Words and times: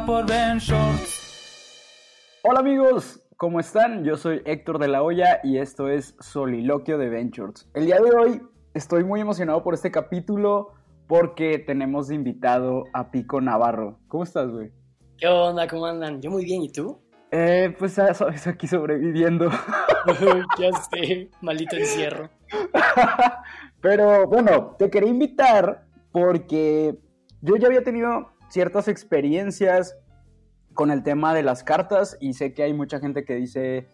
por 0.00 0.26
Ben 0.26 0.56
Shorts. 0.56 1.20
Hola 2.42 2.60
amigos, 2.60 3.22
¿cómo 3.36 3.60
están? 3.60 4.04
Yo 4.04 4.16
soy 4.16 4.40
Héctor 4.46 4.78
de 4.78 4.88
la 4.88 5.02
Hoya 5.02 5.40
y 5.44 5.58
esto 5.58 5.88
es 5.88 6.16
Soliloquio 6.18 6.96
de 6.96 7.10
Ventures. 7.10 7.68
El 7.74 7.84
día 7.84 8.00
de 8.00 8.10
hoy 8.10 8.42
estoy 8.72 9.04
muy 9.04 9.20
emocionado 9.20 9.62
por 9.62 9.74
este 9.74 9.90
capítulo 9.90 10.72
porque 11.06 11.58
tenemos 11.58 12.08
de 12.08 12.14
invitado 12.14 12.84
a 12.94 13.10
Pico 13.10 13.42
Navarro. 13.42 13.98
¿Cómo 14.08 14.24
estás, 14.24 14.50
güey? 14.50 14.72
¿Qué 15.18 15.26
onda? 15.28 15.68
¿Cómo 15.68 15.84
andan? 15.84 16.22
Yo 16.22 16.30
muy 16.30 16.46
bien, 16.46 16.62
¿y 16.62 16.72
tú? 16.72 16.98
Eh, 17.30 17.74
pues 17.78 17.94
ya 17.94 18.14
sabes, 18.14 18.46
aquí 18.46 18.66
sobreviviendo. 18.66 19.50
ya 20.58 20.72
sé, 20.90 21.28
maldito 21.42 21.76
encierro. 21.76 22.30
Pero 23.82 24.26
bueno, 24.26 24.74
te 24.78 24.88
quería 24.88 25.10
invitar 25.10 25.84
porque 26.12 26.98
yo 27.42 27.56
ya 27.56 27.66
había 27.66 27.84
tenido 27.84 28.31
ciertas 28.52 28.86
experiencias 28.86 29.96
con 30.74 30.90
el 30.90 31.02
tema 31.02 31.32
de 31.32 31.42
las 31.42 31.64
cartas 31.64 32.18
y 32.20 32.34
sé 32.34 32.52
que 32.52 32.62
hay 32.62 32.74
mucha 32.74 33.00
gente 33.00 33.24
que 33.24 33.36
dice 33.36 33.88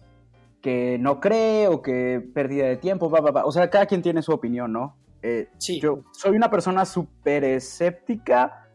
que 0.61 0.99
no 0.99 1.21
cree 1.21 1.69
o 1.69 1.81
que 1.81 2.21
pérdida 2.35 2.67
de 2.67 2.77
tiempo, 2.77 3.09
va, 3.09 3.21
va, 3.21 3.31
va. 3.31 3.45
O 3.45 3.53
sea, 3.53 3.71
cada 3.71 3.87
quien 3.87 4.03
tiene 4.03 4.21
su 4.21 4.33
opinión, 4.33 4.73
¿no? 4.73 4.97
Eh, 5.23 5.49
Sí. 5.59 5.81
Yo 5.81 6.03
soy 6.13 6.37
una 6.37 6.51
persona 6.51 6.85
súper 6.85 7.45
escéptica, 7.45 8.69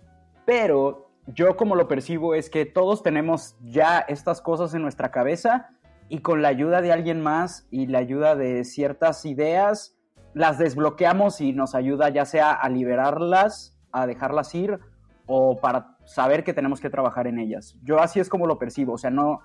pero 0.46 1.10
yo 1.28 1.58
como 1.58 1.76
lo 1.76 1.90
percibo 1.90 2.34
es 2.34 2.50
que 2.50 2.66
todos 2.66 3.04
tenemos 3.04 3.58
ya 3.62 4.00
estas 4.00 4.42
cosas 4.42 4.74
en 4.74 4.82
nuestra 4.82 5.12
cabeza 5.12 5.70
y 6.08 6.20
con 6.20 6.42
la 6.42 6.48
ayuda 6.48 6.82
de 6.82 6.94
alguien 6.94 7.20
más 7.20 7.68
y 7.72 7.88
la 7.88 8.00
ayuda 8.00 8.38
de 8.38 8.64
ciertas 8.64 9.26
ideas, 9.26 9.98
las 10.34 10.58
desbloqueamos 10.58 11.42
y 11.42 11.52
nos 11.52 11.76
ayuda 11.76 12.08
ya 12.08 12.24
sea 12.24 12.54
a 12.54 12.70
liberarlas, 12.70 13.78
a 13.92 14.08
dejarlas 14.08 14.56
ir 14.56 14.80
o 15.26 15.58
para 15.60 15.98
saber 16.06 16.44
que 16.44 16.54
tenemos 16.54 16.80
que 16.80 16.90
trabajar 16.90 17.28
en 17.28 17.40
ellas. 17.40 17.78
Yo 17.84 18.00
así 18.00 18.20
es 18.20 18.30
como 18.30 18.48
lo 18.48 18.60
percibo, 18.60 18.94
o 18.94 18.98
sea, 18.98 19.10
no, 19.10 19.42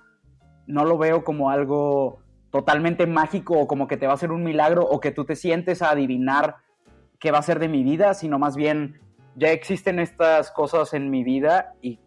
no 0.67 0.85
lo 0.85 0.99
veo 0.99 1.25
como 1.25 1.51
algo 1.51 2.21
totalmente 2.51 3.07
mágico 3.07 3.59
o 3.59 3.67
como 3.67 3.87
que 3.87 3.97
te 3.97 4.07
va 4.07 4.13
a 4.13 4.15
hacer 4.17 4.33
un 4.33 4.43
milagro 4.43 4.85
o 4.85 5.01
que 5.01 5.11
tú 5.11 5.25
te 5.25 5.37
sientes 5.37 5.83
a 5.83 5.91
adivinar 5.91 6.57
qué 7.19 7.31
va 7.31 7.39
a 7.39 7.43
ser 7.43 7.59
de 7.59 7.69
mi 7.69 7.83
vida, 7.83 8.15
sino 8.15 8.39
más 8.39 8.57
bien 8.57 9.01
ya 9.37 9.51
existen 9.51 9.99
estas 9.99 10.51
cosas 10.51 10.95
en 10.95 11.11
mi 11.11 11.23
vida 11.23 11.75
y, 11.83 12.01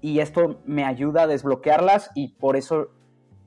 y 0.00 0.20
esto 0.20 0.60
me 0.66 0.84
ayuda 0.84 1.22
a 1.22 1.26
desbloquearlas 1.26 2.10
y 2.14 2.34
por 2.34 2.56
eso 2.56 2.88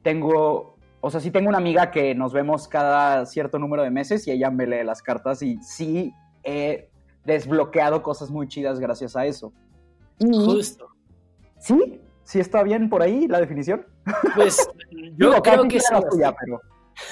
tengo, 0.02 0.78
o 1.02 1.10
sea, 1.10 1.20
sí 1.20 1.30
tengo 1.30 1.50
una 1.50 1.58
amiga 1.58 1.92
que 1.92 2.16
nos 2.16 2.34
vemos 2.34 2.68
cada 2.68 3.26
cierto 3.26 3.60
número 3.60 3.84
de 3.84 3.92
meses 3.92 4.28
y 4.28 4.32
ella 4.32 4.50
me 4.50 4.66
lee 4.66 4.84
las 4.84 5.02
cartas 5.02 5.42
y 5.42 5.62
sí 5.62 6.14
he 6.44 6.89
desbloqueado 7.26 8.02
cosas 8.02 8.30
muy 8.30 8.48
chidas 8.48 8.80
gracias 8.80 9.16
a 9.16 9.26
eso. 9.26 9.52
Y- 10.20 10.34
Justo. 10.46 10.88
¿Sí? 11.60 12.02
¿Sí 12.24 12.40
está 12.40 12.64
bien 12.64 12.90
por 12.90 13.02
ahí 13.02 13.28
la 13.28 13.40
definición? 13.40 13.86
Pues 14.36 14.68
yo 15.18 15.30
Digo, 15.32 15.42
creo 15.42 15.68
que 15.68 15.80
sí. 15.80 15.88
pero... 16.40 16.62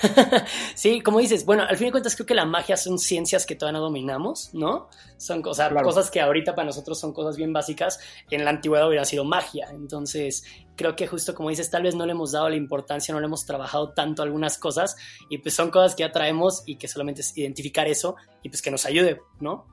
sí, 0.75 1.00
como 1.01 1.19
dices, 1.19 1.45
bueno, 1.45 1.63
al 1.63 1.78
fin 1.78 1.88
de 1.88 1.91
cuentas 1.91 2.16
creo 2.16 2.25
que 2.25 2.34
la 2.35 2.45
magia 2.45 2.75
son 2.75 3.00
ciencias 3.00 3.45
que 3.45 3.56
todavía 3.56 3.79
no 3.79 3.85
dominamos, 3.85 4.50
¿no? 4.53 4.90
Son 5.18 5.41
cosas, 5.41 5.69
Claro. 5.69 5.85
cosas 5.85 6.12
que 6.12 6.19
ahorita 6.19 6.56
para 6.56 6.66
nosotros 6.66 7.00
son 7.00 7.13
cosas 7.13 7.38
bien 7.38 7.53
básicas, 7.53 8.00
en 8.29 8.44
la 8.44 8.50
antigüedad 8.51 8.88
hubiera 8.88 9.06
sido 9.06 9.24
magia. 9.24 9.69
Entonces, 9.72 10.44
creo 10.75 10.95
que 10.97 11.07
justo 11.07 11.34
como 11.34 11.50
dices, 11.50 11.69
tal 11.72 11.84
vez 11.84 11.95
no 11.95 12.06
le 12.06 12.12
hemos 12.12 12.34
dado 12.34 12.50
la 12.50 12.57
importancia, 12.57 13.13
no 13.13 13.19
le 13.22 13.28
hemos 13.28 13.45
trabajado 13.45 13.94
tanto 13.94 14.24
algunas 14.24 14.57
cosas 14.57 14.97
y 15.29 15.38
pues 15.38 15.56
son 15.56 15.72
cosas 15.72 15.95
que 15.95 16.01
ya 16.03 16.12
traemos 16.12 16.63
y 16.66 16.75
que 16.75 16.88
solamente 16.89 17.22
es 17.22 17.38
identificar 17.38 17.88
eso 17.88 18.18
y 18.44 18.50
pues 18.50 18.62
que 18.62 18.72
nos 18.72 18.85
ayude, 18.85 19.22
¿no? 19.39 19.66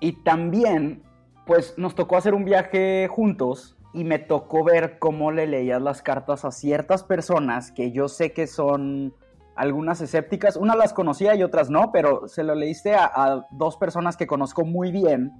Y 0.00 0.12
también, 0.24 1.02
pues 1.46 1.74
nos 1.76 1.94
tocó 1.94 2.16
hacer 2.16 2.34
un 2.34 2.44
viaje 2.44 3.06
juntos 3.08 3.76
y 3.92 4.04
me 4.04 4.18
tocó 4.18 4.64
ver 4.64 4.98
cómo 4.98 5.30
le 5.30 5.46
leías 5.46 5.82
las 5.82 6.02
cartas 6.02 6.44
a 6.44 6.50
ciertas 6.50 7.04
personas 7.04 7.70
que 7.72 7.92
yo 7.92 8.08
sé 8.08 8.32
que 8.32 8.46
son 8.46 9.14
algunas 9.56 10.00
escépticas. 10.00 10.56
Unas 10.56 10.76
las 10.76 10.92
conocía 10.92 11.34
y 11.34 11.42
otras 11.42 11.70
no, 11.70 11.92
pero 11.92 12.28
se 12.28 12.44
lo 12.44 12.54
leíste 12.54 12.94
a, 12.94 13.04
a 13.04 13.46
dos 13.50 13.76
personas 13.76 14.16
que 14.16 14.26
conozco 14.26 14.64
muy 14.64 14.90
bien 14.90 15.32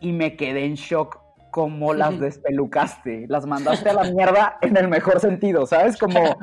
y 0.00 0.12
me 0.12 0.36
quedé 0.36 0.64
en 0.64 0.74
shock 0.74 1.20
cómo 1.58 1.92
las 1.92 2.20
despelucaste. 2.20 3.26
Las 3.26 3.44
mandaste 3.44 3.90
a 3.90 3.92
la 3.92 4.04
mierda 4.04 4.58
en 4.62 4.76
el 4.76 4.86
mejor 4.86 5.18
sentido, 5.18 5.66
¿sabes? 5.66 5.98
Como... 5.98 6.20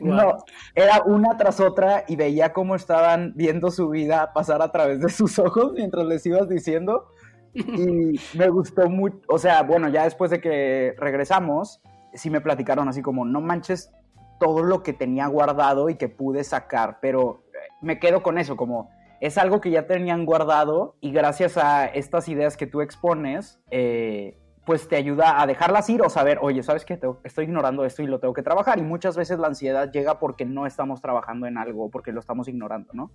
No, 0.00 0.36
era 0.74 1.02
una 1.06 1.38
tras 1.38 1.58
otra 1.58 2.04
y 2.06 2.16
veía 2.16 2.52
cómo 2.52 2.76
estaban 2.76 3.32
viendo 3.34 3.70
su 3.70 3.88
vida 3.88 4.34
pasar 4.34 4.60
a 4.60 4.70
través 4.70 5.00
de 5.00 5.08
sus 5.08 5.38
ojos 5.38 5.72
mientras 5.72 6.04
les 6.04 6.26
ibas 6.26 6.46
diciendo. 6.46 7.08
Y 7.54 8.20
me 8.36 8.50
gustó 8.50 8.90
mucho, 8.90 9.16
o 9.28 9.38
sea, 9.38 9.62
bueno, 9.62 9.88
ya 9.88 10.04
después 10.04 10.30
de 10.30 10.42
que 10.42 10.94
regresamos, 10.98 11.80
sí 12.12 12.28
me 12.28 12.42
platicaron 12.42 12.86
así 12.86 13.00
como, 13.00 13.24
no 13.24 13.40
manches 13.40 13.90
todo 14.38 14.62
lo 14.62 14.82
que 14.82 14.92
tenía 14.92 15.26
guardado 15.26 15.88
y 15.88 15.94
que 15.94 16.10
pude 16.10 16.44
sacar, 16.44 16.98
pero 17.00 17.44
eh, 17.54 17.72
me 17.80 17.98
quedo 17.98 18.22
con 18.22 18.36
eso, 18.36 18.58
como 18.58 18.90
es 19.22 19.38
algo 19.38 19.60
que 19.60 19.70
ya 19.70 19.86
tenían 19.86 20.26
guardado 20.26 20.96
y 21.00 21.12
gracias 21.12 21.56
a 21.56 21.86
estas 21.86 22.28
ideas 22.28 22.56
que 22.56 22.66
tú 22.66 22.80
expones, 22.80 23.60
eh, 23.70 24.36
pues 24.64 24.88
te 24.88 24.96
ayuda 24.96 25.40
a 25.40 25.46
dejarlas 25.46 25.88
ir 25.90 26.02
o 26.02 26.10
saber, 26.10 26.38
oye, 26.40 26.62
¿sabes 26.62 26.84
qué? 26.84 26.98
Estoy 27.24 27.44
ignorando 27.44 27.84
esto 27.84 28.02
y 28.02 28.06
lo 28.06 28.20
tengo 28.20 28.34
que 28.34 28.42
trabajar. 28.42 28.78
Y 28.78 28.82
muchas 28.82 29.16
veces 29.16 29.38
la 29.38 29.48
ansiedad 29.48 29.90
llega 29.90 30.18
porque 30.18 30.44
no 30.44 30.66
estamos 30.66 31.00
trabajando 31.00 31.46
en 31.46 31.58
algo, 31.58 31.90
porque 31.90 32.12
lo 32.12 32.20
estamos 32.20 32.48
ignorando, 32.48 32.92
¿no? 32.92 33.10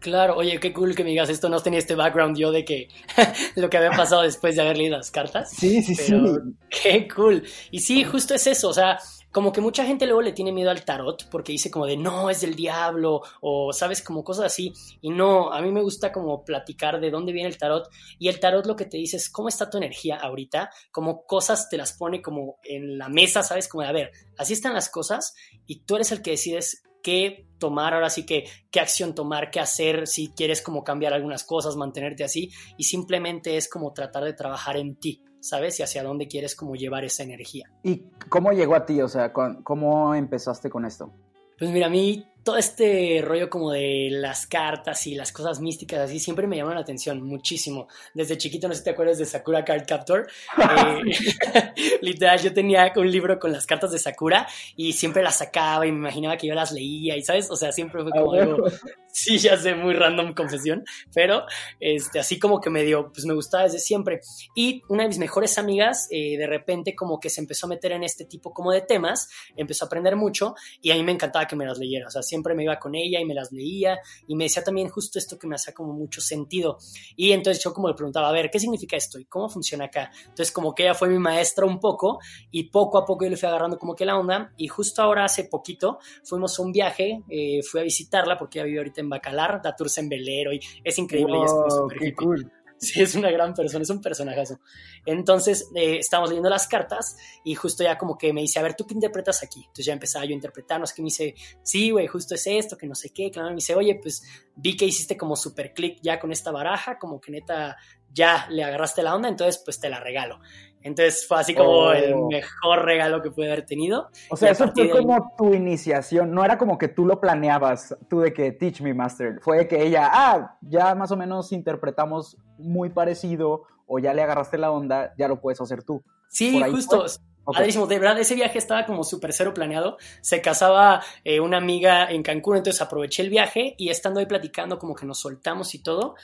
Claro, 0.00 0.36
oye, 0.36 0.58
qué 0.58 0.72
cool 0.72 0.96
que 0.96 1.04
me 1.04 1.10
digas 1.10 1.28
esto, 1.28 1.48
no 1.48 1.60
tenía 1.60 1.78
este 1.78 1.94
background 1.94 2.36
yo 2.36 2.50
de 2.50 2.64
que 2.64 2.88
lo 3.54 3.70
que 3.70 3.76
había 3.76 3.92
pasado 3.92 4.22
después 4.22 4.56
de 4.56 4.62
haber 4.62 4.76
leído 4.76 4.96
las 4.96 5.12
cartas. 5.12 5.50
Sí, 5.50 5.80
sí, 5.80 5.94
Pero 5.96 6.42
qué 6.68 7.06
cool. 7.08 7.44
Y 7.70 7.78
sí, 7.78 8.02
justo 8.02 8.34
es 8.34 8.48
eso, 8.48 8.70
o 8.70 8.72
sea, 8.74 8.98
como 9.32 9.50
que 9.50 9.62
mucha 9.62 9.84
gente 9.84 10.06
luego 10.06 10.22
le 10.22 10.32
tiene 10.32 10.52
miedo 10.52 10.70
al 10.70 10.84
tarot 10.84 11.28
porque 11.30 11.52
dice 11.52 11.70
como 11.70 11.86
de 11.86 11.96
no, 11.96 12.28
es 12.30 12.42
del 12.42 12.54
diablo 12.54 13.22
o 13.40 13.72
sabes, 13.72 14.02
como 14.02 14.22
cosas 14.22 14.46
así. 14.46 14.72
Y 15.00 15.10
no, 15.10 15.52
a 15.52 15.60
mí 15.62 15.72
me 15.72 15.82
gusta 15.82 16.12
como 16.12 16.44
platicar 16.44 17.00
de 17.00 17.10
dónde 17.10 17.32
viene 17.32 17.48
el 17.48 17.58
tarot 17.58 17.88
y 18.18 18.28
el 18.28 18.38
tarot 18.38 18.66
lo 18.66 18.76
que 18.76 18.84
te 18.84 18.98
dice 18.98 19.16
es 19.16 19.30
cómo 19.30 19.48
está 19.48 19.70
tu 19.70 19.78
energía 19.78 20.16
ahorita, 20.16 20.70
como 20.90 21.24
cosas 21.24 21.68
te 21.70 21.78
las 21.78 21.94
pone 21.94 22.20
como 22.20 22.58
en 22.62 22.98
la 22.98 23.08
mesa, 23.08 23.42
sabes, 23.42 23.68
como 23.68 23.82
de 23.82 23.88
a 23.88 23.92
ver, 23.92 24.12
así 24.36 24.52
están 24.52 24.74
las 24.74 24.90
cosas 24.90 25.34
y 25.66 25.80
tú 25.80 25.96
eres 25.96 26.12
el 26.12 26.22
que 26.22 26.32
decides 26.32 26.82
qué 27.02 27.48
tomar, 27.58 27.94
ahora 27.94 28.10
sí 28.10 28.26
que 28.26 28.44
qué 28.70 28.80
acción 28.80 29.14
tomar, 29.14 29.50
qué 29.50 29.60
hacer, 29.60 30.06
si 30.06 30.32
quieres 30.32 30.62
como 30.62 30.84
cambiar 30.84 31.14
algunas 31.14 31.42
cosas, 31.44 31.76
mantenerte 31.76 32.22
así 32.22 32.50
y 32.76 32.84
simplemente 32.84 33.56
es 33.56 33.68
como 33.68 33.92
tratar 33.92 34.24
de 34.24 34.34
trabajar 34.34 34.76
en 34.76 34.96
ti. 34.96 35.22
¿Sabes? 35.42 35.78
Y 35.80 35.82
hacia 35.82 36.02
dónde 36.02 36.28
quieres 36.28 36.54
como 36.54 36.76
llevar 36.76 37.04
esa 37.04 37.24
energía. 37.24 37.70
¿Y 37.82 38.04
cómo 38.28 38.52
llegó 38.52 38.76
a 38.76 38.86
ti? 38.86 39.02
O 39.02 39.08
sea, 39.08 39.32
¿cómo 39.32 40.14
empezaste 40.14 40.70
con 40.70 40.86
esto? 40.86 41.12
Pues 41.58 41.70
mira, 41.70 41.88
a 41.88 41.90
mí 41.90 42.24
todo 42.42 42.56
este 42.56 43.22
rollo 43.24 43.48
como 43.48 43.72
de 43.72 44.08
las 44.10 44.46
cartas 44.46 45.06
y 45.06 45.14
las 45.14 45.32
cosas 45.32 45.60
místicas 45.60 46.00
así 46.00 46.18
siempre 46.18 46.46
me 46.46 46.56
llaman 46.56 46.74
la 46.74 46.80
atención 46.80 47.22
muchísimo. 47.22 47.88
Desde 48.14 48.36
chiquito, 48.36 48.68
no 48.68 48.74
sé 48.74 48.78
si 48.78 48.84
te 48.84 48.90
acuerdas 48.90 49.18
de 49.18 49.26
Sakura 49.26 49.64
Card 49.64 49.86
Captor. 49.86 50.28
Eh, 50.72 51.98
literal, 52.02 52.40
yo 52.40 52.52
tenía 52.52 52.92
un 52.96 53.10
libro 53.10 53.38
con 53.38 53.52
las 53.52 53.66
cartas 53.66 53.92
de 53.92 53.98
Sakura 53.98 54.46
y 54.76 54.92
siempre 54.92 55.22
las 55.22 55.38
sacaba 55.38 55.86
y 55.86 55.92
me 55.92 55.98
imaginaba 55.98 56.36
que 56.36 56.46
yo 56.46 56.54
las 56.54 56.72
leía 56.72 57.16
y, 57.16 57.22
¿sabes? 57.22 57.50
O 57.50 57.56
sea, 57.56 57.72
siempre 57.72 58.02
fue 58.02 58.10
como 58.10 58.32
algo... 58.32 58.64
Sí, 59.14 59.36
ya 59.36 59.58
sé, 59.58 59.74
muy 59.74 59.92
random 59.92 60.32
confesión, 60.32 60.84
pero 61.14 61.44
este, 61.78 62.18
así 62.18 62.38
como 62.38 62.62
que 62.62 62.70
me 62.70 62.82
dio, 62.82 63.12
pues 63.12 63.26
me 63.26 63.34
gustaba 63.34 63.64
desde 63.64 63.78
siempre. 63.78 64.20
Y 64.54 64.80
una 64.88 65.02
de 65.02 65.08
mis 65.08 65.18
mejores 65.18 65.58
amigas, 65.58 66.08
eh, 66.10 66.38
de 66.38 66.46
repente 66.46 66.94
como 66.94 67.20
que 67.20 67.28
se 67.28 67.42
empezó 67.42 67.66
a 67.66 67.68
meter 67.68 67.92
en 67.92 68.04
este 68.04 68.24
tipo 68.24 68.54
como 68.54 68.72
de 68.72 68.80
temas, 68.80 69.28
empezó 69.54 69.84
a 69.84 69.86
aprender 69.86 70.16
mucho 70.16 70.54
y 70.80 70.92
a 70.92 70.94
mí 70.94 71.02
me 71.02 71.12
encantaba 71.12 71.46
que 71.46 71.56
me 71.56 71.66
las 71.66 71.78
leyera. 71.78 72.06
O 72.06 72.10
sea, 72.10 72.22
siempre 72.32 72.54
me 72.54 72.64
iba 72.64 72.78
con 72.78 72.94
ella 72.94 73.20
y 73.20 73.26
me 73.26 73.34
las 73.34 73.52
leía 73.52 73.98
y 74.26 74.34
me 74.34 74.44
decía 74.44 74.64
también 74.64 74.88
justo 74.88 75.18
esto 75.18 75.38
que 75.38 75.46
me 75.46 75.56
hacía 75.56 75.74
como 75.74 75.92
mucho 75.92 76.22
sentido. 76.22 76.78
Y 77.14 77.32
entonces 77.32 77.62
yo 77.62 77.74
como 77.74 77.88
le 77.88 77.94
preguntaba, 77.94 78.30
a 78.30 78.32
ver, 78.32 78.50
¿qué 78.50 78.58
significa 78.58 78.96
esto 78.96 79.18
y 79.18 79.26
cómo 79.26 79.50
funciona 79.50 79.84
acá? 79.84 80.10
Entonces 80.22 80.50
como 80.50 80.74
que 80.74 80.84
ella 80.84 80.94
fue 80.94 81.08
mi 81.08 81.18
maestra 81.18 81.66
un 81.66 81.78
poco 81.78 82.20
y 82.50 82.70
poco 82.70 82.96
a 82.96 83.04
poco 83.04 83.24
yo 83.24 83.30
le 83.30 83.36
fui 83.36 83.48
agarrando 83.48 83.78
como 83.78 83.94
que 83.94 84.06
la 84.06 84.18
onda 84.18 84.54
y 84.56 84.66
justo 84.68 85.02
ahora 85.02 85.26
hace 85.26 85.44
poquito 85.44 85.98
fuimos 86.24 86.58
a 86.58 86.62
un 86.62 86.72
viaje, 86.72 87.22
eh, 87.28 87.60
fui 87.62 87.80
a 87.80 87.84
visitarla 87.84 88.38
porque 88.38 88.58
ella 88.58 88.66
vive 88.66 88.78
ahorita 88.78 89.02
en 89.02 89.10
Bacalar, 89.10 89.60
da 89.62 89.76
tours 89.76 89.98
en 89.98 90.08
velero 90.08 90.54
y 90.54 90.60
es 90.82 90.98
increíble. 90.98 91.38
y 91.38 91.42
es 91.44 91.52
como 91.52 91.88
qué 91.88 92.14
cool. 92.14 92.50
Sí, 92.92 93.00
es 93.00 93.14
una 93.14 93.30
gran 93.30 93.54
persona, 93.54 93.82
es 93.82 93.90
un 93.90 94.00
personajazo. 94.00 94.58
Entonces, 95.06 95.70
eh, 95.76 95.98
estábamos 95.98 96.30
leyendo 96.30 96.50
las 96.50 96.66
cartas 96.66 97.16
y 97.44 97.54
justo 97.54 97.84
ya 97.84 97.96
como 97.96 98.18
que 98.18 98.32
me 98.32 98.40
dice, 98.40 98.58
a 98.58 98.62
ver, 98.62 98.74
¿tú 98.74 98.84
qué 98.86 98.94
interpretas 98.94 99.44
aquí? 99.44 99.60
Entonces 99.60 99.86
ya 99.86 99.92
empezaba 99.92 100.24
yo 100.24 100.32
a 100.32 100.34
interpretar, 100.34 100.80
no 100.80 100.86
sé 100.86 100.94
qué, 100.96 101.02
me 101.02 101.06
dice, 101.06 101.34
sí, 101.62 101.92
güey, 101.92 102.08
justo 102.08 102.34
es 102.34 102.44
esto, 102.44 102.76
que 102.76 102.88
no 102.88 102.96
sé 102.96 103.10
qué. 103.10 103.30
Claro, 103.30 103.50
me 103.50 103.54
dice, 103.54 103.76
oye, 103.76 104.00
pues 104.02 104.24
vi 104.56 104.76
que 104.76 104.84
hiciste 104.84 105.16
como 105.16 105.36
super 105.36 105.72
click 105.72 106.00
ya 106.02 106.18
con 106.18 106.32
esta 106.32 106.50
baraja, 106.50 106.98
como 106.98 107.20
que 107.20 107.30
neta 107.30 107.76
ya 108.12 108.46
le 108.50 108.64
agarraste 108.64 109.02
la 109.02 109.14
onda, 109.14 109.28
entonces 109.28 109.62
pues 109.64 109.78
te 109.78 109.88
la 109.88 110.00
regalo. 110.00 110.40
Entonces 110.82 111.26
fue 111.26 111.38
así 111.40 111.54
como 111.54 111.70
Oh. 111.70 111.92
el 111.92 112.14
mejor 112.26 112.84
regalo 112.84 113.22
que 113.22 113.30
pude 113.30 113.46
haber 113.46 113.64
tenido. 113.66 114.08
O 114.30 114.36
sea, 114.36 114.50
eso 114.50 114.70
fue 114.72 114.82
ahí- 114.84 114.90
como 114.90 115.34
tu 115.36 115.54
iniciación, 115.54 116.32
no 116.32 116.44
era 116.44 116.58
como 116.58 116.78
que 116.78 116.88
tú 116.88 117.06
lo 117.06 117.20
planeabas, 117.20 117.96
tú 118.08 118.20
de 118.20 118.32
que 118.32 118.52
teach 118.52 118.80
me 118.80 118.94
master, 118.94 119.38
fue 119.40 119.58
de 119.58 119.68
que 119.68 119.82
ella, 119.82 120.08
ah, 120.12 120.58
ya 120.60 120.94
más 120.94 121.10
o 121.12 121.16
menos 121.16 121.52
interpretamos 121.52 122.36
muy 122.58 122.90
parecido 122.90 123.62
o 123.86 123.98
ya 123.98 124.14
le 124.14 124.22
agarraste 124.22 124.58
la 124.58 124.70
onda, 124.70 125.12
ya 125.18 125.28
lo 125.28 125.40
puedes 125.40 125.60
hacer 125.60 125.82
tú. 125.82 126.02
Sí, 126.28 126.60
justo. 126.70 127.00
fue. 127.06 127.08
Ok. 127.44 127.56
Padrísimo, 127.56 127.88
de 127.88 127.98
verdad, 127.98 128.20
ese 128.20 128.36
viaje 128.36 128.56
estaba 128.58 128.86
como 128.86 129.02
súper 129.02 129.32
cero 129.32 129.52
planeado. 129.52 129.96
Se 130.20 130.40
casaba 130.40 131.02
eh, 131.24 131.40
una 131.40 131.56
amiga 131.56 132.08
en 132.08 132.22
Cancún, 132.22 132.56
entonces 132.58 132.80
aproveché 132.80 133.22
el 133.24 133.30
viaje 133.30 133.74
y 133.78 133.88
estando 133.88 134.20
ahí 134.20 134.26
platicando, 134.26 134.78
como 134.78 134.94
que 134.94 135.06
nos 135.06 135.18
soltamos 135.18 135.74
y 135.74 135.82
todo. 135.82 136.14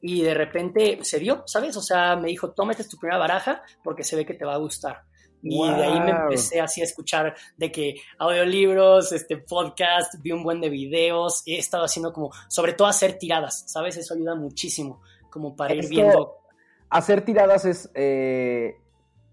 Y 0.00 0.22
de 0.22 0.34
repente 0.34 0.98
se 1.02 1.18
dio, 1.18 1.42
¿sabes? 1.46 1.76
O 1.76 1.82
sea, 1.82 2.16
me 2.16 2.28
dijo, 2.28 2.52
tómate 2.52 2.84
tu 2.84 2.96
primera 2.98 3.18
baraja 3.18 3.62
porque 3.82 4.04
se 4.04 4.16
ve 4.16 4.24
que 4.24 4.34
te 4.34 4.44
va 4.44 4.54
a 4.54 4.58
gustar. 4.58 5.02
Y 5.42 5.64
de 5.68 5.84
ahí 5.84 6.00
me 6.00 6.10
empecé 6.10 6.60
así 6.60 6.80
a 6.80 6.84
escuchar 6.84 7.34
de 7.56 7.70
que 7.70 7.94
audiolibros, 8.18 9.12
este 9.12 9.38
podcast, 9.38 10.14
vi 10.20 10.32
un 10.32 10.42
buen 10.42 10.60
de 10.60 10.68
videos, 10.68 11.42
he 11.46 11.58
estado 11.58 11.84
haciendo 11.84 12.12
como, 12.12 12.30
sobre 12.48 12.72
todo 12.72 12.88
hacer 12.88 13.18
tiradas, 13.18 13.64
¿sabes? 13.66 13.96
Eso 13.96 14.14
ayuda 14.14 14.34
muchísimo, 14.34 15.00
como 15.30 15.54
para 15.54 15.74
ir 15.74 15.88
viendo. 15.88 16.38
Hacer 16.90 17.24
tiradas 17.24 17.64
es 17.64 17.90
eh, 17.94 18.76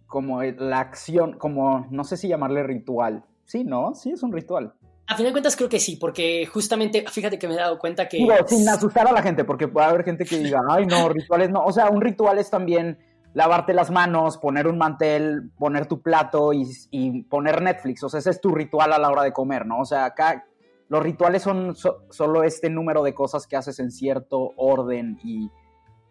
como 0.07 0.43
la 0.43 0.79
acción, 0.79 1.37
como 1.37 1.87
no 1.89 2.03
sé 2.03 2.17
si 2.17 2.27
llamarle 2.27 2.63
ritual. 2.63 3.25
Sí, 3.45 3.63
¿no? 3.63 3.93
Sí, 3.95 4.11
es 4.11 4.23
un 4.23 4.31
ritual. 4.31 4.73
A 5.07 5.15
final 5.15 5.27
de 5.27 5.33
cuentas 5.33 5.55
creo 5.55 5.69
que 5.69 5.79
sí, 5.79 5.97
porque 5.97 6.45
justamente, 6.47 7.05
fíjate 7.07 7.37
que 7.37 7.47
me 7.47 7.53
he 7.53 7.57
dado 7.57 7.77
cuenta 7.77 8.07
que... 8.09 8.17
Digo, 8.17 8.33
sin 8.47 8.67
asustar 8.67 9.07
a 9.07 9.11
la 9.11 9.21
gente, 9.21 9.43
porque 9.43 9.67
puede 9.67 9.85
haber 9.87 10.03
gente 10.03 10.25
que 10.25 10.39
diga, 10.39 10.61
ay, 10.69 10.85
no, 10.87 11.07
rituales 11.13 11.49
no. 11.51 11.63
O 11.63 11.71
sea, 11.71 11.89
un 11.89 12.01
ritual 12.01 12.39
es 12.39 12.49
también 12.49 12.97
lavarte 13.33 13.73
las 13.73 13.91
manos, 13.91 14.37
poner 14.37 14.65
un 14.67 14.77
mantel, 14.77 15.51
poner 15.59 15.85
tu 15.85 16.01
plato 16.01 16.53
y, 16.53 16.67
y 16.89 17.21
poner 17.23 17.61
Netflix. 17.61 18.03
O 18.03 18.09
sea, 18.09 18.19
ese 18.19 18.31
es 18.31 18.41
tu 18.41 18.55
ritual 18.55 18.93
a 18.93 18.97
la 18.97 19.09
hora 19.11 19.21
de 19.23 19.31
comer, 19.33 19.65
¿no? 19.65 19.79
O 19.81 19.85
sea, 19.85 20.05
acá 20.05 20.45
los 20.87 21.03
rituales 21.03 21.43
son 21.43 21.75
so- 21.75 22.03
solo 22.09 22.43
este 22.43 22.69
número 22.69 23.03
de 23.03 23.13
cosas 23.13 23.45
que 23.45 23.55
haces 23.57 23.79
en 23.79 23.91
cierto 23.91 24.53
orden 24.57 25.19
y... 25.23 25.49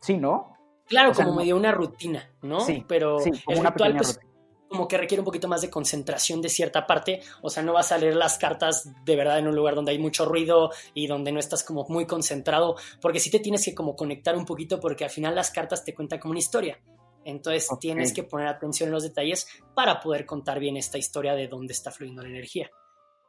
Sí, 0.00 0.19
¿no? 0.19 0.55
Claro, 0.87 1.12
O 1.12 1.14
sea, 1.14 1.25
como 1.25 1.37
no- 1.37 1.40
medio 1.40 1.56
una 1.56 1.73
rutina, 1.73 2.31
¿no? 2.43 2.61
Sí, 2.61 2.85
Pero 2.87 3.19
sí, 3.19 3.31
como 3.44 3.55
el 3.56 3.61
una 3.61 3.70
ritual, 3.70 3.93
pequeña 3.93 4.02
pues, 4.02 4.14
rutina. 4.17 4.34
Como 4.69 4.88
que 4.88 4.99
requiere 4.99 5.20
un 5.20 5.25
poquito 5.25 5.49
más 5.49 5.62
de 5.62 5.70
concentración 5.70 6.40
de 6.43 6.49
cierta 6.49 6.87
parte. 6.87 7.20
O 7.43 7.50
sea, 7.50 7.62
no 7.62 7.72
vas 7.72 7.93
a 7.93 7.99
leer 7.99 8.16
las 8.16 8.38
cartas 8.38 8.88
de 9.05 9.16
verdad 9.16 9.38
en 9.38 9.49
un 9.49 9.55
lugar 9.55 9.75
donde 9.75 9.93
hay 9.93 9.99
mucho 9.99 10.25
ruido 10.25 10.70
y 10.94 11.06
donde 11.06 11.32
no 11.32 11.40
estás 11.40 11.62
como 11.62 11.87
muy 11.88 12.06
concentrado, 12.06 12.76
porque 13.00 13.20
sí 13.20 13.31
te 13.31 13.40
tienes 13.40 13.64
que 13.64 13.75
como 13.75 13.96
conectar 13.96 14.37
un 14.37 14.44
poquito, 14.44 14.81
porque 14.81 15.05
al 15.05 15.11
final 15.11 15.34
las 15.34 15.50
cartas 15.50 15.84
te 15.84 15.94
cuentan 15.94 16.19
como 16.19 16.32
una 16.32 16.40
historia. 16.40 16.81
Entonces 17.25 17.69
tienes 17.81 18.12
que 18.12 18.22
poner 18.22 18.49
atención 18.49 18.88
en 18.88 18.94
los 18.94 19.02
detalles 19.02 19.46
para 19.75 20.00
poder 20.00 20.26
contar 20.26 20.61
bien 20.61 20.76
esta 20.76 20.99
historia 20.99 21.34
de 21.34 21.49
dónde 21.49 21.72
está 21.72 21.90
fluyendo 21.90 22.22
la 22.22 22.28
energía. 22.28 22.70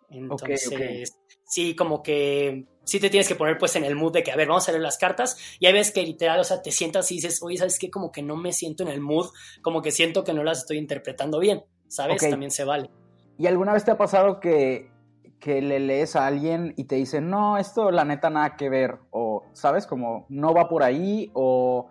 Entonces, 0.10 1.18
sí, 1.46 1.76
como 1.76 2.02
que 2.04 2.68
sí 2.84 3.00
te 3.00 3.10
tienes 3.10 3.28
que 3.28 3.36
poner 3.36 3.58
pues 3.58 3.76
en 3.76 3.84
el 3.84 3.96
mood 3.96 4.14
de 4.14 4.24
que, 4.24 4.32
a 4.32 4.36
ver, 4.36 4.48
vamos 4.48 4.68
a 4.68 4.72
leer 4.72 4.84
las 4.84 4.98
cartas 4.98 5.38
y 5.60 5.66
hay 5.66 5.74
veces 5.74 5.94
que 5.94 6.04
literal, 6.04 6.40
o 6.40 6.44
sea, 6.44 6.62
te 6.62 6.72
sientas 6.72 7.12
y 7.12 7.16
dices, 7.16 7.42
oye, 7.44 7.58
¿sabes 7.58 7.80
qué? 7.80 7.90
Como 7.90 8.12
que 8.12 8.22
no 8.22 8.36
me 8.36 8.54
siento 8.54 8.84
en 8.84 8.90
el 8.90 9.02
mood, 9.02 9.28
como 9.62 9.82
que 9.82 9.92
siento 9.92 10.24
que 10.24 10.34
no 10.34 10.44
las 10.44 10.60
estoy 10.60 10.78
interpretando 10.78 11.40
bien, 11.40 11.64
¿sabes? 11.88 12.22
Ok. 12.22 12.30
También 12.30 12.52
se 12.52 12.64
vale. 12.64 12.90
¿Y 13.38 13.48
alguna 13.48 13.74
vez 13.74 13.84
te 13.84 13.92
ha 13.92 13.98
pasado 13.98 14.40
que, 14.40 14.90
que 15.40 15.62
le 15.62 15.80
lees 15.80 16.16
a 16.16 16.26
alguien 16.26 16.74
y 16.78 16.86
te 16.86 16.96
dice, 16.96 17.22
no, 17.22 17.58
esto 17.58 17.92
la 17.92 18.06
neta 18.06 18.30
nada 18.30 18.56
que 18.56 18.70
ver? 18.70 19.00
O, 19.12 19.46
¿sabes? 19.54 19.86
Como 19.86 20.26
no 20.30 20.54
va 20.54 20.70
por 20.70 20.84
ahí. 20.84 21.30
O, 21.34 21.90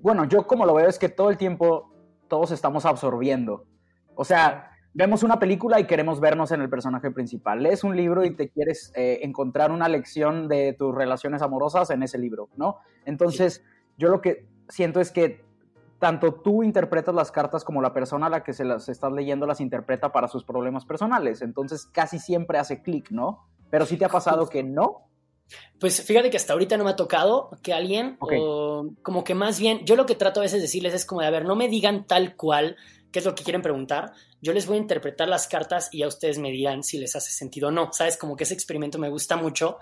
bueno, 0.00 0.24
yo 0.26 0.46
como 0.46 0.66
lo 0.66 0.74
veo 0.74 0.88
es 0.88 0.98
que 0.98 1.08
todo 1.08 1.30
el 1.30 1.36
tiempo 1.36 1.92
todos 2.28 2.50
estamos 2.50 2.84
absorbiendo. 2.84 3.64
O 4.14 4.24
sea, 4.24 4.70
vemos 4.98 5.22
una 5.22 5.38
película 5.38 5.78
y 5.78 5.86
queremos 5.86 6.18
vernos 6.18 6.50
en 6.50 6.60
el 6.60 6.68
personaje 6.68 7.12
principal. 7.12 7.62
Lees 7.62 7.84
un 7.84 7.96
libro 7.96 8.24
y 8.24 8.34
te 8.34 8.48
quieres 8.48 8.90
eh, 8.96 9.20
encontrar 9.22 9.70
una 9.70 9.88
lección 9.88 10.48
de 10.48 10.74
tus 10.76 10.92
relaciones 10.92 11.40
amorosas 11.40 11.90
en 11.90 12.02
ese 12.02 12.18
libro, 12.18 12.48
¿no? 12.56 12.78
Entonces, 13.04 13.62
yo 13.96 14.08
lo 14.08 14.20
que 14.20 14.48
siento 14.68 14.98
es 14.98 15.12
que 15.12 15.44
tanto 16.00 16.34
tú 16.34 16.64
interpretas 16.64 17.14
las 17.14 17.30
cartas 17.30 17.62
como 17.62 17.80
la 17.80 17.92
persona 17.92 18.26
a 18.26 18.30
la 18.30 18.42
que 18.42 18.52
se 18.52 18.64
las 18.64 18.88
estás 18.88 19.12
leyendo 19.12 19.46
las 19.46 19.60
interpreta 19.60 20.10
para 20.10 20.26
sus 20.26 20.42
problemas 20.42 20.84
personales. 20.84 21.42
Entonces, 21.42 21.86
casi 21.86 22.18
siempre 22.18 22.58
hace 22.58 22.82
clic, 22.82 23.12
¿no? 23.12 23.46
Pero 23.70 23.86
sí 23.86 23.98
te 23.98 24.04
ha 24.04 24.08
pasado 24.08 24.48
que 24.48 24.64
no. 24.64 25.04
Pues 25.78 26.02
fíjate 26.02 26.28
que 26.28 26.36
hasta 26.38 26.54
ahorita 26.54 26.76
no 26.76 26.82
me 26.82 26.90
ha 26.90 26.96
tocado 26.96 27.50
que 27.62 27.72
alguien, 27.72 28.16
Ok. 28.18 28.32
o 28.36 28.90
como 29.02 29.22
que 29.22 29.36
más 29.36 29.60
bien, 29.60 29.84
yo 29.84 29.94
lo 29.94 30.06
que 30.06 30.16
trato 30.16 30.40
a 30.40 30.42
veces 30.42 30.58
de 30.58 30.62
decirles 30.62 30.92
es 30.92 31.06
como 31.06 31.20
de, 31.20 31.28
a 31.28 31.30
ver, 31.30 31.44
no 31.44 31.54
me 31.54 31.68
digan 31.68 32.04
tal 32.04 32.34
cual 32.34 32.76
qué 33.12 33.18
es 33.20 33.24
lo 33.24 33.34
que 33.34 33.44
quieren 33.44 33.62
preguntar, 33.62 34.12
yo 34.40 34.52
les 34.52 34.66
voy 34.66 34.76
a 34.76 34.80
interpretar 34.80 35.28
las 35.28 35.48
cartas 35.48 35.88
y 35.92 35.98
ya 35.98 36.08
ustedes 36.08 36.38
me 36.38 36.50
dirán 36.50 36.82
si 36.82 36.98
les 36.98 37.16
hace 37.16 37.30
sentido 37.30 37.68
o 37.68 37.70
no, 37.70 37.92
¿sabes? 37.92 38.16
Como 38.16 38.36
que 38.36 38.44
ese 38.44 38.54
experimento 38.54 38.98
me 38.98 39.08
gusta 39.08 39.36
mucho 39.36 39.78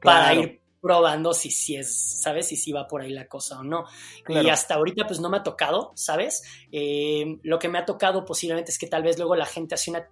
para 0.00 0.34
ir 0.34 0.60
probando 0.80 1.34
si 1.34 1.50
sí 1.50 1.76
es, 1.76 2.20
¿sabes? 2.22 2.48
Si 2.48 2.56
sí 2.56 2.72
va 2.72 2.86
por 2.86 3.02
ahí 3.02 3.12
la 3.12 3.26
cosa 3.26 3.60
o 3.60 3.64
no. 3.64 3.84
Claro. 4.24 4.46
Y 4.46 4.50
hasta 4.50 4.74
ahorita 4.74 5.06
pues 5.06 5.20
no 5.20 5.28
me 5.28 5.38
ha 5.38 5.42
tocado, 5.42 5.92
¿sabes? 5.94 6.42
Eh, 6.70 7.38
lo 7.42 7.58
que 7.58 7.68
me 7.68 7.78
ha 7.78 7.84
tocado 7.84 8.24
posiblemente 8.24 8.70
es 8.70 8.78
que 8.78 8.86
tal 8.86 9.02
vez 9.02 9.18
luego 9.18 9.34
la 9.34 9.46
gente 9.46 9.74
hace 9.74 9.90
una, 9.90 10.08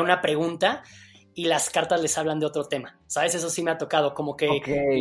una 0.00 0.20
pregunta 0.20 0.82
y 1.38 1.44
las 1.44 1.70
cartas 1.70 2.02
les 2.02 2.18
hablan 2.18 2.40
de 2.40 2.46
otro 2.46 2.64
tema, 2.64 2.98
¿sabes? 3.06 3.32
Eso 3.32 3.48
sí 3.48 3.62
me 3.62 3.70
ha 3.70 3.78
tocado, 3.78 4.12
como 4.12 4.36
que 4.36 4.48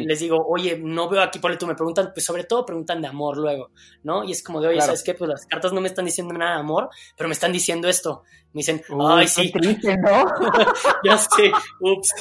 les 0.06 0.20
digo, 0.20 0.38
oye, 0.48 0.79
no 0.79 1.10
veo 1.10 1.24
aquí, 1.24 1.39
por 1.39 1.58
tú 1.58 1.65
me 1.65 1.74
preguntan, 1.74 2.12
pues 2.13 2.27
sobre 2.27 2.44
todo 2.44 2.63
preguntan 2.63 3.01
de 3.01 3.08
amor 3.08 3.38
luego, 3.38 3.72
¿no? 4.03 4.24
Y 4.24 4.34
es 4.34 4.44
como 4.44 4.62
de, 4.62 4.67
oye, 4.67 4.75
Claro. 4.75 4.86
¿sabes 4.86 5.03
qué? 5.03 5.15
Pues 5.15 5.32
las 5.32 5.48
cartas 5.48 5.74
no 5.74 5.82
me 5.82 5.88
están 5.88 6.06
diciendo 6.06 6.36
nada 6.36 6.53
de 6.53 6.60
amor, 6.60 6.89
pero 7.17 7.27
me 7.27 7.34
están 7.34 7.51
diciendo 7.51 7.88
esto. 7.88 8.22
Me 8.53 8.60
dicen, 8.60 8.84
Uy, 8.88 9.06
ay, 9.10 9.27
sí, 9.27 9.51
triste, 9.51 9.98
¿no? 9.98 10.25
ya 11.03 11.17
sé, 11.17 11.51
ups. 11.79 12.13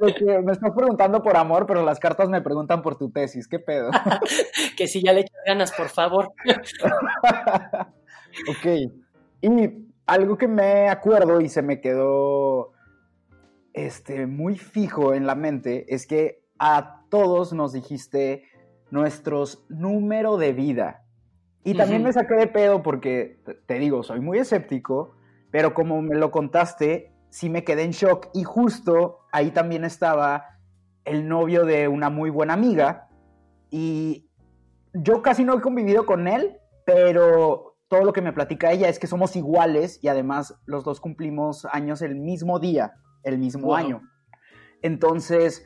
Oye, 0.00 0.40
me 0.40 0.52
estás 0.52 0.70
preguntando 0.74 1.22
por 1.22 1.36
amor, 1.36 1.66
pero 1.66 1.84
las 1.84 2.00
cartas 2.00 2.30
me 2.30 2.40
preguntan 2.40 2.80
por 2.80 2.96
tu 2.96 3.10
tesis. 3.10 3.46
¿Qué 3.48 3.58
pedo? 3.58 3.90
que 4.78 4.88
si 4.88 5.02
ya 5.02 5.12
le 5.12 5.20
echas 5.20 5.42
ganas, 5.44 5.72
por 5.72 5.90
favor. 5.90 6.32
ok. 8.48 8.66
Y 9.42 9.50
algo 10.06 10.38
que 10.38 10.48
me 10.48 10.88
acuerdo 10.88 11.42
y 11.42 11.50
se 11.50 11.60
me 11.60 11.82
quedó 11.82 12.72
este, 13.74 14.26
muy 14.26 14.56
fijo 14.58 15.14
en 15.14 15.26
la 15.26 15.34
mente 15.34 15.92
es 15.94 16.06
que 16.06 16.44
a 16.58 17.04
todos 17.10 17.52
nos 17.52 17.72
dijiste 17.72 18.44
nuestros 18.90 19.64
número 19.68 20.36
de 20.36 20.52
vida. 20.52 21.04
Y 21.64 21.74
también 21.74 22.02
me 22.02 22.12
saqué 22.12 22.34
de 22.34 22.46
pedo 22.48 22.82
porque, 22.82 23.40
te- 23.44 23.54
te 23.54 23.78
digo, 23.78 24.02
soy 24.02 24.20
muy 24.20 24.38
escéptico, 24.38 25.14
pero 25.50 25.74
como 25.74 26.02
me 26.02 26.16
lo 26.16 26.30
contaste, 26.30 27.12
sí 27.30 27.48
me 27.48 27.64
quedé 27.64 27.82
en 27.84 27.92
shock. 27.92 28.28
Y 28.34 28.44
justo 28.44 29.20
ahí 29.32 29.50
también 29.52 29.84
estaba 29.84 30.44
el 31.04 31.28
novio 31.28 31.64
de 31.64 31.88
una 31.88 32.10
muy 32.10 32.30
buena 32.30 32.54
amiga. 32.54 33.08
Y 33.70 34.28
yo 34.92 35.22
casi 35.22 35.44
no 35.44 35.56
he 35.56 35.60
convivido 35.60 36.04
con 36.04 36.26
él, 36.28 36.58
pero 36.84 37.76
todo 37.88 38.04
lo 38.04 38.12
que 38.12 38.22
me 38.22 38.32
platica 38.32 38.72
ella 38.72 38.88
es 38.88 38.98
que 38.98 39.06
somos 39.06 39.36
iguales 39.36 39.98
y 40.02 40.08
además 40.08 40.60
los 40.66 40.84
dos 40.84 41.00
cumplimos 41.00 41.64
años 41.66 42.02
el 42.02 42.16
mismo 42.16 42.58
día, 42.58 42.94
el 43.24 43.38
mismo 43.38 43.66
Wow. 43.68 43.74
año. 43.74 44.02
Entonces, 44.82 45.64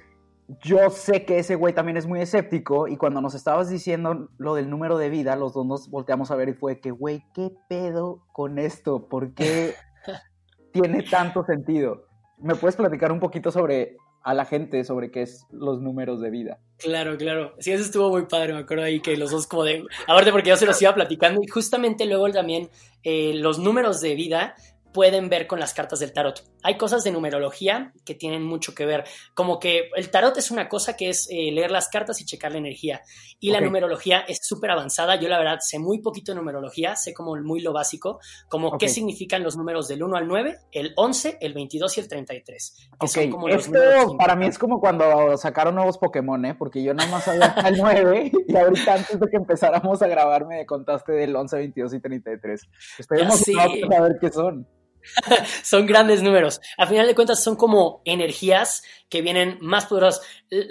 yo 0.63 0.91
sé 0.91 1.25
que 1.25 1.39
ese 1.39 1.57
güey 1.57 1.75
también 1.75 1.97
es 1.97 2.07
muy 2.07 2.21
escéptico 2.21 2.87
y 2.87 2.97
cuando 2.97 3.21
nos 3.21 3.35
estabas 3.35 3.69
diciendo 3.69 4.29
lo 4.39 4.55
del 4.55 4.71
número 4.71 4.97
de 4.99 5.11
vida, 5.11 5.35
los 5.37 5.55
dos 5.55 5.67
nos 5.67 5.91
volteamos 5.91 6.31
a 6.31 6.37
ver 6.37 6.49
y 6.51 6.55
fue 6.55 6.81
que, 6.81 6.91
güey, 6.91 7.25
¿qué 7.35 7.51
pedo 7.69 8.25
con 8.33 8.59
esto? 8.59 9.09
¿Por 9.09 9.35
qué 9.35 9.75
tiene 10.73 11.03
tanto 11.03 11.45
sentido? 11.45 12.05
¿Me 12.39 12.55
puedes 12.55 12.77
platicar 12.77 13.11
un 13.11 13.21
poquito 13.21 13.51
sobre 13.51 13.97
a 14.23 14.35
la 14.35 14.45
gente 14.45 14.83
sobre 14.83 15.13
qué 15.13 15.23
es 15.23 15.47
los 15.51 15.81
números 15.81 16.21
de 16.21 16.31
vida? 16.31 16.59
Claro, 16.79 17.17
claro. 17.17 17.55
Sí, 17.61 17.71
eso 17.71 17.85
estuvo 17.85 18.11
muy 18.11 18.27
padre, 18.27 18.53
me 18.53 18.59
acuerdo 18.59 18.83
ahí 18.85 19.01
que 19.01 19.17
los 19.17 19.31
dos 19.31 19.47
como 19.47 19.63
de... 19.63 19.85
Aparte 20.09 20.33
porque 20.33 20.49
yo 20.51 20.57
se 20.57 20.67
los 20.67 20.83
iba 20.83 20.93
platicando 20.95 21.41
y 21.43 21.47
justamente 21.47 22.07
luego 22.07 22.29
también 22.31 22.69
eh, 23.05 23.35
los 23.35 23.61
números 23.61 24.01
de 24.01 24.17
vida 24.17 24.57
pueden 24.97 25.29
ver 25.29 25.47
con 25.47 25.61
las 25.61 25.75
cartas 25.75 25.99
del 25.99 26.15
tarot. 26.15 26.43
Hay 26.63 26.79
cosas 26.79 27.05
de 27.05 27.11
numerología 27.11 27.93
que 28.07 28.15
tienen 28.15 28.43
mucho 28.43 28.75
que 28.75 28.87
ver, 28.87 29.05
como 29.35 29.59
que 29.59 29.91
el 29.95 30.11
tarot 30.11 30.35
es 30.39 30.51
una 30.51 30.71
cosa 30.71 30.97
que 30.97 31.11
es 31.11 31.29
eh, 31.31 31.53
leer 31.53 31.71
las 31.71 31.91
cartas 31.91 32.19
y 32.23 32.25
checar 32.25 32.53
la 32.53 32.57
energía, 32.57 33.03
y 33.39 33.51
la 33.51 33.61
numerología 33.61 34.21
es 34.21 34.39
súper 34.43 34.71
avanzada. 34.71 35.21
Yo 35.21 35.29
la 35.29 35.37
verdad 35.37 35.59
sé 35.61 35.79
muy 35.79 36.01
poquito 36.01 36.33
de 36.33 36.37
numerología, 36.37 36.97
sé 36.97 37.13
como 37.13 37.37
muy 37.37 37.61
lo 37.61 37.75
básico, 37.75 38.21
como 38.49 38.79
qué 38.79 38.89
significan 38.89 39.43
los 39.43 39.55
números 39.59 39.87
del 39.87 40.03
1 40.03 40.17
al 40.17 40.27
9, 40.27 40.57
el 40.73 40.95
11, 40.97 41.37
el 41.43 41.53
22 41.53 41.99
y 41.99 42.01
el 42.01 42.09
33. 42.09 42.89
Que 43.15 43.29
como 43.29 43.49
Esto 43.49 44.17
para 44.17 44.35
mí 44.35 44.47
es 44.47 44.59
como 44.59 44.81
cuando 44.81 45.37
sacaron 45.37 45.75
nuevos 45.75 45.99
Pokémon, 45.99 46.43
¿eh? 46.47 46.55
porque 46.55 46.83
yo 46.83 46.95
nada 46.95 47.11
más 47.11 47.25
sabía 47.25 47.55
el 47.67 47.77
9 47.77 48.33
y 48.49 48.57
ahorita 48.57 48.95
antes 48.95 49.21
de 49.21 49.27
que 49.29 49.37
empezáramos 49.37 50.01
a 50.01 50.07
grabar 50.07 50.47
me 50.47 50.65
contaste 50.65 51.13
del 51.13 51.37
11, 51.37 51.55
22 51.55 51.93
y 51.93 52.01
33. 52.01 52.69
Esperemos 52.99 53.43
a 53.59 54.01
ver 54.01 54.17
qué 54.19 54.31
son. 54.33 54.67
son 55.63 55.87
grandes 55.87 56.23
números. 56.23 56.61
A 56.77 56.87
final 56.87 57.07
de 57.07 57.15
cuentas 57.15 57.43
son 57.43 57.57
como 57.57 58.03
energías 58.05 58.83
que 59.09 59.23
vienen 59.23 59.59
más 59.61 59.87
poderosas. 59.87 60.23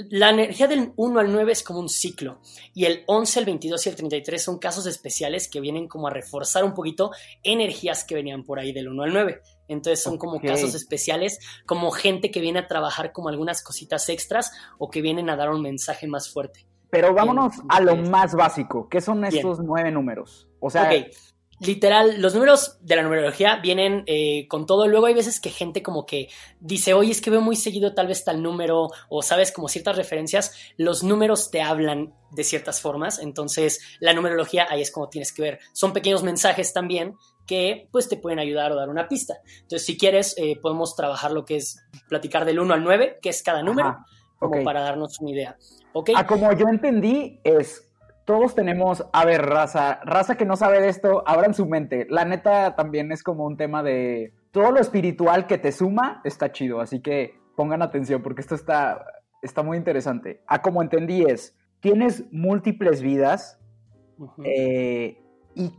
La 0.09 0.29
energía 0.29 0.67
del 0.67 0.93
1 0.95 1.19
al 1.19 1.31
9 1.31 1.51
es 1.51 1.63
como 1.63 1.79
un 1.79 1.89
ciclo 1.89 2.41
y 2.73 2.85
el 2.85 3.03
11, 3.07 3.39
el 3.39 3.45
22 3.45 3.85
y 3.85 3.89
el 3.89 3.95
33 3.95 4.43
son 4.43 4.59
casos 4.59 4.85
especiales 4.87 5.49
que 5.49 5.61
vienen 5.61 5.87
como 5.87 6.07
a 6.07 6.11
reforzar 6.11 6.63
un 6.63 6.73
poquito 6.73 7.11
energías 7.43 8.03
que 8.03 8.15
venían 8.15 8.43
por 8.43 8.59
ahí 8.59 8.73
del 8.73 8.89
1 8.89 9.03
al 9.03 9.13
9. 9.13 9.41
Entonces 9.67 10.03
son 10.03 10.17
como 10.17 10.39
casos 10.41 10.75
especiales, 10.75 11.39
como 11.65 11.89
gente 11.91 12.29
que 12.29 12.39
viene 12.39 12.59
a 12.59 12.67
trabajar 12.67 13.11
como 13.11 13.29
algunas 13.29 13.63
cositas 13.63 14.09
extras 14.09 14.51
o 14.77 14.89
que 14.89 15.01
vienen 15.01 15.29
a 15.29 15.35
dar 15.35 15.49
un 15.49 15.61
mensaje 15.61 16.07
más 16.07 16.29
fuerte. 16.31 16.67
Pero 16.89 17.13
vámonos 17.13 17.55
a 17.67 17.81
lo 17.81 17.95
más 17.95 18.35
básico. 18.35 18.87
¿Qué 18.87 19.01
son 19.01 19.25
estos 19.25 19.59
nueve 19.59 19.91
números? 19.91 20.47
O 20.59 20.69
sea, 20.69 20.89
literal, 21.59 22.21
los 22.21 22.33
números 22.33 22.77
de 22.81 22.95
la 22.95 23.03
numerología 23.03 23.57
vienen 23.57 24.03
eh, 24.07 24.47
con 24.47 24.65
todo. 24.65 24.87
Luego 24.87 25.05
hay 25.05 25.13
veces 25.13 25.39
que 25.39 25.49
gente 25.49 25.81
como 25.81 26.05
que 26.05 26.29
dice, 26.59 26.93
oye, 26.93 27.11
es 27.11 27.21
que 27.21 27.29
veo 27.29 27.41
muy 27.41 27.55
seguido 27.55 27.93
tal 27.93 28.07
vez 28.07 28.23
tal 28.23 28.41
número, 28.41 28.89
o 29.09 29.21
sabes, 29.21 29.51
como 29.51 29.67
ciertas 29.67 29.95
referencias. 29.95 30.53
Los 30.77 31.03
números 31.03 31.51
te 31.51 31.61
hablan 31.61 32.13
de 32.31 32.43
ciertas 32.43 32.81
formas. 32.81 33.19
Entonces, 33.19 33.81
la 33.99 34.13
numerología 34.13 34.67
ahí 34.69 34.81
es 34.81 34.91
como 34.91 35.09
tienes 35.09 35.31
que 35.31 35.41
ver. 35.41 35.59
Son 35.73 35.93
pequeños 35.93 36.23
mensajes 36.23 36.73
también 36.73 37.15
que 37.45 37.87
pues 37.91 38.09
te 38.09 38.17
pueden 38.17 38.39
ayudar 38.39 38.71
o 38.71 38.75
dar 38.75 38.89
una 38.89 39.07
pista. 39.07 39.35
Entonces, 39.61 39.85
si 39.85 39.97
quieres, 39.97 40.35
eh, 40.37 40.57
podemos 40.61 40.95
trabajar 40.95 41.31
lo 41.31 41.45
que 41.45 41.57
es 41.57 41.83
platicar 42.09 42.45
del 42.45 42.59
1 42.59 42.73
al 42.73 42.83
9, 42.83 43.19
que 43.21 43.29
es 43.29 43.43
cada 43.43 43.61
número, 43.61 43.97
como 44.39 44.63
para 44.63 44.81
darnos 44.81 45.19
una 45.19 45.31
idea. 45.31 45.57
¿Okay? 45.93 46.15
Ah, 46.17 46.25
como 46.25 46.51
yo 46.53 46.67
entendí, 46.67 47.39
es 47.43 47.87
todos 48.25 48.55
tenemos, 48.55 49.05
a 49.13 49.23
ver, 49.23 49.45
raza, 49.45 49.99
raza 50.03 50.35
que 50.35 50.45
no 50.45 50.55
sabe 50.55 50.81
de 50.81 50.89
esto, 50.89 51.23
abran 51.27 51.53
su 51.53 51.67
mente. 51.67 52.07
La 52.09 52.25
neta 52.25 52.75
también 52.75 53.11
es 53.11 53.21
como 53.21 53.45
un 53.45 53.55
tema 53.55 53.83
de 53.83 54.33
todo 54.51 54.71
lo 54.71 54.79
espiritual 54.79 55.45
que 55.45 55.59
te 55.59 55.71
suma 55.71 56.21
está 56.23 56.51
chido, 56.51 56.81
así 56.81 57.01
que 57.01 57.39
pongan 57.55 57.83
atención 57.83 58.23
porque 58.23 58.41
esto 58.41 58.55
está, 58.55 59.05
está 59.43 59.61
muy 59.61 59.77
interesante. 59.77 60.41
A 60.47 60.63
como 60.63 60.81
entendí 60.81 61.23
es, 61.23 61.55
tienes 61.81 62.23
múltiples 62.31 63.01
vidas 63.01 63.59
eh, 64.43 65.19
y 65.53 65.71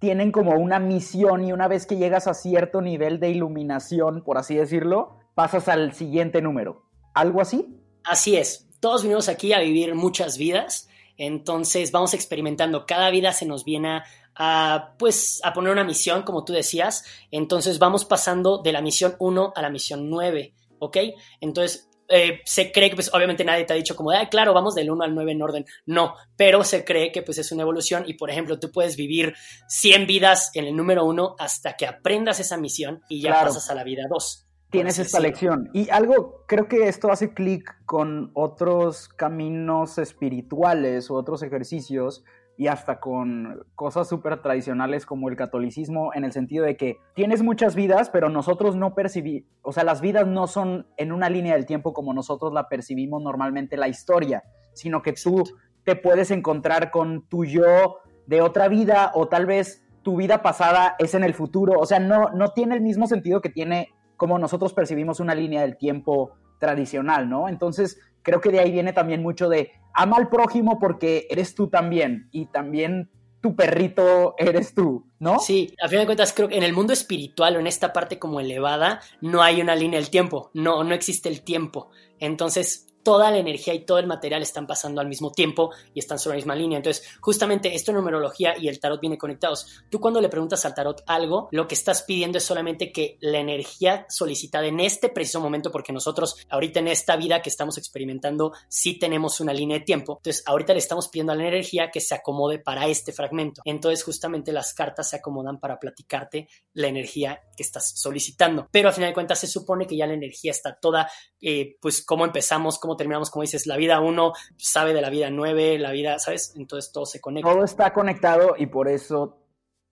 tienen 0.00 0.32
como 0.32 0.56
una 0.56 0.80
misión 0.80 1.44
y 1.44 1.52
una 1.52 1.68
vez 1.68 1.86
que 1.86 1.96
llegas 1.96 2.26
a 2.26 2.34
cierto 2.34 2.82
nivel 2.82 3.20
de 3.20 3.30
iluminación, 3.30 4.24
por 4.24 4.36
así 4.36 4.56
decirlo, 4.56 5.18
pasas 5.34 5.68
al 5.68 5.92
siguiente 5.92 6.42
número. 6.42 6.82
¿Algo 7.14 7.40
así? 7.40 7.80
Así 8.02 8.36
es. 8.36 8.68
Todos 8.80 9.02
vinimos 9.02 9.28
aquí 9.28 9.52
a 9.52 9.60
vivir 9.60 9.94
muchas 9.94 10.36
vidas 10.38 10.88
entonces 11.16 11.92
vamos 11.92 12.14
experimentando. 12.14 12.86
Cada 12.86 13.10
vida 13.10 13.32
se 13.32 13.46
nos 13.46 13.64
viene 13.64 14.02
a, 14.34 14.94
pues, 14.98 15.40
a 15.44 15.52
poner 15.52 15.72
una 15.72 15.84
misión, 15.84 16.22
como 16.22 16.44
tú 16.44 16.52
decías. 16.52 17.04
Entonces 17.30 17.78
vamos 17.78 18.04
pasando 18.04 18.58
de 18.58 18.72
la 18.72 18.82
misión 18.82 19.16
1 19.18 19.52
a 19.54 19.62
la 19.62 19.70
misión 19.70 20.10
9, 20.10 20.54
¿ok? 20.78 20.96
Entonces 21.40 21.88
eh, 22.08 22.40
se 22.44 22.70
cree 22.70 22.90
que, 22.90 22.96
pues, 22.96 23.12
obviamente 23.14 23.44
nadie 23.44 23.64
te 23.64 23.72
ha 23.72 23.76
dicho 23.76 23.96
como, 23.96 24.10
ah, 24.10 24.28
claro, 24.28 24.52
vamos 24.52 24.74
del 24.74 24.90
1 24.90 25.04
al 25.04 25.14
9 25.14 25.32
en 25.32 25.42
orden. 25.42 25.66
No, 25.86 26.14
pero 26.36 26.64
se 26.64 26.84
cree 26.84 27.12
que, 27.12 27.22
pues, 27.22 27.38
es 27.38 27.52
una 27.52 27.62
evolución 27.62 28.04
y, 28.06 28.14
por 28.14 28.30
ejemplo, 28.30 28.58
tú 28.58 28.70
puedes 28.70 28.96
vivir 28.96 29.34
100 29.68 30.06
vidas 30.06 30.50
en 30.54 30.66
el 30.66 30.76
número 30.76 31.04
1 31.04 31.36
hasta 31.38 31.76
que 31.76 31.86
aprendas 31.86 32.40
esa 32.40 32.56
misión 32.56 33.02
y 33.08 33.22
ya 33.22 33.32
pasas 33.32 33.70
a 33.70 33.74
la 33.74 33.84
vida 33.84 34.04
2 34.08 34.46
tienes 34.74 34.98
esta 34.98 35.20
lección. 35.20 35.70
Y 35.72 35.88
algo, 35.90 36.44
creo 36.46 36.66
que 36.66 36.88
esto 36.88 37.10
hace 37.10 37.32
clic 37.32 37.74
con 37.86 38.30
otros 38.34 39.08
caminos 39.08 39.98
espirituales 39.98 41.10
o 41.10 41.14
otros 41.14 41.42
ejercicios 41.42 42.24
y 42.56 42.66
hasta 42.66 43.00
con 43.00 43.64
cosas 43.74 44.08
súper 44.08 44.42
tradicionales 44.42 45.06
como 45.06 45.28
el 45.28 45.36
catolicismo, 45.36 46.12
en 46.14 46.24
el 46.24 46.32
sentido 46.32 46.64
de 46.64 46.76
que 46.76 46.98
tienes 47.14 47.42
muchas 47.42 47.74
vidas, 47.74 48.10
pero 48.10 48.28
nosotros 48.28 48.76
no 48.76 48.94
percibimos, 48.94 49.48
o 49.62 49.72
sea, 49.72 49.82
las 49.82 50.00
vidas 50.00 50.26
no 50.26 50.46
son 50.46 50.86
en 50.96 51.12
una 51.12 51.30
línea 51.30 51.54
del 51.54 51.66
tiempo 51.66 51.92
como 51.92 52.14
nosotros 52.14 52.52
la 52.52 52.68
percibimos 52.68 53.22
normalmente 53.22 53.76
la 53.76 53.88
historia, 53.88 54.44
sino 54.72 55.02
que 55.02 55.12
tú 55.12 55.44
te 55.84 55.96
puedes 55.96 56.30
encontrar 56.30 56.90
con 56.90 57.28
tu 57.28 57.44
yo 57.44 57.98
de 58.26 58.40
otra 58.40 58.68
vida 58.68 59.10
o 59.14 59.28
tal 59.28 59.46
vez 59.46 59.84
tu 60.02 60.16
vida 60.16 60.42
pasada 60.42 60.94
es 60.98 61.14
en 61.14 61.24
el 61.24 61.34
futuro, 61.34 61.78
o 61.78 61.86
sea, 61.86 61.98
no, 61.98 62.30
no 62.30 62.50
tiene 62.50 62.74
el 62.74 62.82
mismo 62.82 63.06
sentido 63.06 63.40
que 63.40 63.48
tiene 63.48 63.93
como 64.16 64.38
nosotros 64.38 64.72
percibimos 64.72 65.20
una 65.20 65.34
línea 65.34 65.62
del 65.62 65.76
tiempo 65.76 66.36
tradicional, 66.58 67.28
¿no? 67.28 67.48
Entonces, 67.48 67.98
creo 68.22 68.40
que 68.40 68.50
de 68.50 68.60
ahí 68.60 68.72
viene 68.72 68.92
también 68.92 69.22
mucho 69.22 69.48
de 69.48 69.72
ama 69.92 70.16
al 70.16 70.28
prójimo 70.28 70.78
porque 70.78 71.26
eres 71.30 71.54
tú 71.54 71.68
también 71.68 72.28
y 72.32 72.46
también 72.46 73.10
tu 73.40 73.54
perrito 73.54 74.34
eres 74.38 74.74
tú, 74.74 75.06
¿no? 75.18 75.38
Sí, 75.38 75.74
a 75.82 75.88
fin 75.88 75.98
de 75.98 76.06
cuentas 76.06 76.32
creo 76.32 76.48
que 76.48 76.56
en 76.56 76.62
el 76.62 76.72
mundo 76.72 76.94
espiritual 76.94 77.56
o 77.56 77.60
en 77.60 77.66
esta 77.66 77.92
parte 77.92 78.18
como 78.18 78.40
elevada 78.40 79.00
no 79.20 79.42
hay 79.42 79.60
una 79.60 79.76
línea 79.76 80.00
del 80.00 80.08
tiempo, 80.08 80.50
no, 80.54 80.82
no 80.82 80.94
existe 80.94 81.28
el 81.28 81.42
tiempo. 81.42 81.90
Entonces, 82.18 82.93
toda 83.04 83.30
la 83.30 83.38
energía 83.38 83.74
y 83.74 83.84
todo 83.84 83.98
el 83.98 84.06
material 84.06 84.42
están 84.42 84.66
pasando 84.66 85.00
al 85.00 85.08
mismo 85.08 85.30
tiempo 85.30 85.70
y 85.92 86.00
están 86.00 86.18
sobre 86.18 86.34
la 86.34 86.38
misma 86.38 86.56
línea. 86.56 86.78
Entonces, 86.78 87.06
justamente 87.20 87.74
esto 87.74 87.90
en 87.90 87.98
numerología 87.98 88.54
y 88.58 88.68
el 88.68 88.80
tarot 88.80 89.00
vienen 89.00 89.18
conectados. 89.18 89.84
Tú 89.90 90.00
cuando 90.00 90.20
le 90.20 90.28
preguntas 90.28 90.64
al 90.64 90.74
tarot 90.74 91.02
algo, 91.06 91.48
lo 91.52 91.68
que 91.68 91.74
estás 91.74 92.02
pidiendo 92.02 92.38
es 92.38 92.44
solamente 92.44 92.90
que 92.90 93.18
la 93.20 93.38
energía 93.38 94.06
solicitada 94.08 94.66
en 94.66 94.80
este 94.80 95.08
preciso 95.08 95.40
momento, 95.40 95.70
porque 95.70 95.92
nosotros 95.92 96.36
ahorita 96.48 96.80
en 96.80 96.88
esta 96.88 97.16
vida 97.16 97.42
que 97.42 97.50
estamos 97.50 97.78
experimentando, 97.78 98.52
sí 98.68 98.98
tenemos 98.98 99.40
una 99.40 99.52
línea 99.52 99.78
de 99.78 99.84
tiempo. 99.84 100.14
Entonces, 100.18 100.42
ahorita 100.46 100.72
le 100.72 100.78
estamos 100.78 101.08
pidiendo 101.08 101.32
a 101.32 101.36
la 101.36 101.46
energía 101.46 101.90
que 101.90 102.00
se 102.00 102.14
acomode 102.14 102.58
para 102.58 102.86
este 102.86 103.12
fragmento. 103.12 103.62
Entonces, 103.64 104.02
justamente 104.02 104.52
las 104.52 104.72
cartas 104.74 105.10
se 105.10 105.16
acomodan 105.16 105.60
para 105.60 105.78
platicarte 105.78 106.48
la 106.72 106.88
energía 106.88 107.42
que 107.56 107.62
estás 107.62 107.92
solicitando. 108.00 108.68
Pero 108.70 108.88
al 108.88 108.94
final 108.94 109.10
de 109.10 109.14
cuentas 109.14 109.38
se 109.38 109.46
supone 109.46 109.86
que 109.86 109.96
ya 109.96 110.06
la 110.06 110.14
energía 110.14 110.50
está 110.50 110.74
toda, 110.74 111.10
eh, 111.40 111.76
pues, 111.80 112.04
cómo 112.04 112.24
empezamos, 112.24 112.78
cómo 112.78 112.93
terminamos, 112.96 113.30
como 113.30 113.42
dices, 113.42 113.66
la 113.66 113.76
vida 113.76 114.00
uno 114.00 114.32
sabe 114.56 114.92
de 114.94 115.02
la 115.02 115.10
vida 115.10 115.30
nueve, 115.30 115.78
la 115.78 115.92
vida, 115.92 116.18
¿sabes? 116.18 116.54
Entonces 116.56 116.92
todo 116.92 117.06
se 117.06 117.20
conecta. 117.20 117.50
Todo 117.50 117.64
está 117.64 117.92
conectado 117.92 118.54
y 118.58 118.66
por 118.66 118.88
eso 118.88 119.38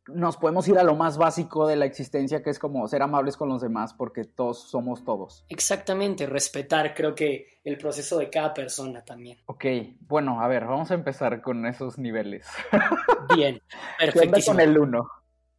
nos 0.09 0.37
podemos 0.37 0.66
ir 0.68 0.78
a 0.78 0.82
lo 0.82 0.94
más 0.94 1.16
básico 1.16 1.66
de 1.66 1.76
la 1.76 1.85
existencia, 1.85 2.42
que 2.42 2.50
es 2.50 2.59
como 2.59 2.87
ser 2.88 3.02
amables 3.02 3.37
con 3.37 3.49
los 3.49 3.62
demás, 3.62 3.94
porque 3.94 4.25
todos 4.25 4.68
somos 4.68 5.04
todos. 5.04 5.44
Exactamente, 5.49 6.26
respetar, 6.26 6.94
creo 6.94 7.14
que 7.14 7.61
el 7.64 7.78
proceso 7.78 8.18
de 8.18 8.28
cada 8.28 8.52
persona 8.52 9.04
también. 9.04 9.38
Ok, 9.47 9.64
bueno, 10.00 10.40
a 10.40 10.49
ver, 10.49 10.64
vamos 10.66 10.90
a 10.90 10.94
empezar 10.94 11.40
con 11.40 11.66
esos 11.66 11.99
niveles. 11.99 12.47
Bien, 13.35 13.62
perfecto. 13.99 14.40
con 14.47 14.61
el 14.61 14.76
uno? 14.76 15.09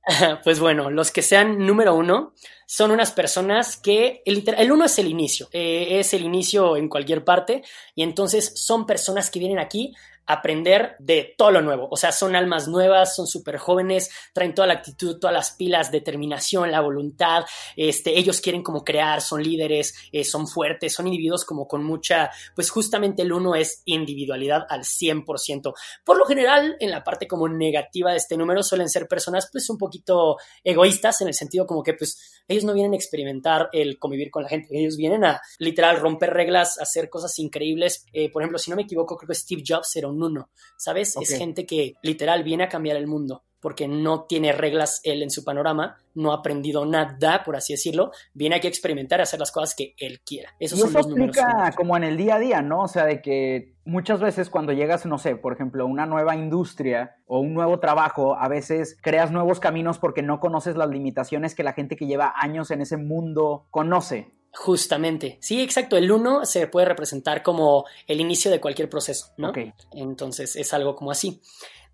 Pues 0.43 0.59
bueno, 0.59 0.89
los 0.89 1.11
que 1.11 1.21
sean 1.21 1.65
número 1.65 1.95
uno 1.95 2.33
son 2.65 2.91
unas 2.91 3.11
personas 3.11 3.77
que 3.77 4.21
el, 4.25 4.43
el 4.57 4.71
uno 4.71 4.85
es 4.85 4.97
el 4.99 5.07
inicio, 5.07 5.47
eh, 5.51 5.99
es 5.99 6.13
el 6.13 6.23
inicio 6.23 6.75
en 6.75 6.89
cualquier 6.89 7.23
parte 7.23 7.63
y 7.95 8.03
entonces 8.03 8.53
son 8.55 8.85
personas 8.85 9.29
que 9.29 9.39
vienen 9.39 9.59
aquí 9.59 9.93
aprender 10.25 10.95
de 10.99 11.33
todo 11.37 11.51
lo 11.51 11.61
nuevo. 11.61 11.87
O 11.91 11.97
sea, 11.97 12.11
son 12.11 12.35
almas 12.35 12.67
nuevas, 12.67 13.15
son 13.15 13.27
súper 13.27 13.57
jóvenes, 13.57 14.09
traen 14.33 14.53
toda 14.53 14.67
la 14.67 14.75
actitud, 14.75 15.19
todas 15.19 15.33
las 15.33 15.51
pilas, 15.51 15.91
determinación, 15.91 16.71
la 16.71 16.81
voluntad. 16.81 17.45
Este, 17.75 18.17
ellos 18.17 18.41
quieren 18.41 18.63
como 18.63 18.83
crear, 18.83 19.21
son 19.21 19.43
líderes, 19.43 19.93
eh, 20.11 20.23
son 20.23 20.47
fuertes, 20.47 20.93
son 20.93 21.07
individuos 21.07 21.45
como 21.45 21.67
con 21.67 21.83
mucha, 21.83 22.31
pues 22.55 22.69
justamente 22.69 23.21
el 23.21 23.33
uno 23.33 23.55
es 23.55 23.81
individualidad 23.85 24.65
al 24.69 24.83
100%. 24.83 25.73
Por 26.03 26.17
lo 26.17 26.25
general, 26.25 26.77
en 26.79 26.91
la 26.91 27.03
parte 27.03 27.27
como 27.27 27.47
negativa 27.47 28.11
de 28.11 28.17
este 28.17 28.37
número 28.37 28.63
suelen 28.63 28.89
ser 28.89 29.07
personas 29.07 29.49
pues 29.51 29.69
un 29.69 29.77
poquito 29.77 30.37
egoístas 30.63 31.21
en 31.21 31.27
el 31.27 31.33
sentido 31.33 31.65
como 31.65 31.83
que 31.83 31.93
pues 31.93 32.43
ellos 32.47 32.63
no 32.63 32.73
vienen 32.73 32.93
a 32.93 32.95
experimentar 32.95 33.69
el 33.71 33.99
convivir 33.99 34.31
con 34.31 34.43
la 34.43 34.49
gente, 34.49 34.77
ellos 34.77 34.97
vienen 34.97 35.23
a 35.25 35.41
literal 35.59 35.99
romper 35.99 36.31
reglas, 36.31 36.79
hacer 36.79 37.09
cosas 37.09 37.37
increíbles. 37.39 38.05
Eh, 38.13 38.31
por 38.31 38.41
ejemplo, 38.41 38.59
si 38.59 38.69
no 38.69 38.75
me 38.75 38.83
equivoco, 38.83 39.17
creo 39.17 39.27
que 39.27 39.35
Steve 39.35 39.63
Jobs 39.65 39.95
era 39.95 40.07
un 40.07 40.12
uno, 40.21 40.49
¿sabes? 40.77 41.15
Es 41.19 41.37
gente 41.37 41.65
que 41.65 41.93
literal 42.03 42.43
viene 42.43 42.65
a 42.65 42.69
cambiar 42.69 42.97
el 42.97 43.07
mundo 43.07 43.43
porque 43.63 43.87
no 43.87 44.25
tiene 44.25 44.51
reglas 44.51 44.99
él 45.05 45.23
en 45.23 45.31
su 45.31 45.45
panorama, 45.45 45.95
no 46.15 46.33
ha 46.33 46.39
aprendido 46.39 46.85
nada, 46.85 47.43
por 47.45 47.55
así 47.55 47.71
decirlo, 47.71 48.11
viene 48.33 48.57
aquí 48.57 48.67
a 48.67 48.69
experimentar 48.69 49.21
y 49.21 49.23
hacer 49.23 49.39
las 49.39 49.53
cosas 49.53 49.73
que 49.73 49.95
él 49.97 50.19
quiera. 50.19 50.49
Esos 50.59 50.79
y 50.79 50.81
son 50.81 50.89
eso 50.89 50.97
los 50.97 51.07
números. 51.07 51.37
aplica 51.37 51.71
como 51.71 51.95
en 51.95 52.03
el 52.03 52.17
día 52.17 52.35
a 52.35 52.39
día, 52.39 52.61
¿no? 52.61 52.81
O 52.81 52.87
sea, 52.89 53.05
de 53.05 53.21
que 53.21 53.73
muchas 53.85 54.19
veces 54.19 54.49
cuando 54.49 54.73
llegas, 54.73 55.05
no 55.05 55.17
sé, 55.17 55.37
por 55.37 55.53
ejemplo, 55.53 55.83
a 55.83 55.87
una 55.87 56.05
nueva 56.05 56.35
industria 56.35 57.15
o 57.25 57.39
un 57.39 57.53
nuevo 57.53 57.79
trabajo, 57.79 58.35
a 58.35 58.49
veces 58.49 58.97
creas 59.01 59.31
nuevos 59.31 59.61
caminos 59.61 59.97
porque 59.97 60.23
no 60.23 60.41
conoces 60.41 60.75
las 60.75 60.89
limitaciones 60.89 61.55
que 61.55 61.63
la 61.63 61.71
gente 61.71 61.95
que 61.95 62.05
lleva 62.05 62.33
años 62.35 62.69
en 62.69 62.81
ese 62.81 62.97
mundo 62.97 63.67
conoce. 63.71 64.27
Justamente, 64.55 65.39
sí, 65.41 65.61
exacto. 65.61 65.97
El 65.97 66.11
1 66.11 66.45
se 66.45 66.67
puede 66.67 66.85
representar 66.85 67.41
como 67.41 67.85
el 68.07 68.21
inicio 68.21 68.51
de 68.51 68.61
cualquier 68.61 68.89
proceso, 68.89 69.33
¿no? 69.37 69.49
Ok. 69.49 69.57
Entonces 69.93 70.55
es 70.55 70.73
algo 70.73 70.95
como 70.95 71.11
así. 71.11 71.41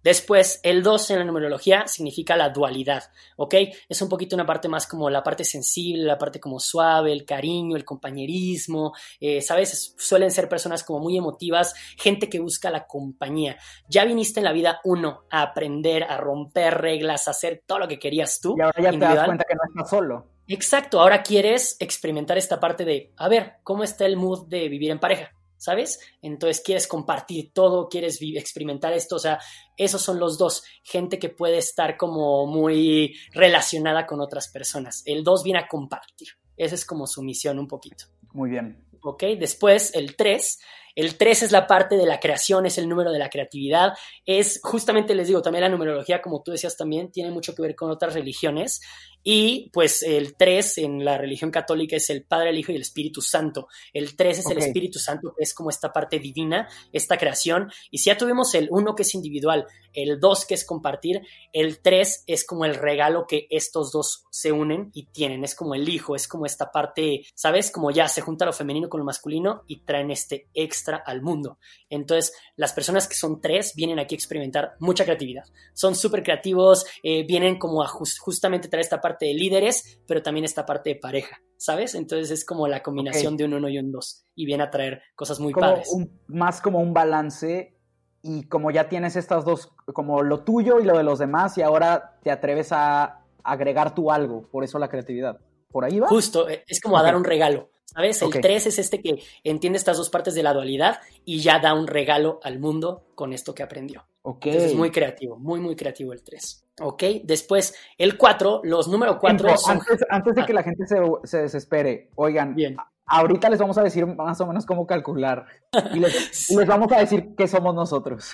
Después, 0.03 0.61
el 0.63 0.81
2 0.81 1.11
en 1.11 1.19
la 1.19 1.25
numerología 1.25 1.85
significa 1.87 2.37
la 2.37 2.49
dualidad, 2.49 3.03
¿ok? 3.35 3.55
Es 3.89 4.01
un 4.01 4.07
poquito 4.07 4.35
una 4.35 4.45
parte 4.45 4.69
más 4.69 4.87
como 4.87 5.09
la 5.09 5.23
parte 5.23 5.43
sensible, 5.43 6.03
la 6.03 6.17
parte 6.17 6.39
como 6.39 6.59
suave, 6.59 7.11
el 7.11 7.25
cariño, 7.25 7.75
el 7.75 7.83
compañerismo, 7.83 8.93
eh, 9.19 9.41
¿sabes? 9.41 9.95
Suelen 9.97 10.31
ser 10.31 10.47
personas 10.47 10.83
como 10.83 10.99
muy 10.99 11.17
emotivas, 11.17 11.73
gente 11.97 12.29
que 12.29 12.39
busca 12.39 12.69
la 12.69 12.87
compañía. 12.87 13.57
Ya 13.89 14.05
viniste 14.05 14.39
en 14.39 14.45
la 14.45 14.53
vida, 14.53 14.79
uno, 14.85 15.23
a 15.29 15.41
aprender, 15.41 16.03
a 16.03 16.15
romper 16.15 16.75
reglas, 16.75 17.27
a 17.27 17.31
hacer 17.31 17.63
todo 17.65 17.79
lo 17.79 17.87
que 17.87 17.99
querías 17.99 18.39
tú. 18.39 18.55
Y 18.57 18.61
ahora 18.61 18.81
ya 18.81 18.91
te 18.91 18.97
das 18.99 19.25
cuenta 19.25 19.45
que 19.45 19.55
no 19.55 19.61
estás 19.67 19.89
solo. 19.89 20.38
Exacto, 20.51 20.99
ahora 20.99 21.21
quieres 21.21 21.77
experimentar 21.79 22.35
esta 22.39 22.59
parte 22.59 22.83
de, 22.83 23.13
a 23.17 23.29
ver, 23.29 23.57
¿cómo 23.63 23.83
está 23.83 24.07
el 24.07 24.17
mood 24.17 24.47
de 24.47 24.67
vivir 24.67 24.89
en 24.89 24.99
pareja? 24.99 25.31
¿Sabes? 25.57 25.99
Entonces 26.23 26.63
quieres 26.65 26.87
compartir 26.87 27.51
todo, 27.53 27.87
quieres 27.87 28.19
experimentar 28.21 28.93
esto, 28.93 29.17
o 29.17 29.19
sea, 29.19 29.39
esos 29.77 30.01
son 30.01 30.17
los 30.17 30.39
dos, 30.39 30.63
gente 30.83 31.19
que 31.19 31.29
puede 31.29 31.59
estar 31.59 31.97
como 31.97 32.47
muy 32.47 33.15
relacionada 33.31 34.07
con 34.07 34.21
otras 34.21 34.47
personas. 34.47 35.03
El 35.05 35.23
dos 35.23 35.43
viene 35.43 35.59
a 35.59 35.67
compartir, 35.67 36.29
esa 36.57 36.73
es 36.73 36.83
como 36.83 37.05
su 37.05 37.21
misión 37.21 37.59
un 37.59 37.67
poquito. 37.67 38.05
Muy 38.33 38.49
bien. 38.49 38.89
¿ok? 39.03 39.23
Después 39.39 39.93
el 39.95 40.15
3. 40.15 40.59
El 40.95 41.17
3 41.17 41.43
es 41.43 41.51
la 41.51 41.67
parte 41.67 41.95
de 41.95 42.05
la 42.05 42.19
creación, 42.19 42.65
es 42.65 42.77
el 42.77 42.89
número 42.89 43.11
de 43.11 43.19
la 43.19 43.29
creatividad. 43.29 43.93
Es 44.25 44.59
justamente, 44.61 45.15
les 45.15 45.27
digo, 45.27 45.41
también 45.41 45.63
la 45.63 45.69
numerología, 45.69 46.21
como 46.21 46.41
tú 46.41 46.51
decías 46.51 46.75
también, 46.75 47.11
tiene 47.11 47.31
mucho 47.31 47.55
que 47.55 47.61
ver 47.61 47.75
con 47.75 47.89
otras 47.89 48.13
religiones. 48.13 48.81
Y 49.23 49.69
pues 49.73 50.01
el 50.03 50.35
3 50.35 50.77
en 50.79 51.03
la 51.05 51.17
religión 51.17 51.51
católica 51.51 51.95
es 51.95 52.09
el 52.09 52.23
Padre, 52.23 52.49
el 52.51 52.57
Hijo 52.57 52.71
y 52.71 52.75
el 52.75 52.81
Espíritu 52.81 53.21
Santo. 53.21 53.67
El 53.93 54.15
3 54.15 54.39
es 54.39 54.45
el. 54.45 54.57
Espíritu 54.67 54.99
Santo, 54.99 55.33
que 55.37 55.43
es 55.43 55.53
como 55.53 55.69
esta 55.69 55.91
parte 55.91 56.19
divina, 56.19 56.67
esta 56.93 57.17
creación. 57.17 57.71
Y 57.91 57.97
si 57.99 58.05
ya 58.09 58.17
tuvimos 58.17 58.53
el 58.55 58.67
1 58.71 58.95
que 58.95 59.03
es 59.03 59.13
individual, 59.15 59.65
el 59.93 60.19
2 60.19 60.45
que 60.45 60.53
es 60.53 60.63
compartir, 60.65 61.21
el 61.51 61.79
3 61.79 62.23
es 62.27 62.45
como 62.45 62.65
el 62.65 62.75
regalo 62.75 63.25
que 63.27 63.47
estos 63.49 63.91
dos 63.91 64.23
se 64.29 64.51
unen 64.51 64.89
y 64.93 65.07
tienen. 65.07 65.43
Es 65.43 65.55
como 65.55 65.75
el 65.75 65.87
hijo, 65.89 66.15
es 66.15 66.27
como 66.27 66.45
esta 66.45 66.71
parte, 66.71 67.25
¿sabes? 67.35 67.71
Como 67.71 67.91
ya 67.91 68.07
se 68.07 68.21
junta 68.21 68.45
lo 68.45 68.53
femenino 68.53 68.87
con 68.89 68.99
lo 68.99 69.05
masculino 69.05 69.63
y 69.67 69.81
traen 69.81 70.11
este 70.11 70.47
extra 70.53 70.97
al 71.05 71.21
mundo. 71.21 71.57
Entonces, 71.89 72.33
las 72.55 72.73
personas 72.73 73.07
que 73.07 73.15
son 73.15 73.41
tres 73.41 73.73
vienen 73.75 73.99
aquí 73.99 74.15
a 74.15 74.17
experimentar 74.17 74.75
mucha 74.79 75.03
creatividad. 75.03 75.43
Son 75.73 75.95
súper 75.95 76.23
creativos, 76.23 76.85
eh, 77.03 77.25
vienen 77.25 77.57
como 77.57 77.81
a 77.83 77.87
jus- 77.87 78.17
justamente 78.19 78.67
traer 78.69 78.83
esta 78.83 79.01
parte 79.01 79.08
de 79.17 79.33
líderes, 79.33 79.99
pero 80.07 80.21
también 80.21 80.45
esta 80.45 80.65
parte 80.65 80.89
de 80.91 80.95
pareja, 80.97 81.41
¿sabes? 81.57 81.95
Entonces 81.95 82.29
es 82.31 82.45
como 82.45 82.67
la 82.67 82.83
combinación 82.83 83.33
Ok. 83.33 83.39
de 83.39 83.45
un 83.45 83.53
uno 83.55 83.69
y 83.69 83.77
un 83.79 83.91
dos 83.91 84.25
y 84.35 84.45
viene 84.45 84.63
a 84.63 84.69
traer 84.71 85.01
cosas 85.15 85.39
muy 85.39 85.51
Como 85.53 85.67
padres. 85.67 85.89
un- 85.91 86.19
más 86.27 86.61
como 86.61 86.79
un 86.79 86.93
balance 86.93 87.75
y 88.21 88.43
como 88.47 88.69
ya 88.71 88.89
tienes 88.89 89.15
estas 89.15 89.45
dos, 89.45 89.71
como 89.93 90.21
lo 90.23 90.43
tuyo 90.43 90.79
y 90.79 90.83
lo 90.83 90.97
de 90.97 91.03
los 91.03 91.19
demás 91.19 91.57
y 91.57 91.61
ahora 91.61 92.19
te 92.23 92.31
atreves 92.31 92.71
a 92.71 93.23
agregar 93.43 93.95
tú 93.95 94.11
algo, 94.11 94.41
por 94.51 94.63
eso 94.63 94.77
la 94.79 94.89
creatividad. 94.89 95.39
¿Por 95.71 95.85
ahí 95.85 95.99
va? 95.99 96.07
Justo, 96.07 96.49
eh, 96.49 96.63
es 96.67 96.81
como 96.81 96.97
a 96.97 97.03
dar 97.03 97.15
un 97.15 97.23
regalo, 97.23 97.69
¿sabes? 97.85 98.21
El 98.21 98.29
Ok. 98.29 98.37
3 98.41 98.65
es 98.67 98.79
este 98.79 99.01
que 99.01 99.21
entiende 99.43 99.77
estas 99.77 99.97
dos 99.97 100.09
partes 100.09 100.33
de 100.35 100.43
la 100.43 100.53
dualidad 100.53 100.99
y 101.25 101.39
ya 101.41 101.59
da 101.59 101.73
un 101.73 101.87
regalo 101.87 102.39
al 102.43 102.59
mundo 102.59 103.05
con 103.15 103.33
esto 103.33 103.53
que 103.53 103.63
aprendió. 103.63 104.05
Ok. 104.23 104.47
Entonces 104.47 104.71
es 104.71 104.77
muy 104.77 104.89
creativo, 104.91 105.37
muy, 105.37 105.59
muy 105.61 105.75
creativo 105.75 106.11
el 106.11 106.23
3. 106.23 106.65
Ok, 106.81 107.03
después 107.23 107.75
el 107.97 108.17
4, 108.17 108.61
los 108.63 108.87
número 108.87 109.19
4 109.19 109.37
Tiempo, 109.37 109.57
son... 109.61 109.71
antes, 109.79 109.99
antes 110.09 110.35
de 110.35 110.41
Ah. 110.41 110.45
que 110.45 110.53
la 110.53 110.63
gente 110.63 110.87
se, 110.87 110.97
se 111.23 111.41
desespere, 111.41 112.09
oigan, 112.15 112.55
Bien. 112.55 112.77
ahorita 113.05 113.49
les 113.49 113.59
vamos 113.59 113.77
a 113.77 113.83
decir 113.83 114.05
más 114.05 114.39
o 114.41 114.47
menos 114.47 114.65
cómo 114.65 114.85
calcular 114.87 115.45
y 115.93 115.99
les, 115.99 116.47
vamos 116.67 116.91
a 116.91 116.99
decir 116.99 117.35
qué 117.37 117.47
somos 117.47 117.73
nosotros. 117.75 118.33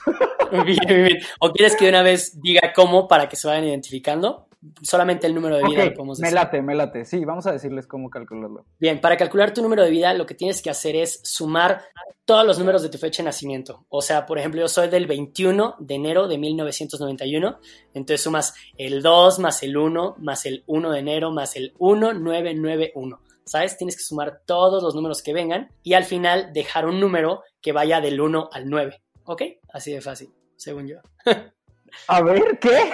Bien, 0.52 0.80
bien. 0.88 1.18
¿O 1.40 1.52
quieres 1.52 1.76
que 1.76 1.86
de 1.86 1.90
una 1.90 2.04
vez 2.04 2.40
diga 2.42 2.72
cómo 2.76 3.08
para 3.08 3.28
que 3.28 3.36
se 3.36 3.48
vayan 3.48 3.66
identificando? 3.66 4.48
Solamente 4.82 5.28
el 5.28 5.36
número 5.36 5.58
de 5.58 5.64
vida 5.64 5.84
Ok, 5.84 5.90
lo 5.90 5.94
podemos 5.94 6.20
me 6.20 6.28
decir. 6.28 6.36
late, 6.36 6.62
me 6.62 6.76
late. 6.76 7.06
Sí, 7.06 7.24
vamos 7.26 7.46
a 7.48 7.52
decirles 7.52 7.88
cómo 7.88 8.10
calcularlo. 8.10 8.66
Bien, 8.80 9.00
para 9.02 9.18
calcular 9.18 9.54
tu 9.54 9.62
número 9.62 9.84
de 9.84 9.90
vida, 9.90 10.14
lo 10.14 10.26
que 10.26 10.36
tienes 10.36 10.62
que 10.62 10.70
hacer 10.70 10.96
es 10.96 11.20
sumar 11.24 11.84
todos 12.26 12.46
los 12.46 12.58
números 12.58 12.82
de 12.82 12.90
tu 12.90 12.98
fecha 12.98 13.22
de 13.22 13.28
nacimiento. 13.28 13.86
O 13.90 14.02
sea, 14.02 14.26
por 14.26 14.40
ejemplo, 14.40 14.62
yo 14.62 14.68
soy 14.68 14.88
del 14.88 15.06
21 15.08 15.76
de 15.80 15.96
enero 15.96 16.28
de 16.28 16.38
1991. 16.38 17.60
Entonces 17.94 18.22
sumas 18.22 18.54
el 18.78 19.02
2 19.02 19.40
más 19.40 19.64
el 19.64 19.78
1 19.78 20.16
más 20.20 20.46
el 20.46 20.64
1 20.68 20.92
de 20.92 21.00
enero 21.00 21.32
más 21.32 21.56
el 21.56 21.74
1991. 21.80 23.20
¿Sabes? 23.46 23.78
Tienes 23.78 23.96
que 23.96 24.04
sumar 24.04 24.42
todos 24.46 24.82
los 24.82 24.96
números 24.96 25.22
que 25.22 25.32
vengan 25.32 25.70
y 25.84 25.94
al 25.94 26.04
final 26.04 26.52
dejar 26.52 26.88
un 26.88 27.00
número 27.00 27.44
que 27.62 27.74
vaya 27.74 28.02
del 28.02 28.20
1 28.20 28.50
al 28.52 28.68
9. 28.68 29.02
¿Ok? 29.26 29.44
Así 29.72 29.92
de 29.92 30.02
fácil, 30.02 30.34
según 30.56 30.88
yo. 30.88 30.98
A 32.08 32.22
ver, 32.22 32.60
¿qué? 32.60 32.92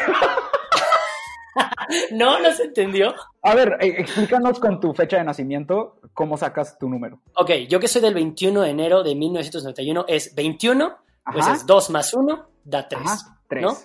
¿No? 2.12 2.40
¿No 2.40 2.52
se 2.52 2.64
entendió? 2.66 3.14
A 3.42 3.56
ver, 3.56 3.78
eh, 3.82 3.96
explícanos 4.00 4.60
con 4.60 4.80
tu 4.80 4.94
fecha 4.94 5.18
de 5.18 5.24
nacimiento 5.24 6.00
cómo 6.14 6.38
sacas 6.38 6.78
tu 6.78 6.90
número. 6.90 7.22
Ok, 7.36 7.52
yo 7.70 7.80
que 7.80 7.88
soy 7.88 8.02
del 8.02 8.14
21 8.14 8.62
de 8.62 8.70
enero 8.70 9.04
de 9.04 9.16
1991 9.16 10.06
es 10.08 10.34
21, 10.36 10.98
pues 11.32 11.46
Ajá. 11.46 11.56
es 11.56 11.66
2 11.66 11.90
más 11.90 12.14
1, 12.14 12.50
da 12.64 12.88
3. 12.88 13.02
Ajá, 13.06 13.40
tres. 13.48 13.62
¿no? 13.64 13.78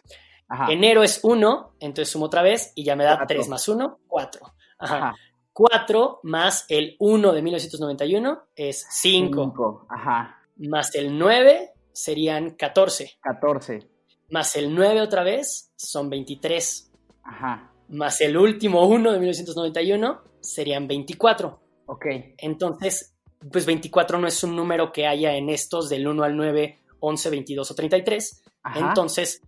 Ajá. 0.48 0.72
Enero 0.72 1.02
es 1.02 1.20
1, 1.22 1.72
entonces 1.80 2.12
sumo 2.12 2.26
otra 2.26 2.42
vez 2.42 2.72
y 2.74 2.84
ya 2.84 2.94
me 2.96 3.04
da 3.04 3.16
Cuatro. 3.16 3.36
3 3.36 3.48
más 3.48 3.68
1, 3.68 3.98
4. 4.06 4.52
Ajá. 4.78 4.96
Ajá. 4.96 5.16
4 5.52 6.20
más 6.24 6.66
el 6.68 6.96
1 6.98 7.32
de 7.32 7.42
1991 7.42 8.42
es 8.54 8.86
5, 8.90 9.42
Cinco. 9.42 9.86
Ajá. 9.88 10.42
más 10.58 10.94
el 10.94 11.18
9 11.18 11.72
serían 11.92 12.50
14, 12.50 13.18
14. 13.22 13.88
más 14.28 14.54
el 14.56 14.74
9 14.74 15.00
otra 15.00 15.22
vez 15.22 15.72
son 15.74 16.10
23, 16.10 16.92
Ajá. 17.26 17.72
más 17.88 18.20
el 18.20 18.36
último 18.36 18.86
1 18.86 19.12
de 19.12 19.18
1991 19.18 20.22
serían 20.40 20.86
24. 20.86 21.60
Ok. 21.86 22.06
Entonces, 22.38 23.14
pues 23.50 23.66
24 23.66 24.18
no 24.18 24.26
es 24.26 24.42
un 24.44 24.56
número 24.56 24.92
que 24.92 25.06
haya 25.06 25.34
en 25.34 25.48
estos 25.48 25.88
del 25.88 26.06
1 26.06 26.22
al 26.22 26.36
9, 26.36 26.78
11, 27.00 27.30
22 27.30 27.70
o 27.70 27.74
33. 27.74 28.42
Ajá. 28.62 28.88
Entonces, 28.88 29.42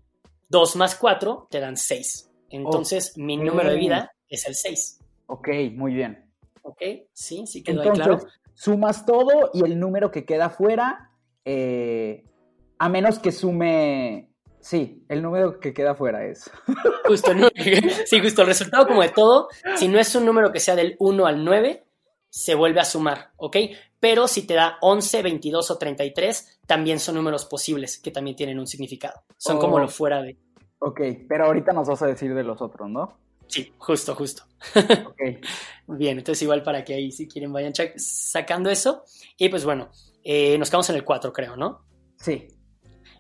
2 0.49 0.77
más 0.77 0.95
4 0.97 1.49
te 1.51 1.61
dan 1.61 1.77
6. 1.77 2.31
Entonces, 2.51 3.17
mi 3.17 3.37
número 3.37 3.71
de 3.71 3.77
vida 3.77 4.13
es 4.29 4.47
el 4.47 4.55
6. 4.55 5.01
Ok, 5.27 5.49
muy 5.75 5.95
bien. 5.95 6.31
¿Ok? 6.63 6.83
Sí, 7.13 7.47
sí 7.47 7.63
quedó 7.63 7.83
ahí 7.83 7.89
Entonces, 7.89 8.25
claro. 8.25 8.43
sumas 8.55 9.05
todo 9.05 9.51
y 9.53 9.65
el 9.65 9.79
número 9.79 10.11
que 10.11 10.25
queda 10.25 10.51
fuera, 10.51 11.11
eh, 11.45 12.25
a 12.79 12.89
menos 12.89 13.19
que 13.19 13.33
sume... 13.33 14.28
Sí, 14.61 15.05
el 15.09 15.23
número 15.23 15.61
que 15.61 15.73
queda 15.73 15.95
fuera 15.95 16.25
es. 16.27 16.51
Justo, 17.07 17.33
¿no? 17.35 17.49
sí, 18.07 18.21
justo. 18.21 18.43
El 18.43 18.49
resultado 18.49 18.87
como 18.87 19.03
de 19.03 19.09
todo, 19.11 19.49
si 19.77 19.89
no 19.89 19.99
es 19.99 20.15
un 20.15 20.25
número 20.27 20.53
que 20.53 20.61
sea 20.61 20.75
del 20.77 20.97
1 20.99 21.27
al 21.27 21.45
9, 21.45 21.85
se 22.29 22.55
vuelve 22.55 22.81
a 22.81 22.85
sumar, 22.85 23.31
¿ok? 23.37 23.57
Pero 24.01 24.29
si 24.29 24.47
te 24.47 24.55
da 24.55 24.77
11, 24.83 25.23
22 25.23 25.71
o 25.71 25.79
33, 25.79 26.61
también 26.67 27.01
son 27.01 27.15
números 27.15 27.47
posibles 27.47 27.99
que 27.99 28.11
también 28.11 28.37
tienen 28.37 28.59
un 28.59 28.67
significado. 28.67 29.23
Son 29.39 29.57
Oh. 29.57 29.61
como 29.61 29.79
lo 29.79 29.89
fuera 29.89 30.23
de... 30.23 30.37
Ok, 30.81 31.01
pero 31.29 31.47
ahorita 31.47 31.73
nos 31.73 31.89
vas 31.89 32.03
a 32.03 32.07
decir 32.07 32.35
de 32.35 32.45
los 32.45 32.61
otros, 32.61 32.89
¿no? 32.91 33.19
Sí, 33.49 33.73
justo, 33.79 34.15
justo. 34.15 34.43
Ok. 34.77 35.21
Bien, 35.89 36.19
entonces 36.19 36.43
igual 36.43 36.63
para 36.63 36.85
que 36.85 36.95
ahí 36.95 37.11
si 37.11 37.27
quieren 37.27 37.53
vayan 37.53 37.73
sacando 37.97 38.69
eso. 38.71 39.03
Y 39.39 39.49
pues 39.49 39.65
bueno, 39.65 39.89
eh, 40.23 40.59
nos 40.59 40.69
quedamos 40.69 40.91
en 40.91 40.97
el 40.97 41.05
4 41.05 41.33
creo, 41.33 41.57
¿no? 41.57 41.85
Sí. 42.19 42.47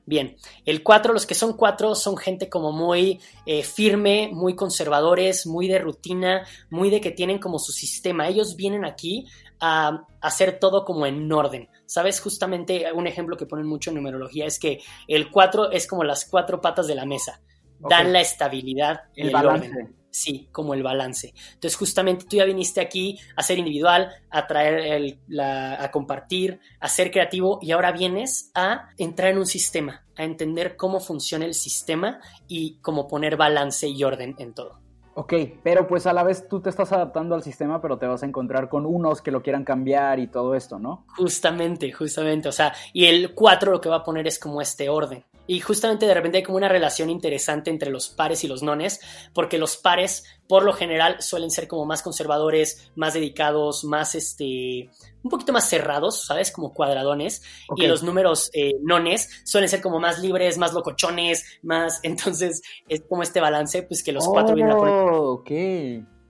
Bien, 0.08 0.36
el 0.64 0.82
4, 0.82 1.12
los 1.12 1.26
que 1.26 1.34
son 1.34 1.52
4 1.52 1.94
son 1.94 2.16
gente 2.16 2.48
como 2.48 2.72
muy 2.72 3.20
eh, 3.44 3.62
firme, 3.62 4.30
muy 4.32 4.56
conservadores, 4.56 5.46
muy 5.46 5.68
de 5.68 5.80
rutina, 5.80 6.46
muy 6.70 6.88
de 6.88 7.02
que 7.02 7.10
tienen 7.10 7.38
como 7.38 7.58
su 7.58 7.72
sistema. 7.72 8.26
Ellos 8.26 8.56
vienen 8.56 8.86
aquí 8.86 9.26
a 9.60 10.06
hacer 10.22 10.58
todo 10.58 10.86
como 10.86 11.04
en 11.04 11.30
orden. 11.30 11.68
¿Sabes? 11.84 12.22
Justamente 12.22 12.90
un 12.94 13.06
ejemplo 13.06 13.36
que 13.36 13.44
ponen 13.44 13.66
mucho 13.66 13.90
en 13.90 13.96
numerología 13.96 14.46
es 14.46 14.58
que 14.58 14.80
el 15.08 15.30
4 15.30 15.72
es 15.72 15.86
como 15.86 16.04
las 16.04 16.24
cuatro 16.24 16.62
patas 16.62 16.86
de 16.86 16.94
la 16.94 17.04
mesa. 17.04 17.42
Dan 17.78 18.14
la 18.14 18.22
estabilidad 18.22 19.02
y 19.14 19.26
el, 19.26 19.36
orden. 19.36 19.94
Sí, 20.10 20.48
como 20.52 20.74
el 20.74 20.82
balance. 20.82 21.34
Entonces, 21.54 21.76
justamente 21.76 22.24
tú 22.28 22.36
ya 22.36 22.44
viniste 22.44 22.80
aquí 22.80 23.18
a 23.36 23.42
ser 23.42 23.58
individual, 23.58 24.10
a 24.30 24.46
traer 24.46 25.18
a 25.38 25.90
compartir, 25.90 26.60
a 26.80 26.88
ser 26.88 27.10
creativo 27.10 27.58
y 27.60 27.72
ahora 27.72 27.92
vienes 27.92 28.50
a 28.54 28.88
entrar 28.96 29.30
en 29.30 29.38
un 29.38 29.46
sistema, 29.46 30.06
a 30.16 30.24
entender 30.24 30.76
cómo 30.76 31.00
funciona 31.00 31.44
el 31.44 31.54
sistema 31.54 32.20
y 32.46 32.78
cómo 32.80 33.06
poner 33.06 33.36
balance 33.36 33.86
y 33.86 34.02
orden 34.02 34.34
en 34.38 34.54
todo. 34.54 34.80
Ok, 35.14 35.34
pero 35.64 35.88
pues 35.88 36.06
a 36.06 36.12
la 36.12 36.22
vez 36.22 36.48
tú 36.48 36.60
te 36.60 36.70
estás 36.70 36.92
adaptando 36.92 37.34
al 37.34 37.42
sistema, 37.42 37.82
pero 37.82 37.98
te 37.98 38.06
vas 38.06 38.22
a 38.22 38.26
encontrar 38.26 38.68
con 38.68 38.86
unos 38.86 39.20
que 39.20 39.32
lo 39.32 39.42
quieran 39.42 39.64
cambiar 39.64 40.20
y 40.20 40.28
todo 40.28 40.54
esto, 40.54 40.78
¿no? 40.78 41.06
Justamente, 41.16 41.90
justamente. 41.90 42.48
O 42.48 42.52
sea, 42.52 42.72
y 42.92 43.06
el 43.06 43.34
4 43.34 43.72
lo 43.72 43.80
que 43.80 43.88
va 43.88 43.96
a 43.96 44.04
poner 44.04 44.28
es 44.28 44.38
como 44.38 44.62
este 44.62 44.88
orden. 44.88 45.24
Y 45.48 45.60
justamente 45.60 46.06
de 46.06 46.12
repente 46.12 46.36
hay 46.36 46.44
como 46.44 46.58
una 46.58 46.68
relación 46.68 47.08
interesante 47.08 47.70
entre 47.70 47.90
los 47.90 48.10
pares 48.10 48.44
y 48.44 48.48
los 48.48 48.62
nones, 48.62 49.00
porque 49.32 49.56
los 49.56 49.78
pares 49.78 50.24
por 50.46 50.62
lo 50.62 50.74
general 50.74 51.20
suelen 51.20 51.50
ser 51.50 51.66
como 51.66 51.86
más 51.86 52.02
conservadores, 52.02 52.92
más 52.94 53.14
dedicados, 53.14 53.82
más 53.82 54.14
este, 54.14 54.90
un 55.22 55.30
poquito 55.30 55.54
más 55.54 55.68
cerrados, 55.68 56.26
¿sabes? 56.26 56.52
Como 56.52 56.74
cuadradones. 56.74 57.42
Y 57.76 57.86
los 57.86 58.02
números 58.02 58.50
eh, 58.52 58.74
nones 58.82 59.42
suelen 59.44 59.70
ser 59.70 59.80
como 59.80 59.98
más 59.98 60.18
libres, 60.18 60.58
más 60.58 60.74
locochones, 60.74 61.44
más. 61.62 62.00
Entonces 62.02 62.60
es 62.86 63.02
como 63.08 63.22
este 63.22 63.40
balance, 63.40 63.82
pues 63.82 64.02
que 64.02 64.12
los 64.12 64.28
cuatro 64.28 64.54
vienen 64.54 64.74
a 64.74 64.76
poner. 64.76 64.94
Oh, 64.94 65.32
ok 65.32 65.50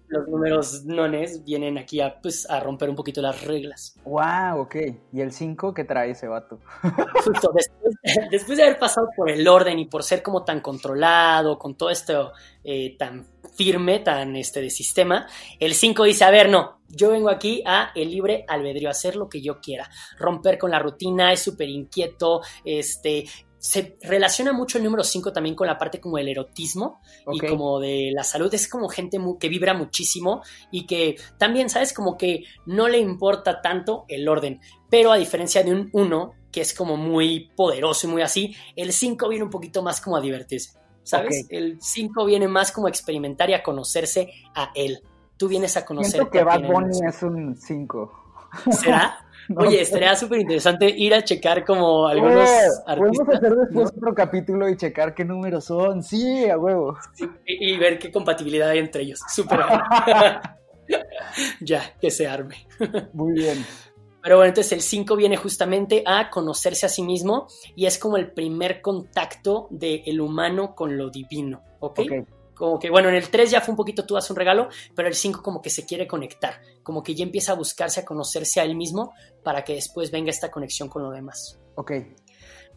los 0.08 0.28
números 0.28 0.84
nones 0.84 1.44
vienen 1.44 1.78
aquí 1.78 2.00
a, 2.00 2.20
pues, 2.20 2.48
a 2.48 2.60
romper 2.60 2.88
un 2.90 2.96
poquito 2.96 3.20
las 3.20 3.44
reglas. 3.44 3.94
Wow, 4.04 4.60
ok. 4.60 4.76
¿Y 5.12 5.20
el 5.20 5.32
5 5.32 5.74
qué 5.74 5.84
trae 5.84 6.10
ese 6.10 6.28
vato? 6.28 6.60
Justo, 7.24 7.52
después, 8.30 8.56
de 8.58 8.64
haber 8.64 8.78
pasado 8.78 9.08
por 9.16 9.30
el 9.30 9.46
orden 9.46 9.78
y 9.78 9.86
por 9.86 10.02
ser 10.02 10.22
como 10.22 10.44
tan 10.44 10.60
controlado, 10.60 11.58
con 11.58 11.76
todo 11.76 11.90
esto 11.90 12.32
eh, 12.64 12.96
tan 12.98 13.26
firme, 13.54 13.98
tan 14.00 14.36
este 14.36 14.60
de 14.60 14.70
sistema, 14.70 15.26
el 15.58 15.74
5 15.74 16.04
dice, 16.04 16.24
a 16.24 16.30
ver, 16.30 16.48
no, 16.48 16.80
yo 16.88 17.10
vengo 17.10 17.28
aquí 17.28 17.62
a 17.66 17.90
el 17.94 18.10
libre 18.10 18.44
albedrío, 18.48 18.88
a 18.88 18.92
hacer 18.92 19.16
lo 19.16 19.28
que 19.28 19.42
yo 19.42 19.60
quiera, 19.60 19.90
romper 20.18 20.58
con 20.58 20.70
la 20.70 20.78
rutina, 20.78 21.32
es 21.32 21.40
súper 21.40 21.68
inquieto, 21.68 22.40
este, 22.64 23.24
se 23.58 23.96
relaciona 24.02 24.52
mucho 24.52 24.78
el 24.78 24.84
número 24.84 25.02
5 25.02 25.32
también 25.32 25.54
con 25.54 25.66
la 25.66 25.78
parte 25.78 26.00
como 26.00 26.16
del 26.16 26.28
erotismo 26.28 27.00
y 27.32 27.40
como 27.40 27.80
de 27.80 28.10
la 28.12 28.22
salud. 28.22 28.52
Es 28.54 28.68
como 28.68 28.88
gente 28.88 29.18
que 29.40 29.48
vibra 29.48 29.74
muchísimo 29.74 30.42
y 30.70 30.86
que 30.86 31.16
también, 31.38 31.68
¿sabes? 31.68 31.92
Como 31.92 32.16
que 32.16 32.44
no 32.66 32.88
le 32.88 32.98
importa 32.98 33.60
tanto 33.60 34.04
el 34.08 34.28
orden. 34.28 34.60
Pero 34.88 35.12
a 35.12 35.16
diferencia 35.16 35.62
de 35.62 35.72
un 35.72 35.90
1, 35.92 36.32
que 36.52 36.60
es 36.60 36.72
como 36.72 36.96
muy 36.96 37.50
poderoso 37.56 38.06
y 38.06 38.10
muy 38.10 38.22
así, 38.22 38.54
el 38.76 38.92
5 38.92 39.28
viene 39.28 39.44
un 39.44 39.50
poquito 39.50 39.82
más 39.82 40.00
como 40.00 40.16
a 40.16 40.20
divertirse. 40.20 40.78
¿Sabes? 41.02 41.46
El 41.48 41.78
5 41.80 42.24
viene 42.26 42.48
más 42.48 42.70
como 42.70 42.86
a 42.86 42.90
experimentar 42.90 43.48
y 43.50 43.54
a 43.54 43.62
conocerse 43.62 44.30
a 44.54 44.70
él. 44.74 45.02
Tú 45.38 45.48
vienes 45.48 45.76
a 45.76 45.84
conocer. 45.84 46.12
Siento 46.12 46.30
que 46.30 46.44
Bad 46.44 46.62
Bunny 46.66 46.98
es 47.08 47.22
un 47.22 47.56
5. 47.56 48.27
¿Será? 48.70 49.18
Oye, 49.56 49.80
estaría 49.80 50.14
súper 50.14 50.40
interesante 50.40 50.88
ir 50.88 51.14
a 51.14 51.24
checar 51.24 51.64
como 51.64 52.06
algunos 52.06 52.48
artistas. 52.86 52.96
Podemos 52.96 53.28
hacer 53.28 53.56
después 53.56 53.92
otro 53.96 54.14
capítulo 54.14 54.68
y 54.68 54.76
checar 54.76 55.14
qué 55.14 55.24
números 55.24 55.64
son. 55.64 56.02
Sí, 56.02 56.48
a 56.48 56.58
huevo. 56.58 56.98
y, 57.46 57.76
ver 57.78 57.98
qué 57.98 58.12
compatibilidad 58.12 58.68
hay 58.68 58.78
entre 58.78 59.02
ellos. 59.02 59.20
Súper. 59.28 59.60
ya, 61.60 61.94
que 62.00 62.10
se 62.10 62.26
arme. 62.26 62.66
Muy 63.14 63.32
bien. 63.32 63.64
Pero 64.22 64.36
bueno, 64.36 64.48
entonces 64.48 64.72
el 64.72 64.82
5 64.82 65.16
viene 65.16 65.36
justamente 65.36 66.02
a 66.04 66.28
conocerse 66.28 66.84
a 66.84 66.88
sí 66.88 67.02
mismo 67.02 67.46
y 67.74 67.86
es 67.86 67.98
como 67.98 68.18
el 68.18 68.32
primer 68.32 68.82
contacto 68.82 69.68
del 69.70 70.20
humano 70.20 70.74
con 70.74 70.98
lo 70.98 71.08
divino, 71.08 71.62
¿ok? 71.80 72.00
okay 72.00 72.26
como 72.58 72.78
que, 72.78 72.90
bueno, 72.90 73.08
en 73.08 73.14
el 73.14 73.30
3 73.30 73.50
ya 73.50 73.60
fue 73.60 73.72
un 73.72 73.76
poquito 73.76 74.04
tú 74.04 74.14
das 74.14 74.28
un 74.30 74.36
regalo, 74.36 74.68
pero 74.94 75.08
el 75.08 75.14
5 75.14 75.42
como 75.42 75.62
que 75.62 75.70
se 75.70 75.86
quiere 75.86 76.06
conectar, 76.06 76.60
como 76.82 77.02
que 77.02 77.14
ya 77.14 77.24
empieza 77.24 77.52
a 77.52 77.54
buscarse, 77.54 78.00
a 78.00 78.04
conocerse 78.04 78.60
a 78.60 78.64
él 78.64 78.74
mismo 78.74 79.12
para 79.44 79.62
que 79.62 79.74
después 79.74 80.10
venga 80.10 80.30
esta 80.30 80.50
conexión 80.50 80.88
con 80.88 81.02
lo 81.02 81.10
demás. 81.10 81.58
Ok. 81.76 81.92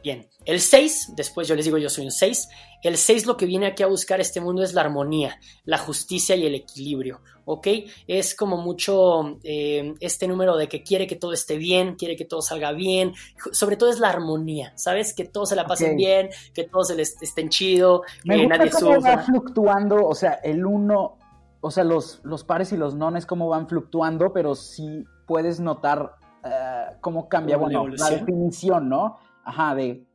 Bien, 0.03 0.27
el 0.45 0.59
6, 0.59 1.13
después 1.15 1.47
yo 1.47 1.55
les 1.55 1.65
digo 1.65 1.77
yo 1.77 1.89
soy 1.89 2.05
un 2.05 2.11
6, 2.11 2.49
el 2.81 2.97
6 2.97 3.27
lo 3.27 3.37
que 3.37 3.45
viene 3.45 3.67
aquí 3.67 3.83
a 3.83 3.87
buscar 3.87 4.19
este 4.19 4.41
mundo 4.41 4.63
es 4.63 4.73
la 4.73 4.81
armonía, 4.81 5.39
la 5.63 5.77
justicia 5.77 6.35
y 6.35 6.45
el 6.45 6.55
equilibrio, 6.55 7.21
¿ok? 7.45 7.67
Es 8.07 8.33
como 8.33 8.57
mucho 8.57 9.37
eh, 9.43 9.93
este 9.99 10.27
número 10.27 10.57
de 10.57 10.67
que 10.67 10.81
quiere 10.81 11.05
que 11.05 11.15
todo 11.15 11.33
esté 11.33 11.57
bien, 11.57 11.95
quiere 11.95 12.15
que 12.15 12.25
todo 12.25 12.41
salga 12.41 12.71
bien, 12.71 13.13
sobre 13.51 13.77
todo 13.77 13.91
es 13.91 13.99
la 13.99 14.09
armonía, 14.09 14.73
¿sabes? 14.75 15.13
Que 15.13 15.25
todos 15.25 15.49
se 15.49 15.55
la 15.55 15.67
pasen 15.67 15.95
bien, 15.95 16.29
que 16.53 16.63
todos 16.63 16.87
se 16.87 16.95
les 16.95 17.21
estén 17.21 17.49
chido, 17.49 18.01
Me 18.23 18.37
que 18.37 18.47
nadie 18.47 18.71
cómo 18.71 18.99
va 19.01 19.19
fluctuando, 19.19 20.07
o 20.07 20.15
sea, 20.15 20.33
el 20.43 20.65
1, 20.65 21.17
o 21.61 21.71
sea, 21.71 21.83
los, 21.83 22.21
los 22.23 22.43
pares 22.43 22.71
y 22.71 22.77
los 22.77 22.95
nones 22.95 23.27
cómo 23.27 23.49
van 23.49 23.67
fluctuando, 23.67 24.33
pero 24.33 24.55
sí 24.55 25.05
puedes 25.27 25.59
notar 25.59 26.15
eh, 26.43 26.85
cómo 27.01 27.29
cambia, 27.29 27.57
bueno, 27.57 27.87
la 27.87 28.09
definición, 28.09 28.89
¿no? 28.89 29.19
Ajá, 29.43 29.75
de... 29.75 30.05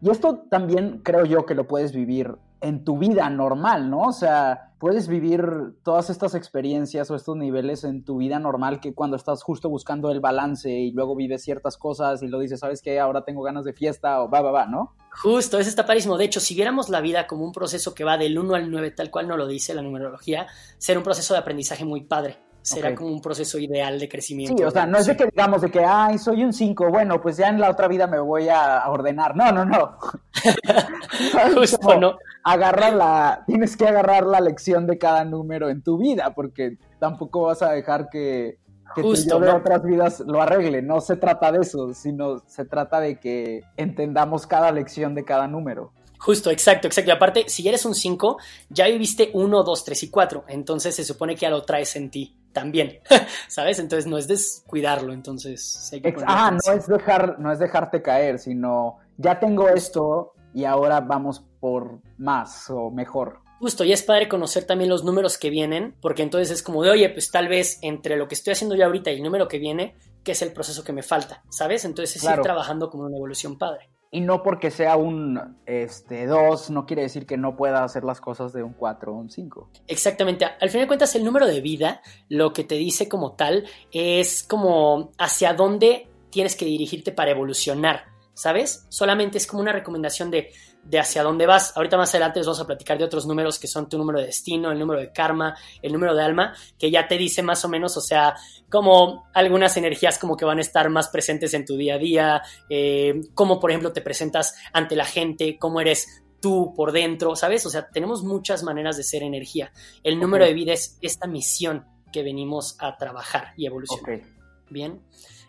Y 0.00 0.10
esto 0.10 0.44
también 0.50 1.00
creo 1.04 1.24
yo 1.24 1.46
que 1.46 1.54
lo 1.54 1.68
puedes 1.68 1.92
vivir 1.92 2.36
en 2.60 2.84
tu 2.84 2.96
vida 2.96 3.28
normal, 3.28 3.90
¿no? 3.90 4.02
O 4.02 4.12
sea, 4.12 4.72
puedes 4.78 5.08
vivir 5.08 5.44
todas 5.82 6.10
estas 6.10 6.34
experiencias 6.34 7.10
o 7.10 7.16
estos 7.16 7.36
niveles 7.36 7.84
en 7.84 8.04
tu 8.04 8.16
vida 8.16 8.38
normal 8.38 8.80
que 8.80 8.94
cuando 8.94 9.16
estás 9.16 9.42
justo 9.42 9.68
buscando 9.68 10.10
el 10.10 10.20
balance 10.20 10.70
y 10.70 10.92
luego 10.92 11.14
vives 11.14 11.42
ciertas 11.42 11.76
cosas 11.76 12.22
y 12.22 12.28
lo 12.28 12.38
dices, 12.38 12.60
¿sabes 12.60 12.80
qué? 12.80 12.98
Ahora 12.98 13.24
tengo 13.24 13.42
ganas 13.42 13.64
de 13.64 13.72
fiesta 13.72 14.22
o 14.22 14.30
va, 14.30 14.40
va, 14.40 14.52
va, 14.52 14.66
¿no? 14.66 14.94
Justo, 15.22 15.58
eso 15.58 15.68
está 15.68 15.86
parísimo. 15.86 16.16
De 16.16 16.24
hecho, 16.24 16.40
si 16.40 16.54
viéramos 16.54 16.88
la 16.88 17.00
vida 17.00 17.26
como 17.26 17.44
un 17.44 17.52
proceso 17.52 17.94
que 17.94 18.04
va 18.04 18.16
del 18.16 18.38
1 18.38 18.54
al 18.54 18.70
9, 18.70 18.92
tal 18.92 19.10
cual 19.10 19.28
no 19.28 19.36
lo 19.36 19.46
dice 19.46 19.74
la 19.74 19.82
numerología, 19.82 20.46
será 20.78 20.98
un 20.98 21.04
proceso 21.04 21.34
de 21.34 21.40
aprendizaje 21.40 21.84
muy 21.84 22.02
padre 22.02 22.38
será 22.62 22.94
como 22.94 23.10
un 23.10 23.20
proceso 23.20 23.58
ideal 23.58 23.98
de 23.98 24.08
crecimiento. 24.08 24.56
Sí, 24.56 24.64
o 24.64 24.70
sea, 24.70 24.86
no 24.86 24.98
es 24.98 25.06
de 25.06 25.16
que 25.16 25.26
digamos 25.26 25.62
de 25.62 25.70
que, 25.70 25.84
ay, 25.84 26.18
soy 26.18 26.44
un 26.44 26.52
5, 26.52 26.90
bueno, 26.90 27.20
pues 27.20 27.36
ya 27.36 27.48
en 27.48 27.60
la 27.60 27.70
otra 27.70 27.88
vida 27.88 28.06
me 28.06 28.20
voy 28.20 28.48
a 28.48 28.88
ordenar. 28.88 29.36
No, 29.36 29.50
no, 29.52 29.64
no. 29.64 29.98
Justo, 31.54 31.98
¿no? 31.98 32.16
Agarra 32.44 32.90
la, 32.90 33.44
tienes 33.46 33.76
que 33.76 33.86
agarrar 33.86 34.24
la 34.24 34.40
lección 34.40 34.86
de 34.86 34.96
cada 34.96 35.24
número 35.24 35.68
en 35.68 35.82
tu 35.82 35.98
vida, 35.98 36.32
porque 36.34 36.78
tampoco 36.98 37.42
vas 37.42 37.62
a 37.62 37.72
dejar 37.72 38.08
que, 38.08 38.58
que 38.94 39.02
Justo, 39.02 39.40
de 39.40 39.50
otras 39.50 39.82
vidas 39.82 40.20
lo 40.20 40.40
arregle. 40.40 40.82
No 40.82 41.00
se 41.00 41.16
trata 41.16 41.50
de 41.50 41.60
eso, 41.60 41.92
sino 41.94 42.38
se 42.46 42.64
trata 42.64 43.00
de 43.00 43.18
que 43.18 43.62
entendamos 43.76 44.46
cada 44.46 44.70
lección 44.70 45.14
de 45.14 45.24
cada 45.24 45.48
número. 45.48 45.92
Justo, 46.18 46.52
exacto, 46.52 46.86
exacto. 46.86 47.10
Y 47.10 47.14
aparte, 47.14 47.44
si 47.48 47.66
eres 47.66 47.84
un 47.84 47.96
5, 47.96 48.36
ya 48.68 48.86
viviste 48.86 49.30
1, 49.34 49.62
2, 49.64 49.84
3 49.84 50.02
y 50.04 50.10
4. 50.10 50.44
Entonces 50.46 50.94
se 50.94 51.04
supone 51.04 51.34
que 51.34 51.40
ya 51.40 51.50
lo 51.50 51.62
traes 51.62 51.96
en 51.96 52.10
ti 52.10 52.36
también, 52.52 53.00
¿sabes? 53.48 53.78
Entonces 53.78 54.06
no 54.06 54.18
es 54.18 54.28
descuidarlo, 54.28 55.12
entonces... 55.12 55.90
ah, 56.26 56.56
no 56.66 56.72
es, 56.72 56.86
dejar, 56.86 57.38
no 57.38 57.52
es 57.52 57.58
dejarte 57.58 58.02
caer, 58.02 58.38
sino 58.38 58.98
ya 59.16 59.38
tengo 59.38 59.68
esto 59.68 60.34
y 60.54 60.64
ahora 60.64 61.00
vamos 61.00 61.44
por 61.60 62.00
más 62.18 62.68
o 62.70 62.90
mejor. 62.90 63.40
Justo, 63.58 63.84
y 63.84 63.92
es 63.92 64.02
padre 64.02 64.28
conocer 64.28 64.64
también 64.64 64.90
los 64.90 65.04
números 65.04 65.38
que 65.38 65.48
vienen, 65.48 65.94
porque 66.00 66.22
entonces 66.22 66.50
es 66.50 66.62
como 66.62 66.82
de, 66.82 66.90
oye, 66.90 67.08
pues 67.10 67.30
tal 67.30 67.48
vez 67.48 67.78
entre 67.82 68.16
lo 68.16 68.26
que 68.26 68.34
estoy 68.34 68.52
haciendo 68.52 68.74
yo 68.74 68.84
ahorita 68.84 69.10
y 69.12 69.16
el 69.16 69.22
número 69.22 69.46
que 69.46 69.58
viene, 69.58 69.94
que 70.24 70.32
es 70.32 70.42
el 70.42 70.52
proceso 70.52 70.82
que 70.82 70.92
me 70.92 71.02
falta, 71.02 71.44
¿sabes? 71.48 71.84
Entonces 71.84 72.16
es 72.16 72.24
ir 72.24 72.40
trabajando 72.42 72.90
como 72.90 73.04
una 73.04 73.16
evolución 73.16 73.58
padre. 73.58 73.88
Y 74.14 74.20
no 74.20 74.42
porque 74.42 74.70
sea 74.70 74.96
un 74.96 75.56
este, 75.64 76.26
2, 76.26 76.70
no 76.70 76.84
quiere 76.84 77.00
decir 77.00 77.24
que 77.24 77.38
no 77.38 77.56
pueda 77.56 77.82
hacer 77.82 78.04
las 78.04 78.20
cosas 78.20 78.52
de 78.52 78.62
un 78.62 78.74
4 78.74 79.10
o 79.10 79.16
un 79.16 79.30
5. 79.30 79.70
Exactamente. 79.88 80.44
Al 80.44 80.68
final 80.68 80.84
de 80.84 80.86
cuentas, 80.86 81.16
el 81.16 81.24
número 81.24 81.46
de 81.46 81.62
vida 81.62 82.02
lo 82.28 82.52
que 82.52 82.62
te 82.62 82.74
dice 82.74 83.08
como 83.08 83.32
tal 83.32 83.64
es 83.90 84.44
como 84.44 85.12
hacia 85.16 85.54
dónde 85.54 86.10
tienes 86.28 86.56
que 86.56 86.66
dirigirte 86.66 87.10
para 87.10 87.30
evolucionar, 87.30 88.04
¿sabes? 88.34 88.84
Solamente 88.90 89.38
es 89.38 89.46
como 89.46 89.62
una 89.62 89.72
recomendación 89.72 90.30
de 90.30 90.50
de 90.84 90.98
hacia 90.98 91.22
dónde 91.22 91.46
vas. 91.46 91.76
Ahorita 91.76 91.96
más 91.96 92.10
adelante 92.10 92.40
les 92.40 92.46
vamos 92.46 92.60
a 92.60 92.66
platicar 92.66 92.98
de 92.98 93.04
otros 93.04 93.26
números 93.26 93.58
que 93.58 93.66
son 93.66 93.88
tu 93.88 93.98
número 93.98 94.20
de 94.20 94.26
destino, 94.26 94.70
el 94.70 94.78
número 94.78 95.00
de 95.00 95.12
karma, 95.12 95.56
el 95.80 95.92
número 95.92 96.14
de 96.14 96.22
alma, 96.22 96.54
que 96.78 96.90
ya 96.90 97.06
te 97.06 97.16
dice 97.16 97.42
más 97.42 97.64
o 97.64 97.68
menos, 97.68 97.96
o 97.96 98.00
sea, 98.00 98.34
como 98.68 99.28
algunas 99.34 99.76
energías 99.76 100.18
como 100.18 100.36
que 100.36 100.44
van 100.44 100.58
a 100.58 100.62
estar 100.62 100.88
más 100.90 101.08
presentes 101.08 101.54
en 101.54 101.64
tu 101.64 101.76
día 101.76 101.94
a 101.94 101.98
día, 101.98 102.42
eh, 102.68 103.20
cómo 103.34 103.60
por 103.60 103.70
ejemplo 103.70 103.92
te 103.92 104.02
presentas 104.02 104.54
ante 104.72 104.96
la 104.96 105.04
gente, 105.04 105.58
cómo 105.58 105.80
eres 105.80 106.22
tú 106.40 106.74
por 106.74 106.92
dentro, 106.92 107.36
¿sabes? 107.36 107.64
O 107.66 107.70
sea, 107.70 107.88
tenemos 107.88 108.24
muchas 108.24 108.62
maneras 108.64 108.96
de 108.96 109.04
ser 109.04 109.22
energía. 109.22 109.72
El 110.02 110.18
número 110.18 110.44
de 110.44 110.52
vida 110.52 110.72
es 110.72 110.98
esta 111.00 111.26
misión 111.26 111.86
que 112.12 112.22
venimos 112.22 112.76
a 112.80 112.96
trabajar 112.96 113.54
y 113.56 113.66
evolucionar. 113.66 114.22
Bien. 114.68 115.00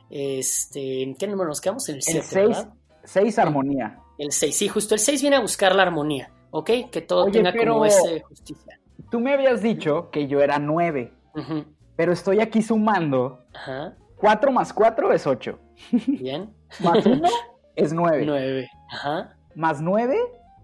Este, 0.10 1.16
¿qué 1.18 1.28
número 1.28 1.50
nos 1.50 1.60
quedamos? 1.60 1.90
En 1.90 1.96
el 1.96 2.04
6. 2.04 2.28
El 2.36 2.56
6, 3.04 3.40
armonía. 3.40 4.00
El 4.18 4.32
6, 4.32 4.56
sí, 4.58 4.68
justo 4.68 4.94
el 4.94 5.00
6 5.00 5.22
viene 5.22 5.36
a 5.38 5.40
buscar 5.42 5.76
la 5.76 5.84
armonía, 5.84 6.32
¿ok? 6.52 6.70
Que 6.92 7.02
todo 7.02 7.26
Oye, 7.26 7.34
tenga 7.42 7.54
como 7.56 7.86
ese 7.86 8.22
justicia. 8.22 8.80
Tú 9.10 9.20
me 9.20 9.34
habías 9.34 9.62
dicho 9.62 10.10
que 10.12 10.28
yo 10.28 10.40
era 10.42 10.60
9, 10.60 11.14
Ujú, 11.36 11.66
pero 11.96 12.12
estoy 12.14 12.40
aquí 12.42 12.62
sumando. 12.62 13.40
Ajá, 13.54 13.96
4 14.18 14.52
más 14.52 14.72
4 14.74 15.12
es 15.14 15.26
8. 15.28 15.60
bien. 16.08 16.54
Más 16.84 17.06
1 17.06 17.22
es 17.76 17.94
9. 17.94 18.24
9, 18.26 18.70
ajá, 18.92 19.36
Más 19.56 19.82
9, 19.82 20.18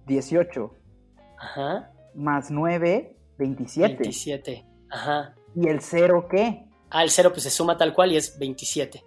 18. 0.06 0.72
ajá. 1.38 1.92
Más 2.16 2.50
9, 2.52 3.16
27. 3.38 3.96
27, 3.96 4.66
ajá. 4.90 5.36
¿Y 5.56 5.68
el 5.68 5.82
0 5.82 6.28
qué? 6.30 6.66
Ah, 6.90 7.04
el 7.04 7.10
0 7.10 7.30
pues 7.32 7.44
se 7.44 7.50
suma 7.52 7.78
tal 7.78 7.94
cual 7.94 8.12
y 8.12 8.18
es 8.18 8.38
27. 8.40 9.04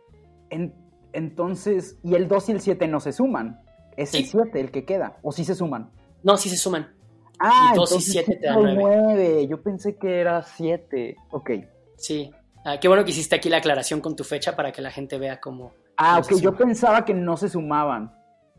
En- 0.50 0.74
entonces, 1.12 1.98
¿y 2.02 2.14
el 2.14 2.26
2 2.28 2.48
y 2.48 2.52
el 2.52 2.60
7 2.60 2.88
no 2.88 3.00
se 3.00 3.12
suman? 3.12 3.60
Es 3.96 4.14
el 4.14 4.24
Sí. 4.24 4.30
7 4.32 4.60
el 4.60 4.70
que 4.70 4.84
queda. 4.84 5.16
¿O 5.22 5.32
sí 5.32 5.44
se 5.44 5.54
suman? 5.54 5.90
No, 6.22 6.36
sí 6.36 6.48
se 6.48 6.56
suman. 6.56 6.94
Ah, 7.38 7.70
Y 7.72 7.76
dos 7.76 7.90
y 7.90 7.94
entonces 7.94 8.12
siete 8.12 8.32
sí 8.34 8.40
te 8.40 8.46
dan 8.46 8.54
soy 8.54 8.74
nueve. 8.74 9.00
nueve. 9.02 9.46
Yo 9.48 9.62
pensé 9.62 9.96
que 9.96 10.20
era 10.20 10.42
7. 10.42 11.16
Ok. 11.30 11.50
Sí. 11.96 12.30
Ah, 12.64 12.78
qué 12.78 12.86
bueno 12.88 13.04
que 13.04 13.10
hiciste 13.10 13.34
aquí 13.34 13.48
la 13.48 13.56
aclaración 13.58 14.00
con 14.00 14.14
tu 14.14 14.22
fecha 14.24 14.54
para 14.54 14.70
que 14.70 14.80
la 14.82 14.90
gente 14.90 15.18
vea 15.18 15.40
cómo. 15.40 15.72
Ah, 15.96 16.18
ok. 16.18 16.38
Yo 16.40 16.54
pensaba 16.56 17.04
que 17.04 17.12
no 17.14 17.36
se 17.36 17.48
sumaban. 17.48 18.14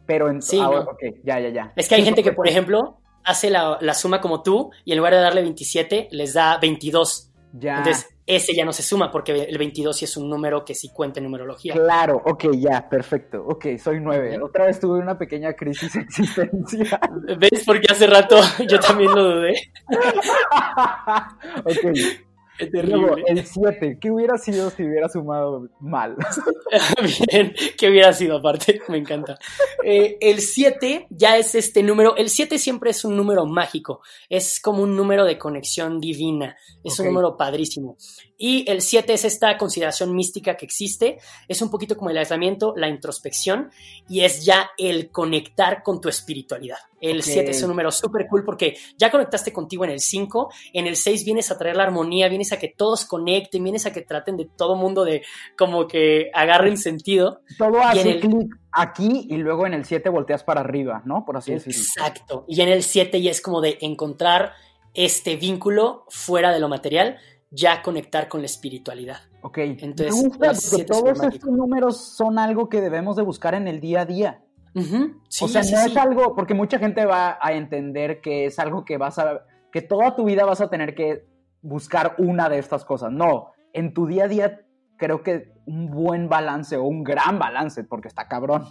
Pero 0.06 0.30
en... 0.30 0.42
Sí, 0.42 0.60
ahora- 0.60 0.82
no. 0.84 0.92
Ya, 1.24 1.40
ya, 1.40 1.50
ya. 1.50 1.74
Es 1.78 1.88
que 1.88 1.96
hay 1.96 2.02
Sí, 2.02 2.06
gente 2.06 2.24
que, 2.24 2.34
por 2.34 2.48
ejemplo, 2.48 2.98
hace 3.24 3.50
la, 3.50 3.78
la 3.80 3.94
suma 3.94 4.20
como 4.20 4.44
tú 4.44 4.72
y 4.84 4.92
en 4.92 4.98
lugar 4.98 5.14
de 5.14 5.22
darle 5.22 5.42
27, 5.42 6.10
les 6.12 6.34
da 6.34 6.58
22. 6.58 7.32
Ya. 7.54 7.78
Entonces, 7.78 8.10
ese 8.26 8.56
ya 8.56 8.66
no 8.66 8.74
se 8.74 8.82
suma 8.82 9.12
porque 9.12 9.44
el 9.44 9.58
22 9.58 9.96
sí 9.96 10.06
es 10.06 10.18
un 10.18 10.28
número 10.28 10.66
que 10.66 10.74
sí 10.74 10.90
cuenta 10.92 11.20
en 11.20 11.26
numerología. 11.26 11.74
Claro, 11.74 12.22
ok, 12.26 12.46
ya, 12.58 12.90
perfecto. 12.90 13.44
Ok, 13.46 13.78
soy 13.78 14.00
9. 14.00 14.38
Ujú. 14.38 14.46
Otra 14.46 14.66
vez 14.66 14.80
tuve 14.80 14.98
una 15.00 15.18
pequeña 15.18 15.54
crisis 15.54 15.96
existencial. 15.96 17.00
¿Ves? 17.38 17.64
Porque 17.66 17.88
hace 17.92 18.08
rato 18.08 18.38
yo 18.68 18.80
también 18.80 19.14
lo 19.14 19.36
dudé. 19.36 19.54
ok. 21.64 22.24
Qué 22.58 22.70
Luego, 22.84 23.16
el 23.26 23.46
7. 23.46 23.98
¿Qué 24.00 24.12
hubiera 24.12 24.38
sido 24.38 24.70
si 24.70 24.84
hubiera 24.84 25.10
sumado 25.10 25.70
mal? 25.80 26.16
Bien, 27.32 27.54
que 27.78 27.90
hubiera 27.90 28.14
sido 28.14 28.38
aparte, 28.38 28.80
me 28.90 28.98
encanta. 28.98 29.38
Eh, 29.84 30.18
el 30.22 30.40
7 30.40 31.08
ya 31.10 31.38
es 31.38 31.56
este 31.56 31.82
número, 31.82 32.16
el 32.16 32.30
7 32.30 32.60
siempre 32.60 32.92
es 32.92 33.04
un 33.06 33.18
número 33.18 33.46
mágico, 33.46 34.02
es 34.30 34.60
como 34.60 34.84
un 34.84 34.96
número 34.96 35.26
de 35.26 35.38
conexión 35.38 36.00
divina, 36.00 36.56
es 36.84 37.00
un 37.00 37.08
número 37.08 37.38
padrísimo. 37.38 37.98
Y 38.38 38.70
el 38.70 38.82
7 38.82 39.14
es 39.14 39.26
esta 39.26 39.58
consideración 39.58 40.16
mística 40.16 40.56
que 40.56 40.66
existe, 40.66 41.18
es 41.48 41.62
un 41.62 41.72
poquito 41.72 41.98
como 41.98 42.12
el 42.12 42.18
aislamiento, 42.18 42.74
la 42.76 42.88
introspección, 42.88 43.72
y 44.08 44.22
es 44.22 44.46
ya 44.46 44.70
el 44.78 45.10
conectar 45.12 45.82
con 45.82 46.02
tu 46.02 46.10
espiritualidad. 46.10 46.80
El 47.04 47.18
Ok. 47.20 47.24
7 47.26 47.52
es 47.52 47.62
un 47.64 47.70
número 47.70 47.92
súper 47.92 48.28
cool 48.30 48.44
porque 48.46 48.78
ya 48.98 49.12
conectaste 49.12 49.52
contigo 49.52 49.84
en 49.84 49.92
el 49.92 50.00
5, 50.00 50.50
en 50.74 50.88
el 50.88 50.96
6 50.96 51.26
vienes 51.26 51.52
a 51.52 51.58
traer 51.58 51.76
la 51.76 51.84
armonía, 51.84 52.30
vienes 52.30 52.52
a 52.54 52.58
que 52.60 52.70
todos 52.76 53.06
conecten, 53.06 53.62
vienes 53.64 53.86
a 53.86 53.92
que 53.92 54.02
traten 54.02 54.38
de 54.38 54.50
todo 54.58 54.76
mundo 54.76 55.04
de 55.04 55.22
como 55.58 55.86
que 55.88 56.32
agarren 56.34 56.78
sentido. 56.78 57.42
Todo 57.58 57.80
hace 57.82 58.10
el- 58.12 58.20
clic 58.22 58.48
aquí 58.72 59.28
y 59.30 59.38
luego 59.38 59.68
en 59.68 59.74
el 59.74 59.86
7 59.86 60.10
volteas 60.10 60.44
para 60.44 60.62
arriba, 60.62 61.02
¿no? 61.06 61.26
Por 61.26 61.36
así 61.38 61.52
decirlo. 61.52 61.80
Exacto. 61.80 62.46
Y 62.48 62.62
en 62.62 62.70
el 62.70 62.84
7 62.84 63.22
ya 63.22 63.32
es 63.32 63.42
como 63.42 63.60
de 63.60 63.78
encontrar 63.82 64.54
este 64.94 65.36
vínculo 65.36 66.06
fuera 66.10 66.52
de 66.52 66.60
lo 66.60 66.70
material, 66.70 67.18
ya 67.52 67.82
conectar 67.82 68.28
con 68.30 68.42
la 68.42 68.46
espiritualidad. 68.46 69.18
Ok. 69.42 69.58
Entonces, 69.60 70.16
Me 70.16 70.22
gusta 70.30 70.54
porque 70.72 70.86
todos 70.86 71.24
estos 71.24 71.50
números 71.52 71.98
son 72.16 72.40
algo 72.40 72.70
que 72.70 72.80
debemos 72.82 73.16
de 73.16 73.24
buscar 73.24 73.54
en 73.56 73.68
el 73.68 73.80
día 73.80 74.02
a 74.02 74.06
día. 74.06 74.42
Sí, 74.76 75.46
o 75.46 75.48
sea, 75.48 75.64
sí, 75.64 75.74
no 75.74 75.82
sí. 75.82 75.92
es 75.92 75.98
algo, 75.98 76.36
porque 76.36 76.54
mucha 76.54 76.80
gente 76.80 77.06
va 77.06 77.38
a 77.40 77.54
entender 77.54 78.22
que 78.22 78.46
es 78.46 78.60
algo 78.60 78.86
que 78.86 78.98
vas 78.98 79.20
a, 79.20 79.46
que 79.72 79.82
toda 79.82 80.16
tu 80.16 80.26
vida 80.26 80.46
vas 80.46 80.62
a 80.62 80.70
tener 80.70 80.96
que 80.96 81.26
buscar 81.62 82.16
una 82.18 82.50
de 82.50 82.60
estas 82.60 82.86
cosas. 82.86 83.12
No, 83.12 83.52
en 83.74 83.94
tu 83.94 84.08
día 84.08 84.26
a 84.26 84.28
día 84.28 84.62
creo 84.98 85.24
que 85.24 85.52
un 85.66 85.90
buen 85.90 86.30
balance 86.30 86.78
o 86.78 86.84
un 86.84 87.04
gran 87.04 87.40
balance, 87.40 87.84
porque 87.84 88.08
está 88.08 88.28
cabrón, 88.28 88.66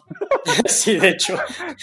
Sí, 0.66 0.98
de 0.98 1.10
hecho. 1.10 1.36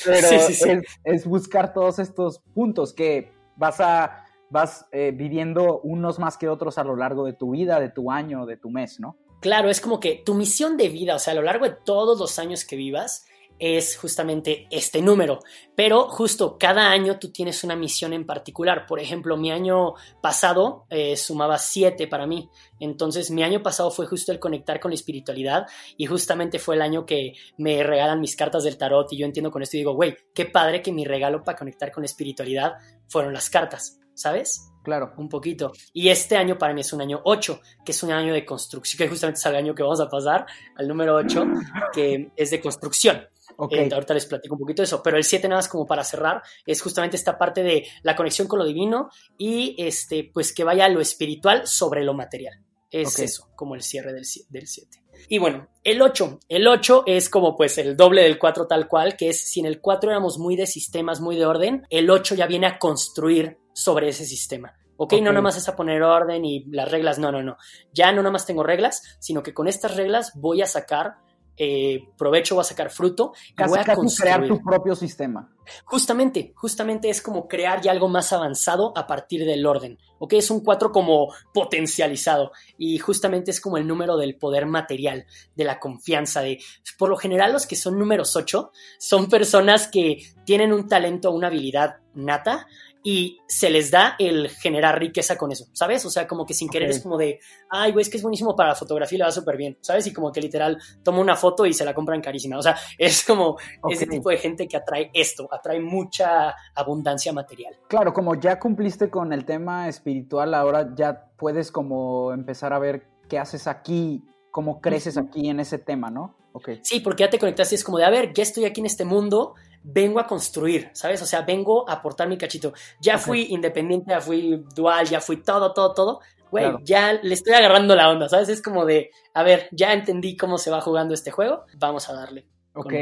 pero 0.05 0.27
Sí, 0.27 0.39
sí, 0.39 0.53
sí. 0.53 0.69
Es, 0.69 0.99
es 1.03 1.25
buscar 1.25 1.73
todos 1.73 1.99
estos 1.99 2.39
puntos 2.53 2.93
que 2.93 3.31
vas 3.55 3.79
a, 3.79 4.25
vas 4.49 4.87
eh, 4.91 5.11
viviendo 5.15 5.79
unos 5.81 6.19
más 6.19 6.37
que 6.37 6.49
otros 6.49 6.77
a 6.77 6.83
lo 6.83 6.95
largo 6.95 7.25
de 7.25 7.33
tu 7.33 7.51
vida, 7.51 7.79
de 7.79 7.89
tu 7.89 8.11
año, 8.11 8.45
de 8.45 8.57
tu 8.57 8.69
mes, 8.69 8.99
¿no? 8.99 9.17
Claro, 9.41 9.69
es 9.69 9.79
como 9.79 9.99
que 9.99 10.21
tu 10.25 10.33
misión 10.33 10.75
de 10.75 10.89
vida, 10.89 11.15
o 11.15 11.19
sea, 11.19 11.31
a 11.33 11.35
lo 11.35 11.43
largo 11.43 11.65
de 11.65 11.75
todos 11.85 12.19
los 12.19 12.39
años 12.39 12.65
que 12.65 12.75
vivas, 12.75 13.25
es 13.59 13.97
justamente 13.97 14.67
este 14.71 15.01
número. 15.01 15.39
Pero 15.75 16.09
justo 16.09 16.57
cada 16.57 16.89
año 16.89 17.19
tú 17.19 17.31
tienes 17.31 17.63
una 17.63 17.75
misión 17.75 18.13
en 18.13 18.25
particular. 18.25 18.85
Por 18.87 18.99
ejemplo, 18.99 19.37
mi 19.37 19.51
año 19.51 19.93
pasado 20.21 20.85
eh, 20.89 21.15
sumaba 21.15 21.57
siete 21.57 22.07
para 22.07 22.25
mí. 22.25 22.49
Entonces, 22.79 23.29
mi 23.31 23.43
año 23.43 23.61
pasado 23.61 23.91
fue 23.91 24.07
justo 24.07 24.31
el 24.31 24.39
conectar 24.39 24.79
con 24.79 24.91
la 24.91 24.95
espiritualidad 24.95 25.67
y 25.97 26.05
justamente 26.05 26.59
fue 26.59 26.75
el 26.75 26.81
año 26.81 27.05
que 27.05 27.33
me 27.57 27.83
regalan 27.83 28.21
mis 28.21 28.35
cartas 28.35 28.63
del 28.63 28.77
tarot 28.77 29.11
y 29.11 29.17
yo 29.17 29.25
entiendo 29.25 29.51
con 29.51 29.61
esto 29.61 29.77
y 29.77 29.81
digo, 29.81 29.93
güey, 29.93 30.15
qué 30.33 30.45
padre 30.45 30.81
que 30.81 30.91
mi 30.91 31.05
regalo 31.05 31.43
para 31.43 31.57
conectar 31.57 31.91
con 31.91 32.03
la 32.03 32.07
espiritualidad 32.07 32.73
fueron 33.07 33.33
las 33.33 33.49
cartas, 33.49 33.99
¿sabes? 34.13 34.69
Claro. 34.83 35.13
un 35.17 35.29
poquito. 35.29 35.71
Y 35.93 36.09
este 36.09 36.35
año 36.35 36.57
para 36.57 36.73
mí 36.73 36.81
es 36.81 36.93
un 36.93 37.01
año 37.01 37.21
8, 37.23 37.61
que 37.85 37.91
es 37.91 38.01
un 38.01 38.11
año 38.11 38.33
de 38.33 38.45
construcción, 38.45 38.97
que 38.97 39.09
justamente 39.09 39.39
es 39.39 39.45
el 39.45 39.55
año 39.55 39.75
que 39.75 39.83
vamos 39.83 39.99
a 39.99 40.09
pasar, 40.09 40.45
al 40.75 40.87
número 40.87 41.15
8, 41.15 41.45
que 41.93 42.31
es 42.35 42.49
de 42.49 42.59
construcción. 42.59 43.27
Ok. 43.61 43.73
Eh, 43.73 43.89
ahorita 43.91 44.13
les 44.13 44.25
platico 44.25 44.55
un 44.55 44.61
poquito 44.61 44.81
de 44.81 44.85
eso, 44.85 45.03
pero 45.03 45.17
el 45.17 45.25
7 45.25 45.47
nada 45.49 45.59
más 45.59 45.67
como 45.67 45.85
para 45.85 46.05
cerrar, 46.05 46.41
es 46.65 46.81
justamente 46.81 47.17
esta 47.17 47.37
parte 47.37 47.61
de 47.61 47.85
la 48.03 48.15
conexión 48.15 48.47
con 48.47 48.57
lo 48.57 48.65
divino 48.65 49.09
y 49.37 49.75
este, 49.77 50.31
pues 50.33 50.53
que 50.53 50.63
vaya 50.63 50.87
lo 50.87 51.01
espiritual 51.01 51.67
sobre 51.67 52.03
lo 52.05 52.13
material. 52.13 52.63
Es 52.89 53.19
eso, 53.19 53.49
como 53.55 53.75
el 53.75 53.83
cierre 53.83 54.13
del 54.13 54.25
7. 54.25 55.03
Y 55.27 55.37
bueno, 55.37 55.67
el 55.83 56.01
8. 56.01 56.39
El 56.47 56.67
8 56.67 57.03
es 57.05 57.29
como 57.29 57.55
pues 57.55 57.77
el 57.77 57.95
doble 57.97 58.23
del 58.23 58.39
4 58.39 58.65
tal 58.65 58.87
cual, 58.87 59.15
que 59.15 59.29
es 59.29 59.41
si 59.51 59.59
en 59.59 59.65
el 59.65 59.81
4 59.81 60.09
éramos 60.09 60.39
muy 60.39 60.55
de 60.55 60.65
sistemas, 60.65 61.19
muy 61.19 61.35
de 61.35 61.45
orden, 61.45 61.85
el 61.89 62.09
8 62.09 62.35
ya 62.35 62.47
viene 62.47 62.65
a 62.65 62.79
construir 62.79 63.59
sobre 63.73 64.09
ese 64.09 64.25
sistema. 64.25 64.73
¿Ok? 64.95 65.13
Ok. 65.13 65.21
No 65.21 65.31
nada 65.31 65.41
más 65.41 65.57
es 65.57 65.67
a 65.67 65.75
poner 65.75 66.01
orden 66.01 66.45
y 66.45 66.63
las 66.71 66.89
reglas, 66.89 67.19
no, 67.19 67.31
no, 67.31 67.43
no. 67.43 67.57
Ya 67.93 68.11
no 68.11 68.21
nada 68.21 68.31
más 68.31 68.45
tengo 68.45 68.63
reglas, 68.63 69.17
sino 69.19 69.43
que 69.43 69.53
con 69.53 69.67
estas 69.67 69.95
reglas 69.95 70.31
voy 70.35 70.61
a 70.61 70.65
sacar 70.65 71.17
eh, 71.61 72.07
provecho, 72.17 72.55
voy 72.55 72.61
a 72.61 72.63
sacar 72.63 72.89
fruto 72.89 73.33
y 73.49 73.53
Casi, 73.53 73.69
voy 73.69 73.79
a 73.79 73.83
casi 73.83 74.15
crear 74.15 74.47
tu 74.47 74.61
propio 74.61 74.95
sistema. 74.95 75.53
Justamente, 75.83 76.53
justamente 76.55 77.09
es 77.09 77.21
como 77.21 77.49
crear 77.49 77.81
ya 77.81 77.91
algo 77.91 78.07
más 78.07 78.31
avanzado 78.31 78.93
a 78.95 79.05
partir 79.05 79.45
del 79.45 79.65
orden, 79.65 79.99
¿ok? 80.19 80.33
Es 80.33 80.49
un 80.51 80.61
4 80.61 80.93
como 80.93 81.33
potencializado 81.53 82.53
y 82.77 82.97
justamente 82.97 83.51
es 83.51 83.59
como 83.59 83.77
el 83.77 83.85
número 83.85 84.15
del 84.15 84.37
poder 84.37 84.67
material, 84.67 85.25
de 85.53 85.63
la 85.65 85.79
confianza, 85.79 86.41
de, 86.41 86.59
por 86.97 87.09
lo 87.09 87.17
general 87.17 87.51
los 87.51 87.67
que 87.67 87.75
son 87.75 87.99
números 87.99 88.37
8 88.37 88.71
son 88.97 89.27
personas 89.27 89.89
que 89.89 90.19
tienen 90.45 90.71
un 90.71 90.87
talento, 90.87 91.29
una 91.31 91.47
habilidad 91.47 91.97
nata 92.13 92.67
y 93.03 93.39
se 93.47 93.69
les 93.69 93.91
da 93.91 94.15
el 94.19 94.49
generar 94.49 94.99
riqueza 94.99 95.37
con 95.37 95.51
eso, 95.51 95.65
¿sabes? 95.73 96.05
O 96.05 96.09
sea, 96.09 96.27
como 96.27 96.45
que 96.45 96.53
sin 96.53 96.69
querer 96.69 96.89
es 96.89 97.01
como 97.01 97.17
de, 97.17 97.39
ay, 97.69 97.91
güey, 97.91 98.01
es 98.01 98.09
que 98.09 98.17
es 98.17 98.23
buenísimo 98.23 98.55
para 98.55 98.69
la 98.69 98.75
fotografía 98.75 99.15
y 99.15 99.19
le 99.19 99.25
va 99.25 99.31
súper 99.31 99.55
bien, 99.55 99.77
¿sabes? 99.81 100.05
Y 100.07 100.13
como 100.13 100.31
que 100.31 100.41
literal 100.41 100.77
toma 101.03 101.19
una 101.19 101.35
foto 101.35 101.65
y 101.65 101.73
se 101.73 101.85
la 101.85 101.93
compran 101.93 102.21
carísima, 102.21 102.57
o 102.57 102.61
sea, 102.61 102.75
es 102.97 103.23
como 103.25 103.57
ese 103.89 104.05
tipo 104.05 104.29
de 104.29 104.37
gente 104.37 104.67
que 104.67 104.77
atrae 104.77 105.09
esto, 105.13 105.47
atrae 105.51 105.79
mucha 105.79 106.53
abundancia 106.75 107.31
material. 107.31 107.77
Claro, 107.87 108.13
como 108.13 108.35
ya 108.35 108.59
cumpliste 108.59 109.09
con 109.09 109.31
el 109.31 109.45
tema 109.45 109.87
espiritual, 109.87 110.53
ahora 110.53 110.93
ya 110.95 111.31
puedes 111.37 111.71
como 111.71 112.33
empezar 112.33 112.73
a 112.73 112.79
ver 112.79 113.07
qué 113.29 113.39
haces 113.39 113.67
aquí, 113.67 114.23
cómo 114.51 114.81
creces 114.81 115.17
aquí 115.17 115.49
en 115.49 115.59
ese 115.59 115.77
tema, 115.77 116.09
¿no? 116.09 116.35
Ok. 116.51 116.69
Sí, 116.81 116.99
porque 116.99 117.23
ya 117.23 117.29
te 117.29 117.39
conectaste, 117.39 117.75
es 117.75 117.83
como 117.83 117.97
de, 117.99 118.05
a 118.05 118.09
ver, 118.09 118.33
ya 118.33 118.43
estoy 118.43 118.65
aquí 118.65 118.81
en 118.81 118.87
este 118.87 119.05
mundo, 119.05 119.53
vengo 119.83 120.19
a 120.19 120.27
construir, 120.27 120.89
¿sabes? 120.93 121.21
O 121.21 121.25
sea, 121.25 121.41
vengo 121.41 121.89
a 121.89 121.93
aportar 121.93 122.27
mi 122.27 122.37
cachito. 122.37 122.73
Ya 123.01 123.17
fui 123.17 123.47
independiente, 123.49 124.11
ya 124.11 124.21
fui 124.21 124.63
dual, 124.75 125.07
ya 125.07 125.21
fui 125.21 125.37
todo, 125.37 125.73
todo, 125.73 125.93
todo. 125.93 126.19
Güey, 126.51 126.63
Claro. 126.65 126.79
ya 126.83 127.13
le 127.13 127.33
estoy 127.33 127.53
agarrando 127.53 127.95
la 127.95 128.09
onda, 128.09 128.27
¿sabes? 128.27 128.49
Es 128.49 128.61
como 128.61 128.85
de, 128.85 129.11
a 129.33 129.43
ver, 129.43 129.69
ya 129.71 129.93
entendí 129.93 130.35
cómo 130.35 130.57
se 130.57 130.71
va 130.71 130.81
jugando 130.81 131.13
este 131.13 131.29
juego, 131.31 131.65
vamos 131.77 132.09
a 132.09 132.13
darle. 132.13 132.47
Ok. 132.73 132.93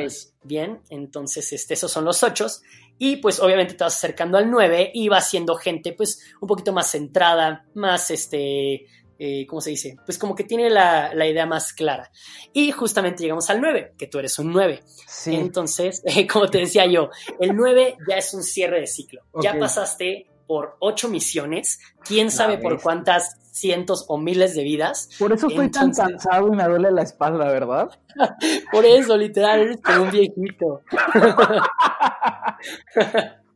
Bien, 0.43 0.81
entonces 0.89 1.51
este, 1.53 1.73
esos 1.75 1.91
son 1.91 2.03
los 2.05 2.23
ochos. 2.23 2.61
Y 2.97 3.17
pues 3.17 3.39
obviamente 3.39 3.75
te 3.75 3.83
vas 3.83 3.95
acercando 3.95 4.37
al 4.37 4.49
9 4.49 4.91
y 4.93 5.07
vas 5.07 5.29
siendo 5.29 5.55
gente 5.55 5.93
pues 5.93 6.19
un 6.41 6.47
poquito 6.47 6.73
más 6.73 6.89
centrada, 6.89 7.65
más 7.75 8.09
este, 8.11 8.87
eh, 9.19 9.45
¿cómo 9.47 9.61
se 9.61 9.71
dice? 9.71 9.97
Pues 10.05 10.17
como 10.17 10.35
que 10.35 10.43
tiene 10.43 10.69
la, 10.69 11.13
la 11.13 11.27
idea 11.27 11.45
más 11.45 11.73
clara. 11.73 12.11
Y 12.53 12.71
justamente 12.71 13.23
llegamos 13.23 13.49
al 13.49 13.61
9, 13.61 13.93
que 13.97 14.07
tú 14.07 14.19
eres 14.19 14.37
un 14.39 14.51
9. 14.51 14.81
Sí. 15.07 15.35
Entonces, 15.35 16.03
como 16.31 16.49
te 16.49 16.59
decía 16.59 16.85
yo, 16.85 17.09
el 17.39 17.55
9 17.55 17.97
ya 18.09 18.17
es 18.17 18.33
un 18.33 18.43
cierre 18.43 18.79
de 18.79 18.87
ciclo. 18.87 19.21
Ya 19.41 19.53
Ok. 19.53 19.59
pasaste 19.59 20.27
por 20.47 20.77
ocho 20.79 21.09
misiones, 21.09 21.79
quién 22.05 22.27
La 22.27 22.31
sabe 22.31 22.57
por 22.57 22.81
cuántas 22.81 23.35
cientos 23.51 24.05
o 24.07 24.17
miles 24.17 24.55
de 24.55 24.63
vidas. 24.63 25.09
Por 25.19 25.33
eso 25.33 25.47
estoy 25.47 25.69
tan 25.71 25.89
Entonces- 25.89 26.05
cansado 26.23 26.47
y 26.47 26.51
me 26.55 26.63
duele 26.63 26.91
la 26.91 27.01
espalda, 27.01 27.51
¿verdad? 27.51 27.89
Por 28.71 28.85
eso, 28.85 29.17
literal, 29.17 29.61
eres 29.61 29.81
como 29.81 30.03
un 30.03 30.11
viejito. 30.11 30.81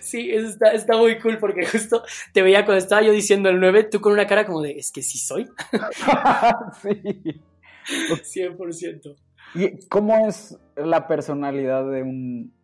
Sí, 0.00 0.30
eso 0.30 0.48
está, 0.48 0.72
está 0.72 0.96
muy 0.96 1.18
cool 1.20 1.38
porque 1.38 1.64
justo 1.66 2.02
te 2.32 2.42
veía 2.42 2.64
cuando 2.64 2.78
estaba 2.82 3.02
yo 3.02 3.12
diciendo 3.12 3.48
el 3.48 3.60
9, 3.60 3.84
tú 3.84 4.00
con 4.00 4.12
una 4.12 4.26
cara 4.26 4.44
como 4.46 4.62
de, 4.62 4.72
es 4.72 4.90
que 4.92 5.02
sí 5.02 5.18
soy, 5.18 5.48
sí. 6.82 7.40
100%. 8.08 9.16
¿Y 9.54 9.86
cómo 9.88 10.28
es 10.28 10.56
la 10.76 11.06
personalidad 11.08 11.84
de 11.90 12.02
un... 12.02 12.54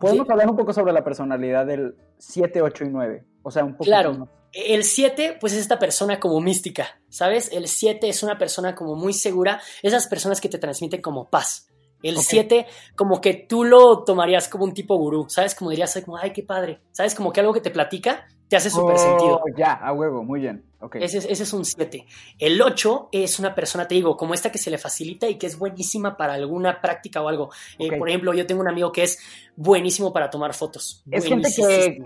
Podemos 0.00 0.26
Sí. 0.26 0.32
hablar 0.32 0.50
un 0.50 0.56
poco 0.56 0.72
sobre 0.72 0.92
la 0.92 1.04
personalidad 1.04 1.66
del 1.66 1.94
7, 2.18 2.62
8 2.62 2.84
y 2.84 2.88
9. 2.88 3.24
O 3.42 3.50
sea, 3.50 3.64
un 3.64 3.72
poco... 3.72 3.84
Claro. 3.84 4.28
El 4.52 4.84
7, 4.84 5.38
pues 5.40 5.52
es 5.54 5.60
esta 5.60 5.78
persona 5.78 6.20
como 6.20 6.40
mística, 6.40 7.00
¿sabes? 7.08 7.50
El 7.52 7.68
7 7.68 8.08
es 8.08 8.22
una 8.22 8.36
persona 8.38 8.74
como 8.74 8.96
muy 8.96 9.12
segura, 9.14 9.60
esas 9.82 10.06
personas 10.08 10.40
que 10.40 10.48
te 10.48 10.58
transmiten 10.58 11.00
como 11.00 11.30
paz. 11.30 11.68
El 12.02 12.16
Ok. 12.16 12.22
7, 12.26 12.66
como 12.96 13.20
que 13.20 13.34
tú 13.34 13.64
lo 13.64 14.04
tomarías 14.04 14.48
como 14.48 14.64
un 14.64 14.74
tipo 14.74 14.96
gurú, 14.96 15.26
¿sabes? 15.28 15.54
Como 15.54 15.70
dirías, 15.70 16.00
como, 16.04 16.16
ay, 16.16 16.32
qué 16.32 16.42
padre, 16.42 16.80
¿sabes? 16.92 17.14
Como 17.14 17.32
que 17.32 17.40
algo 17.40 17.52
que 17.52 17.60
te 17.60 17.70
platica 17.70 18.26
te 18.48 18.56
hace 18.56 18.68
súper 18.68 18.98
sentido. 18.98 19.36
Oh, 19.42 19.56
ya, 19.56 19.72
a 19.72 19.92
huevo, 19.94 20.22
muy 20.22 20.40
bien. 20.40 20.62
Ok. 20.80 20.96
Ese, 20.96 21.18
es- 21.18 21.24
ese 21.24 21.42
es 21.44 21.52
un 21.54 21.64
7. 21.64 22.04
El 22.38 22.60
8 22.60 23.08
es 23.10 23.38
una 23.38 23.54
persona, 23.54 23.88
te 23.88 23.94
digo, 23.94 24.14
como 24.16 24.34
esta 24.34 24.52
que 24.52 24.58
se 24.58 24.70
le 24.70 24.76
facilita 24.76 25.26
y 25.28 25.36
que 25.38 25.46
es 25.46 25.58
buenísima 25.58 26.16
para 26.18 26.34
alguna 26.34 26.80
práctica 26.82 27.22
o 27.22 27.28
algo. 27.28 27.50
Eh, 27.78 27.96
por 27.96 28.08
ejemplo, 28.10 28.34
yo 28.34 28.46
tengo 28.46 28.60
un 28.60 28.68
amigo 28.68 28.92
que 28.92 29.04
es 29.04 29.18
buenísimo 29.56 30.12
para 30.12 30.28
tomar 30.28 30.52
fotos. 30.52 31.02
Es 31.10 31.24
gente 31.24 31.48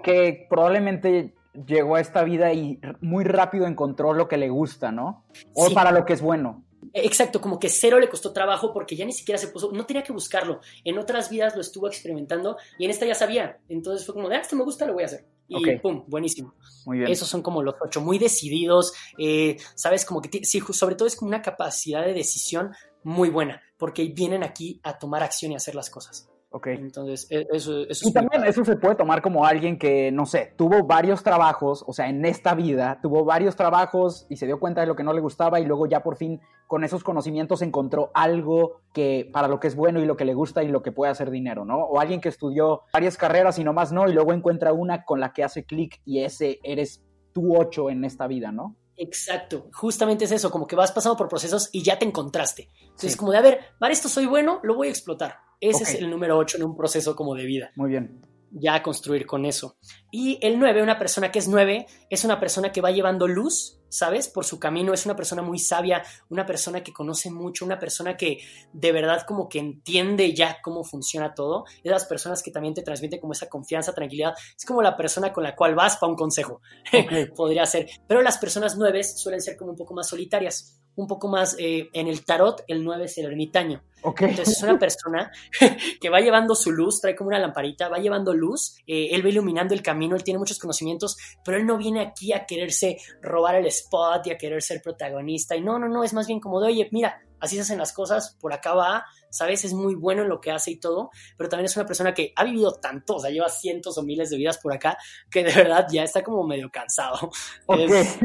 que, 0.05 0.47
probablemente 0.49 1.35
llegó 1.67 1.97
a 1.97 2.01
esta 2.01 2.23
vida 2.23 2.53
y 2.53 2.79
muy 3.01 3.25
rápido 3.25 3.67
encontró 3.67 4.13
lo 4.13 4.29
que 4.29 4.37
le 4.37 4.51
gusta, 4.51 4.93
¿no? 4.93 5.25
O 5.55 5.69
Sí. 5.69 5.75
para 5.75 5.91
lo 5.91 6.05
que 6.05 6.13
es 6.13 6.21
bueno. 6.21 6.63
Exacto, 6.93 7.41
como 7.41 7.59
que 7.59 7.69
cero 7.69 7.99
le 7.99 8.09
costó 8.09 8.33
trabajo 8.33 8.73
porque 8.73 8.97
ya 8.97 9.05
ni 9.05 9.13
siquiera 9.13 9.39
se 9.39 9.49
puso, 9.49 9.73
no 9.73 9.87
tenía 9.87 10.03
que 10.03 10.13
buscarlo. 10.13 10.61
En 10.85 10.99
otras 10.99 11.31
vidas 11.31 11.55
lo 11.55 11.61
estuvo 11.61 11.87
experimentando 11.87 12.57
y 12.79 12.85
en 12.85 12.91
esta 12.91 13.07
ya 13.07 13.15
sabía. 13.15 13.59
Entonces 13.69 14.05
fue 14.05 14.15
como, 14.15 14.29
de, 14.29 14.37
ah, 14.37 14.41
esto 14.41 14.57
me 14.57 14.65
gusta, 14.65 14.87
lo 14.87 14.95
voy 14.95 15.03
a 15.05 15.07
hacer. 15.07 15.27
Y 15.49 15.77
pum, 15.79 16.05
buenísimo. 16.09 16.55
Muy 16.87 16.99
bien. 16.99 17.11
Esos 17.11 17.29
son 17.29 17.43
como 17.43 17.63
los 17.63 17.77
ocho, 17.81 18.01
muy 18.01 18.19
decididos, 18.19 18.93
eh, 19.19 19.57
¿sabes? 19.75 20.05
Como 20.05 20.21
que, 20.21 20.45
sí, 20.45 20.61
sobre 20.73 20.97
todo 20.97 21.07
es 21.07 21.17
como 21.17 21.29
una 21.29 21.43
capacidad 21.43 22.05
de 22.05 22.15
decisión 22.15 22.73
muy 23.05 23.31
buena, 23.31 23.63
porque 23.77 24.05
vienen 24.07 24.43
aquí 24.43 24.81
a 24.83 24.99
tomar 24.99 25.23
acción 25.23 25.53
y 25.53 25.57
hacer 25.57 25.75
las 25.75 25.91
cosas. 25.91 26.29
Ok. 26.57 26.69
Entonces, 26.69 27.27
e- 27.31 27.47
eso, 27.53 27.81
eso 27.83 27.91
es 27.91 28.07
Y 28.07 28.13
también 28.15 28.41
padre. 28.41 28.49
eso 28.49 28.65
se 28.65 28.77
puede 28.77 28.95
tomar 28.95 29.21
como 29.21 29.45
alguien 29.45 29.79
que, 29.79 30.11
no 30.11 30.25
sé, 30.25 30.55
tuvo 30.57 30.87
varios 30.87 31.23
trabajos, 31.23 31.85
o 31.87 31.93
sea, 31.93 32.09
en 32.09 32.25
esta 32.25 32.55
vida, 32.55 32.99
tuvo 33.03 33.27
varios 33.27 33.57
trabajos 33.57 34.25
y 34.31 34.37
se 34.37 34.47
dio 34.47 34.59
cuenta 34.59 34.81
de 34.81 34.87
lo 34.87 34.97
que 34.97 35.05
no 35.05 35.13
le 35.13 35.21
gustaba 35.21 35.61
y 35.61 35.67
luego 35.67 35.87
ya 35.87 36.03
por 36.03 36.17
fin 36.17 36.41
con 36.67 36.83
esos 36.83 37.05
conocimientos 37.05 37.61
encontró 37.61 38.11
algo 38.15 38.81
que 38.95 39.29
para 39.31 39.49
lo 39.49 39.61
que 39.61 39.69
es 39.69 39.77
bueno 39.77 40.01
y 40.01 40.07
lo 40.07 40.17
que 40.17 40.25
le 40.25 40.33
gusta 40.33 40.63
y 40.65 40.69
lo 40.69 40.83
que 40.83 40.93
puede 40.93 41.13
hacer 41.13 41.31
dinero, 41.31 41.67
¿no? 41.67 41.77
O 41.85 42.01
alguien 42.01 42.23
que 42.23 42.31
estudió 42.31 42.83
varias 42.93 43.19
carreras 43.19 43.59
y 43.59 43.65
nomás 43.65 43.93
no 43.93 44.09
y 44.09 44.15
luego 44.15 44.33
encuentra 44.33 44.73
una 44.73 45.05
con 45.05 45.21
la 45.21 45.35
que 45.35 45.45
hace 45.45 45.65
clic 45.67 46.01
y 46.07 46.21
ese 46.21 46.59
eres 46.63 47.05
tú 47.35 47.55
ocho 47.55 47.91
en 47.91 48.03
esta 48.07 48.27
vida, 48.27 48.51
¿no? 48.51 48.77
Exacto, 48.99 49.69
justamente 49.75 50.25
es 50.25 50.33
eso, 50.33 50.51
como 50.51 50.67
que 50.67 50.75
vas 50.75 50.91
pasando 50.91 51.19
por 51.19 51.29
procesos 51.29 51.69
y 51.71 51.83
ya 51.83 51.99
te 51.99 52.07
encontraste. 52.07 52.71
Entonces, 52.83 53.13
Sí. 53.13 53.19
como 53.19 53.31
de, 53.33 53.37
a 53.39 53.43
ver, 53.43 53.61
para 53.79 53.93
esto 53.93 54.09
soy 54.09 54.25
bueno, 54.25 54.59
lo 54.63 54.75
voy 54.75 54.87
a 54.89 54.91
explotar. 54.91 55.35
Ese 55.61 55.85
es 55.85 55.95
el 55.95 56.11
número 56.11 56.37
8 56.39 56.59
en 56.59 56.65
un 56.65 56.77
proceso 56.77 57.17
como 57.17 57.35
de 57.35 57.45
vida, 57.45 57.71
Muy 57.77 57.91
bien. 57.91 58.23
ya 58.51 58.83
construir 58.83 59.27
con 59.27 59.45
eso. 59.45 59.77
Y 60.11 60.39
el 60.43 60.59
9, 60.59 60.83
una 60.83 60.99
persona 60.99 61.31
que 61.31 61.39
es 61.39 61.49
9, 61.49 61.87
es 62.11 62.25
una 62.25 62.39
persona 62.41 62.73
que 62.73 62.81
va 62.81 62.91
llevando 62.91 63.27
luz, 63.27 63.81
¿sabes? 63.89 64.29
Por 64.29 64.45
su 64.45 64.59
camino, 64.59 64.93
es 64.93 65.05
una 65.07 65.17
persona 65.17 65.43
muy 65.43 65.59
sabia, 65.59 66.03
una 66.29 66.45
persona 66.45 66.83
que 66.83 66.93
conoce 66.93 67.31
mucho, 67.31 67.65
una 67.65 67.79
persona 67.79 68.17
que 68.17 68.39
de 68.73 68.93
verdad 68.93 69.23
como 69.27 69.49
que 69.49 69.59
entiende 69.59 70.35
ya 70.35 70.59
cómo 70.63 70.85
funciona 70.85 71.35
todo. 71.35 71.65
Es 71.83 71.91
las 71.91 72.05
personas 72.05 72.43
que 72.43 72.51
también 72.51 72.75
te 72.75 72.83
transmiten 72.83 73.21
como 73.21 73.33
esa 73.33 73.49
confianza, 73.49 73.95
tranquilidad. 73.95 74.35
Es 74.57 74.65
como 74.65 74.83
la 74.83 74.97
persona 74.97 75.33
con 75.33 75.45
la 75.45 75.55
cual 75.55 75.75
vas 75.75 75.97
para 75.97 76.11
un 76.11 76.17
consejo. 76.17 76.61
Podría 77.37 77.65
ser. 77.67 77.89
Pero 78.07 78.23
las 78.23 78.39
personas 78.39 78.77
nueves 78.77 79.21
suelen 79.21 79.41
ser 79.41 79.57
como 79.57 79.71
un 79.71 79.77
poco 79.77 79.95
más 79.95 80.09
solitarias, 80.09 80.79
un 80.97 81.07
poco 81.07 81.29
más 81.29 81.57
eh, 81.59 81.89
en 81.93 82.09
el 82.09 82.25
tarot, 82.25 82.65
el 82.67 82.83
9 82.83 83.05
es 83.05 83.19
el 83.19 83.27
ermitaño. 83.27 83.83
Ok. 84.03 84.23
Entonces 84.23 84.57
es 84.57 84.63
una 84.63 84.79
persona 84.79 85.31
que 86.01 86.11
va 86.11 86.21
llevando 86.21 86.55
su 86.55 86.73
luz, 86.73 87.01
trae 87.01 87.15
como 87.15 87.29
una 87.29 87.39
lamparita, 87.39 87.89
va 87.89 87.99
llevando 87.99 88.35
luz, 88.35 88.77
eh, 88.87 89.09
él 89.13 89.25
va 89.25 89.29
iluminando 89.29 89.75
el 89.75 89.83
camino, 89.83 90.17
él 90.17 90.25
tiene 90.25 90.39
muchos 90.39 90.59
conocimientos, 90.59 91.17
pero 91.45 91.59
él 91.59 91.67
no 91.67 91.77
viene 91.77 92.01
aquí 92.01 92.33
a 92.33 92.47
quererse 92.47 92.99
robar 93.23 93.57
el 93.57 93.67
spot 93.67 94.27
y 94.27 94.31
a 94.31 94.39
querer 94.39 94.63
ser 94.63 94.83
protagonista. 94.83 95.57
Y 95.57 95.61
no, 95.61 95.79
no, 95.79 95.89
no, 95.89 96.03
es 96.05 96.13
más 96.13 96.27
bien 96.27 96.41
como 96.41 96.61
de, 96.61 96.69
oye, 96.69 96.89
mira, 96.93 97.21
así 97.41 97.57
se 97.57 97.63
hacen 97.63 97.79
las 97.79 97.93
cosas, 97.93 98.37
por 98.41 98.53
acá 98.53 98.75
va, 98.75 99.05
¿sabes? 99.31 99.65
Es 99.65 99.73
muy 99.73 99.95
bueno 99.95 100.23
en 100.23 100.29
lo 100.29 100.41
que 100.41 100.51
hace 100.51 100.73
y 100.73 100.81
todo, 100.81 101.11
pero 101.37 101.49
también 101.49 101.67
es 101.67 101.77
una 101.77 101.87
persona 101.87 102.15
que 102.15 102.33
ha 102.37 102.45
vivido 102.45 102.73
tanto, 102.75 103.17
o 103.17 103.21
sea, 103.21 103.31
lleva 103.31 103.49
cientos 103.49 103.99
o 103.99 104.03
miles 104.03 104.31
de 104.31 104.37
vidas 104.37 104.59
por 104.59 104.73
acá, 104.73 104.97
que 105.31 105.45
de 105.45 105.53
verdad 105.55 105.87
ya 105.91 106.05
está 106.05 106.23
como 106.23 106.47
medio 106.47 106.71
cansado. 106.71 107.31
Ok. 107.67 107.79
Es, 107.81 108.19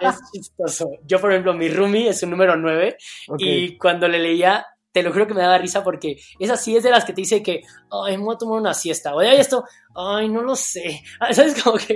es 0.00 0.16
chistoso. 0.32 0.90
Yo, 1.04 1.20
por 1.20 1.30
ejemplo, 1.32 1.54
mi 1.54 1.68
roomie 1.68 2.08
es 2.08 2.22
un 2.22 2.30
número 2.30 2.56
9 2.56 2.96
Ok. 3.28 3.40
y 3.40 3.78
cuando 3.78 4.08
le 4.08 4.18
leía, 4.18 4.66
te 4.92 5.02
lo 5.02 5.12
juro 5.12 5.26
que 5.26 5.34
me 5.34 5.42
daba 5.42 5.58
risa 5.58 5.82
porque 5.82 6.16
es 6.38 6.50
así, 6.50 6.76
es 6.76 6.84
de 6.84 6.90
las 6.90 7.04
que 7.04 7.12
te 7.12 7.22
dice 7.22 7.42
que, 7.42 7.62
ay, 7.90 8.16
me 8.16 8.24
voy 8.24 8.36
a 8.36 8.38
tomar 8.38 8.60
una 8.60 8.74
siesta, 8.74 9.12
o 9.12 9.18
de 9.18 9.40
esto, 9.40 9.64
ay, 9.94 10.28
no 10.28 10.40
lo 10.42 10.54
sé. 10.54 11.02
¿Sabes? 11.32 11.60
Como 11.60 11.78
que, 11.78 11.94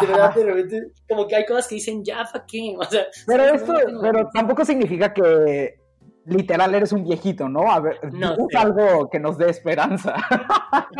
de 0.00 0.06
verdad, 0.06 0.34
de 0.34 0.44
repente, 0.44 0.92
como 1.08 1.28
que 1.28 1.36
hay 1.36 1.46
cosas 1.46 1.68
que 1.68 1.76
dicen, 1.76 2.04
ya, 2.04 2.24
¿para 2.24 2.44
qué? 2.44 2.74
O 2.76 2.84
sea, 2.84 3.06
Pero 3.28 3.44
esto, 3.44 3.72
No 3.72 4.00
pero 4.00 4.28
tampoco 4.34 4.64
significa 4.64 5.14
que 5.14 5.81
literal 6.26 6.74
eres 6.74 6.92
un 6.92 7.04
viejito, 7.04 7.48
¿no? 7.48 7.72
A 7.72 7.80
ver, 7.80 7.98
No 8.12 8.36
algo 8.56 9.08
que 9.10 9.18
nos 9.18 9.38
dé 9.38 9.50
esperanza. 9.50 10.14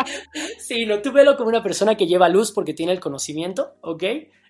Sí, 0.58 0.86
no, 0.86 1.02
tú 1.02 1.12
velo 1.12 1.36
como 1.36 1.48
una 1.48 1.62
persona 1.62 1.96
que 1.96 2.06
lleva 2.06 2.28
luz 2.28 2.52
porque 2.52 2.72
tiene 2.72 2.92
el 2.92 3.00
conocimiento, 3.00 3.74
¿ok? 3.82 4.04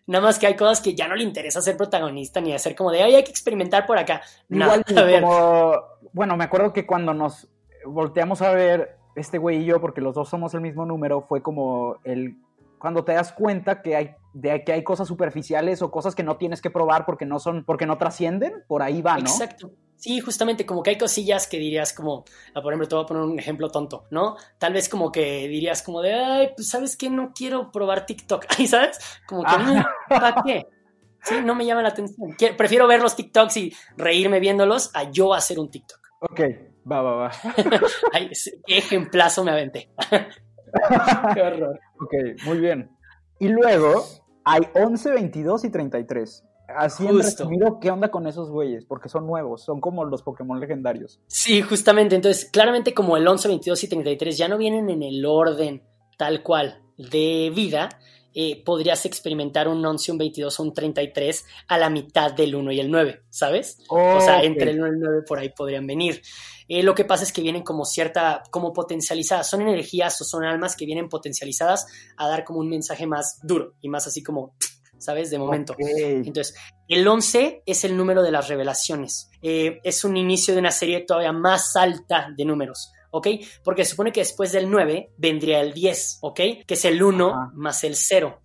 Nada 0.07 0.25
más 0.25 0.39
que 0.39 0.47
hay 0.47 0.57
cosas 0.57 0.81
que 0.81 0.95
ya 0.95 1.09
no 1.09 1.17
le 1.17 1.25
interesa 1.25 1.61
ser 1.61 1.77
protagonista 1.77 2.41
ni 2.41 2.53
hacer 2.53 2.77
como 2.77 2.91
de, 2.93 3.03
ay, 3.03 3.15
hay 3.17 3.25
que 3.25 3.31
experimentar 3.31 3.87
por 3.87 3.99
acá. 3.99 4.23
No, 4.49 4.67
Igual 4.67 4.85
a 4.97 5.03
ver, 5.03 5.23
como, 5.23 5.77
bueno, 6.13 6.37
me 6.37 6.45
acuerdo 6.45 6.73
que 6.73 6.87
cuando 6.87 7.13
nos 7.13 7.49
volteamos 7.85 8.43
a 8.43 8.53
ver 8.53 8.97
este 9.17 9.39
güey 9.39 9.63
y 9.63 9.65
yo, 9.65 9.81
porque 9.81 10.01
los 10.01 10.15
dos 10.15 10.29
somos 10.29 10.55
el 10.55 10.61
mismo 10.61 10.87
número, 10.87 11.23
fue 11.23 11.43
como 11.43 11.97
el 12.05 12.37
cuando 12.83 13.03
te 13.05 13.13
das 13.13 13.33
cuenta 13.33 13.81
que 13.81 13.97
hay 13.97 14.11
de 14.35 14.65
que 14.65 14.73
hay 14.73 14.83
cosas 14.83 15.07
superficiales 15.09 15.81
o 15.83 15.91
cosas 15.91 16.15
que 16.15 16.23
no 16.25 16.37
tienes 16.37 16.61
que 16.61 16.69
probar 16.71 17.07
porque 17.07 17.25
no 17.25 17.39
son 17.39 17.65
porque 17.65 17.87
no 17.87 17.97
trascienden, 17.97 18.65
por 18.67 18.83
ahí 18.83 19.01
va, 19.01 19.15
¿no? 19.19 19.21
Exacto. 19.31 19.71
Sí, 19.97 20.19
justamente 20.21 20.67
como 20.67 20.83
que 20.83 20.91
hay 20.91 20.99
cosillas 20.99 21.47
que 21.47 21.59
dirías 21.59 21.93
como, 21.93 22.25
ah, 22.55 22.61
por 22.61 22.73
ejemplo, 22.73 22.89
te 22.89 22.95
voy 22.97 23.05
a 23.05 23.07
poner 23.07 23.23
un 23.23 23.39
ejemplo 23.39 23.71
tonto, 23.71 24.05
¿no? 24.11 24.37
Tal 24.59 24.73
vez 24.73 24.89
como 24.89 25.13
que 25.13 25.47
dirías 25.47 25.81
como 25.83 26.03
de, 26.03 26.13
ay, 26.13 26.49
pues 26.57 26.69
sabes 26.71 26.97
que 26.97 27.09
no 27.09 27.33
quiero 27.33 27.71
probar 27.71 28.05
TikTok, 28.05 28.47
¿sabes? 28.69 28.99
Como 29.29 29.43
que, 29.45 29.51
Ah. 29.55 29.87
¿para 30.09 30.43
qué? 30.45 30.67
Sí, 31.23 31.37
no 31.45 31.55
me 31.55 31.65
llama 31.65 31.83
la 31.83 31.91
atención. 31.91 32.33
Quiero- 32.37 32.57
prefiero 32.57 32.89
ver 32.89 33.01
los 33.01 33.15
TikToks 33.15 33.57
y 33.59 33.73
reírme 33.97 34.41
viéndolos 34.41 34.91
a 34.95 35.09
yo 35.09 35.35
hacer 35.35 35.61
un 35.61 35.71
TikTok. 35.71 36.01
Ok, 36.19 36.41
va, 36.91 37.01
va, 37.03 37.15
va. 37.15 37.31
Ay, 38.13 38.29
qué 38.67 38.79
ejemplazo 38.79 39.45
me 39.45 39.53
aventé. 39.53 39.89
Qué 41.35 41.43
horror. 41.43 41.81
Ok, 42.01 42.15
muy 42.45 42.59
bien. 42.59 42.91
Y 43.39 43.49
luego 43.49 44.05
hay 44.45 44.63
11, 44.75 45.11
22 45.13 45.65
y 45.65 45.71
33. 45.71 46.45
Así 46.75 47.05
en 47.07 47.17
Justo. 47.17 47.45
resumido, 47.45 47.79
¿qué 47.81 47.91
onda 47.91 48.11
con 48.11 48.27
esos 48.27 48.51
güeyes? 48.51 48.85
Porque 48.87 49.09
son 49.09 49.27
nuevos, 49.27 49.63
son 49.65 49.81
como 49.81 50.05
los 50.05 50.23
Pokémon 50.23 50.59
legendarios. 50.59 51.21
Sí, 51.27 51.61
justamente. 51.61 52.15
Entonces, 52.15 52.47
claramente 52.51 52.95
como 52.95 53.17
el 53.17 53.27
11, 53.27 53.49
22 53.49 53.85
y 53.85 53.89
33 53.89 54.39
ya 54.39 54.49
no 54.49 54.57
vienen 54.59 54.89
en 54.89 55.03
el 55.03 55.25
orden 55.27 55.83
tal 56.17 56.43
cual 56.43 56.81
de 56.97 57.53
vida, 57.55 57.89
eh, 58.35 58.63
podrías 58.65 59.05
experimentar 59.05 59.69
un 59.69 59.85
11, 59.85 60.13
un 60.13 60.19
22 60.19 60.59
o 60.59 60.63
un 60.63 60.73
33 60.73 61.45
a 61.69 61.77
la 61.79 61.91
mitad 61.91 62.33
del 62.33 62.55
1 62.55 62.73
y 62.73 62.81
el 62.81 62.91
9, 62.91 63.21
¿sabes? 63.29 63.79
O 63.91 64.21
sea, 64.21 64.39
Ok. 64.39 64.45
entre 64.45 64.71
el 64.71 64.79
1 64.79 64.87
y 64.87 64.91
el 64.91 65.01
9 65.01 65.23
por 65.29 65.39
ahí 65.41 65.51
podrían 65.51 65.87
venir. 65.87 66.23
Eh, 66.75 66.83
lo 66.83 66.95
que 66.95 67.05
pasa 67.05 67.25
es 67.25 67.35
que 67.35 67.43
vienen 67.43 67.65
como 67.65 67.85
cierta, 67.85 68.45
como 68.51 68.73
potencializadas, 68.73 69.51
son 69.51 69.61
energías 69.61 70.19
o 70.23 70.25
son 70.25 70.43
almas 70.43 70.75
que 70.75 70.87
vienen 70.87 71.11
potencializadas 71.11 71.85
a 72.17 72.27
dar 72.29 72.45
como 72.45 72.61
un 72.61 72.71
mensaje 72.71 73.07
más 73.07 73.39
duro 73.43 73.75
y 73.83 73.91
más 73.91 74.07
así 74.07 74.23
como, 74.23 74.55
¿sabes? 74.97 75.31
De 75.31 75.39
momento. 75.39 75.77
Entonces, 75.79 76.55
el 76.89 77.07
11 77.07 77.63
es 77.67 77.85
el 77.85 77.95
número 77.95 78.23
de 78.23 78.31
las 78.31 78.49
revelaciones. 78.49 79.29
Eh, 79.43 79.81
es 79.85 80.03
un 80.03 80.17
inicio 80.17 80.55
de 80.55 80.61
una 80.61 80.71
serie 80.71 81.01
todavía 81.01 81.33
más 81.33 81.77
alta 81.77 82.29
de 82.35 82.47
números, 82.47 82.91
¿ok? 83.11 83.29
Porque 83.63 83.85
se 83.85 83.91
supone 83.91 84.11
que 84.11 84.21
después 84.21 84.51
del 84.53 84.71
9 84.71 85.11
vendría 85.19 85.61
el 85.61 85.75
10, 85.75 86.21
¿ok? 86.23 86.41
Que 86.67 86.73
es 86.73 86.87
el 86.87 87.03
1 87.03 87.29
Ajá. 87.29 87.51
más 87.53 87.85
el 87.85 87.97
0. 87.97 88.41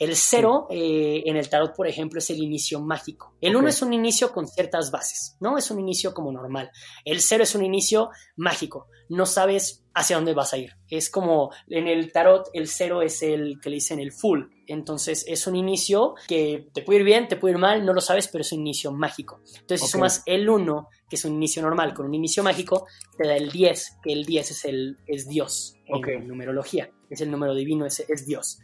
El 0.00 0.16
0 0.16 0.66
eh, 0.70 1.22
en 1.26 1.36
el 1.36 1.48
tarot, 1.48 1.76
por 1.76 1.86
ejemplo, 1.86 2.18
es 2.18 2.30
el 2.30 2.38
inicio 2.42 2.80
mágico. 2.80 3.34
El 3.40 3.54
1 3.54 3.66
Ok. 3.66 3.68
es 3.68 3.82
un 3.82 3.92
inicio 3.92 4.32
con 4.32 4.48
ciertas 4.48 4.90
bases, 4.90 5.36
¿no? 5.40 5.56
Es 5.58 5.70
un 5.70 5.78
inicio 5.78 6.12
como 6.14 6.32
normal. 6.32 6.70
El 7.04 7.20
0 7.20 7.44
es 7.44 7.54
un 7.54 7.64
inicio 7.64 8.10
mágico. 8.34 8.88
No 9.10 9.26
sabes 9.26 9.84
hacia 9.94 10.16
dónde 10.16 10.34
vas 10.34 10.52
a 10.54 10.56
ir. 10.58 10.72
Es 10.88 11.10
como 11.10 11.50
en 11.68 11.86
el 11.88 12.12
tarot, 12.12 12.48
el 12.54 12.68
cero 12.68 13.02
es 13.02 13.22
el 13.22 13.60
que 13.60 13.68
le 13.70 13.74
dicen 13.74 13.98
el 14.00 14.12
full. 14.12 14.44
Entonces 14.68 15.24
es 15.26 15.46
un 15.48 15.56
inicio 15.56 16.14
que 16.28 16.68
te 16.72 16.82
puede 16.82 17.00
ir 17.00 17.04
bien, 17.04 17.26
te 17.28 17.36
puede 17.36 17.54
ir 17.54 17.58
mal, 17.60 17.84
no 17.84 17.92
lo 17.92 18.00
sabes, 18.00 18.28
pero 18.28 18.42
es 18.42 18.52
un 18.52 18.60
inicio 18.60 18.92
mágico. 18.92 19.40
Entonces, 19.60 19.80
si 19.80 19.86
Ok. 19.86 19.90
sumas 19.90 20.22
el 20.26 20.48
1, 20.48 20.88
que 21.08 21.16
es 21.16 21.24
un 21.24 21.34
inicio 21.34 21.60
normal, 21.60 21.92
con 21.92 22.06
un 22.06 22.14
inicio 22.14 22.42
mágico, 22.44 22.86
te 23.18 23.26
da 23.26 23.36
el 23.36 23.50
10, 23.50 23.98
que 24.02 24.12
el 24.12 24.24
10 24.24 24.50
es, 24.52 24.64
el, 24.64 24.96
es 25.06 25.28
Dios 25.28 25.74
en 25.86 26.28
numerología. 26.28 26.88
Es 27.10 27.20
el 27.20 27.30
número 27.32 27.52
divino, 27.56 27.84
es, 27.84 27.98
es 28.08 28.24
Dios. 28.24 28.60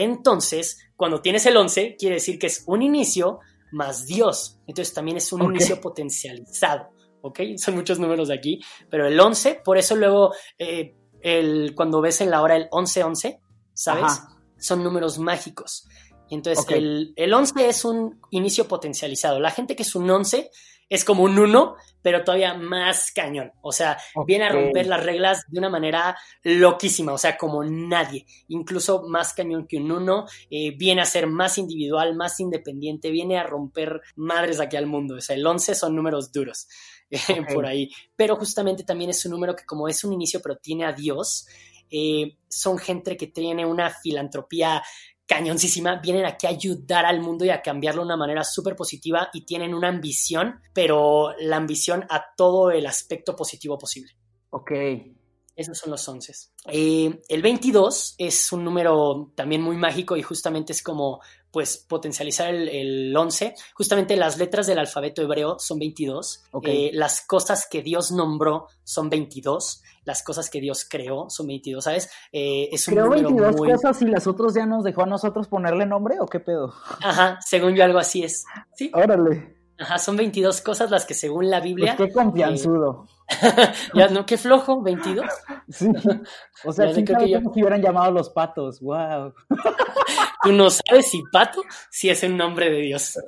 Entonces, 0.00 0.78
cuando 0.94 1.20
tienes 1.20 1.44
el 1.46 1.56
11, 1.56 1.96
quiere 1.98 2.14
decir 2.16 2.38
que 2.38 2.46
es 2.46 2.62
un 2.68 2.82
inicio 2.82 3.40
más 3.72 4.06
Dios. 4.06 4.60
Entonces 4.68 4.94
también 4.94 5.16
es 5.16 5.32
un 5.32 5.42
inicio 5.42 5.80
potencializado. 5.80 6.90
¿Ok? 7.20 7.40
Son 7.56 7.74
muchos 7.74 7.98
números 7.98 8.30
aquí, 8.30 8.60
pero 8.88 9.08
el 9.08 9.18
11, 9.18 9.62
por 9.64 9.76
eso 9.76 9.96
luego, 9.96 10.32
eh, 10.56 10.94
el, 11.20 11.74
cuando 11.74 12.00
ves 12.00 12.20
en 12.20 12.30
la 12.30 12.42
hora 12.42 12.54
el 12.54 12.70
11-11, 12.70 13.40
¿sabes? 13.74 14.04
Ajá. 14.04 14.28
Son 14.56 14.84
números 14.84 15.18
mágicos. 15.18 15.88
Y 16.28 16.34
entonces 16.34 16.64
el, 16.70 17.12
el 17.16 17.32
11 17.32 17.68
es 17.68 17.84
un 17.84 18.20
inicio 18.30 18.68
potencializado. 18.68 19.40
La 19.40 19.50
gente 19.50 19.76
que 19.76 19.82
es 19.82 19.94
un 19.94 20.10
11 20.10 20.50
es 20.88 21.04
como 21.04 21.24
un 21.24 21.38
1, 21.38 21.76
pero 22.02 22.24
todavía 22.24 22.54
más 22.54 23.12
cañón. 23.12 23.52
O 23.60 23.72
sea, 23.72 23.98
viene 24.26 24.44
a 24.44 24.48
romper 24.50 24.86
las 24.86 25.04
reglas 25.04 25.44
de 25.48 25.58
una 25.58 25.68
manera 25.68 26.16
loquísima, 26.42 27.12
o 27.12 27.18
sea, 27.18 27.36
como 27.36 27.62
nadie. 27.62 28.24
Incluso 28.48 29.02
más 29.06 29.34
cañón 29.34 29.66
que 29.66 29.76
un 29.76 29.92
1, 29.92 30.26
eh, 30.50 30.74
viene 30.76 31.02
a 31.02 31.06
ser 31.06 31.26
más 31.26 31.58
individual, 31.58 32.16
más 32.16 32.40
independiente, 32.40 33.10
viene 33.10 33.38
a 33.38 33.42
romper 33.42 34.00
madres 34.16 34.60
aquí 34.60 34.76
al 34.76 34.86
mundo. 34.86 35.16
O 35.16 35.20
sea, 35.20 35.36
el 35.36 35.46
11 35.46 35.74
son 35.74 35.94
números 35.94 36.32
duros 36.32 36.68
eh, 37.10 37.18
por 37.52 37.66
ahí. 37.66 37.90
Pero 38.16 38.36
justamente 38.36 38.84
también 38.84 39.10
es 39.10 39.24
un 39.26 39.32
número 39.32 39.54
que 39.54 39.66
como 39.66 39.88
es 39.88 40.04
un 40.04 40.14
inicio, 40.14 40.40
pero 40.42 40.56
tiene 40.56 40.86
a 40.86 40.92
Dios, 40.92 41.46
eh, 41.90 42.36
son 42.48 42.78
gente 42.78 43.16
que 43.16 43.26
tiene 43.26 43.66
una 43.66 43.90
filantropía 43.90 44.82
cañoncísima, 45.28 45.96
vienen 45.96 46.24
aquí 46.24 46.46
a 46.46 46.50
ayudar 46.50 47.04
al 47.04 47.20
mundo 47.20 47.44
y 47.44 47.50
a 47.50 47.60
cambiarlo 47.60 48.00
de 48.00 48.06
una 48.06 48.16
manera 48.16 48.42
súper 48.42 48.74
positiva 48.74 49.28
y 49.32 49.44
tienen 49.44 49.74
una 49.74 49.88
ambición, 49.88 50.60
pero 50.72 51.34
la 51.38 51.56
ambición 51.56 52.04
a 52.08 52.34
todo 52.34 52.70
el 52.70 52.86
aspecto 52.86 53.36
positivo 53.36 53.78
posible. 53.78 54.12
Ok. 54.50 54.72
Esos 55.58 55.76
son 55.76 55.90
los 55.90 56.08
11. 56.08 56.32
Eh, 56.66 57.20
el 57.28 57.42
22 57.42 58.14
es 58.16 58.52
un 58.52 58.62
número 58.62 59.32
también 59.34 59.60
muy 59.60 59.76
mágico 59.76 60.16
y 60.16 60.22
justamente 60.22 60.72
es 60.72 60.84
como 60.84 61.20
pues 61.50 61.78
potencializar 61.78 62.54
el, 62.54 62.68
el 62.68 63.16
11. 63.16 63.56
Justamente 63.74 64.16
las 64.16 64.38
letras 64.38 64.68
del 64.68 64.78
alfabeto 64.78 65.20
hebreo 65.20 65.58
son 65.58 65.80
22. 65.80 66.44
Ok. 66.52 66.68
Eh, 66.68 66.90
las 66.94 67.22
cosas 67.22 67.66
que 67.68 67.82
Dios 67.82 68.12
nombró 68.12 68.68
son 68.84 69.10
22. 69.10 69.82
Las 70.04 70.22
cosas 70.22 70.48
que 70.48 70.60
Dios 70.60 70.86
creó 70.88 71.28
son 71.28 71.48
22, 71.48 71.82
¿sabes? 71.82 72.08
Eh, 72.30 72.68
es 72.70 72.86
un 72.86 72.94
Creo 72.94 73.06
número 73.06 73.28
22 73.28 73.56
muy... 73.56 73.72
cosas 73.72 74.00
y 74.02 74.04
las 74.04 74.28
otras 74.28 74.54
ya 74.54 74.64
nos 74.64 74.84
dejó 74.84 75.02
a 75.02 75.06
nosotros 75.06 75.48
ponerle 75.48 75.86
nombre 75.86 76.20
o 76.20 76.26
qué 76.26 76.38
pedo. 76.38 76.72
Ajá, 77.02 77.40
según 77.44 77.74
yo 77.74 77.82
algo 77.82 77.98
así 77.98 78.22
es. 78.22 78.44
Sí, 78.76 78.92
Órale. 78.94 79.57
Ajá, 79.78 79.98
son 79.98 80.16
22 80.16 80.60
cosas 80.60 80.90
las 80.90 81.04
que 81.04 81.14
según 81.14 81.48
la 81.50 81.58
Pues 81.58 81.64
Biblia... 81.74 81.96
qué 81.96 82.10
confianzudo. 82.10 83.06
ya, 83.94 84.08
¿no? 84.08 84.24
Qué 84.26 84.36
flojo, 84.36 84.82
22. 84.82 85.26
Sí. 85.70 85.88
O 86.64 86.72
sea, 86.72 86.90
quién 86.92 87.04
creo 87.04 87.18
que 87.18 87.28
yo- 87.30 87.38
cómo 87.42 87.52
se 87.54 87.60
hubieran 87.60 87.82
llamado 87.82 88.10
los 88.10 88.30
patos. 88.30 88.80
Wow. 88.80 89.34
Tú 90.42 90.52
no 90.52 90.70
sabes 90.70 91.10
si 91.10 91.22
Pato 91.32 91.62
si 91.90 92.08
es 92.10 92.22
un 92.22 92.36
nombre 92.36 92.70
de 92.70 92.80
Dios. 92.80 93.18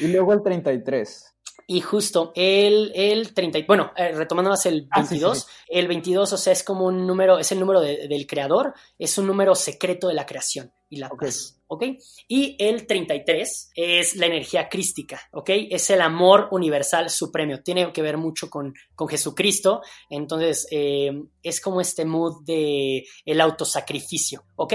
Y 0.00 0.08
luego 0.08 0.32
el 0.32 0.42
33. 0.42 1.26
Y 1.66 1.80
justo 1.82 2.32
el, 2.34 2.90
el 2.96 3.32
30, 3.32 3.60
bueno, 3.66 3.92
eh, 3.96 4.10
retomando 4.12 4.50
más 4.50 4.66
el 4.66 4.88
Ah, 4.90 5.02
sí, 5.04 5.10
22, 5.14 5.38
sí, 5.38 5.44
el 5.68 5.86
22, 5.86 6.32
o 6.32 6.36
sea, 6.36 6.52
es 6.52 6.64
como 6.64 6.86
un 6.86 7.06
número, 7.06 7.38
es 7.38 7.52
el 7.52 7.60
número 7.60 7.80
de- 7.80 8.08
del 8.08 8.26
creador, 8.26 8.74
es 8.98 9.16
un 9.18 9.26
número 9.28 9.54
secreto 9.54 10.08
de 10.08 10.14
la 10.14 10.26
creación 10.26 10.72
y 10.88 10.96
la 10.96 11.06
Ok. 11.08 11.22
paz, 11.26 11.59
¿ok? 11.70 11.84
Y 12.26 12.56
el 12.58 12.86
33 12.86 13.70
es 13.76 14.16
la 14.16 14.26
energía 14.26 14.68
crística, 14.68 15.20
¿ok? 15.30 15.50
Es 15.70 15.88
el 15.90 16.00
amor 16.00 16.48
universal 16.50 17.08
supremo, 17.10 17.60
tiene 17.60 17.92
que 17.92 18.02
ver 18.02 18.16
mucho 18.16 18.50
con, 18.50 18.74
con 18.96 19.06
Jesucristo, 19.06 19.80
entonces 20.10 20.66
eh, 20.72 21.12
es 21.44 21.60
como 21.60 21.80
este 21.80 22.04
mood 22.04 22.44
de 22.44 23.04
el 23.24 23.40
autosacrificio, 23.40 24.42
¿ok? 24.56 24.74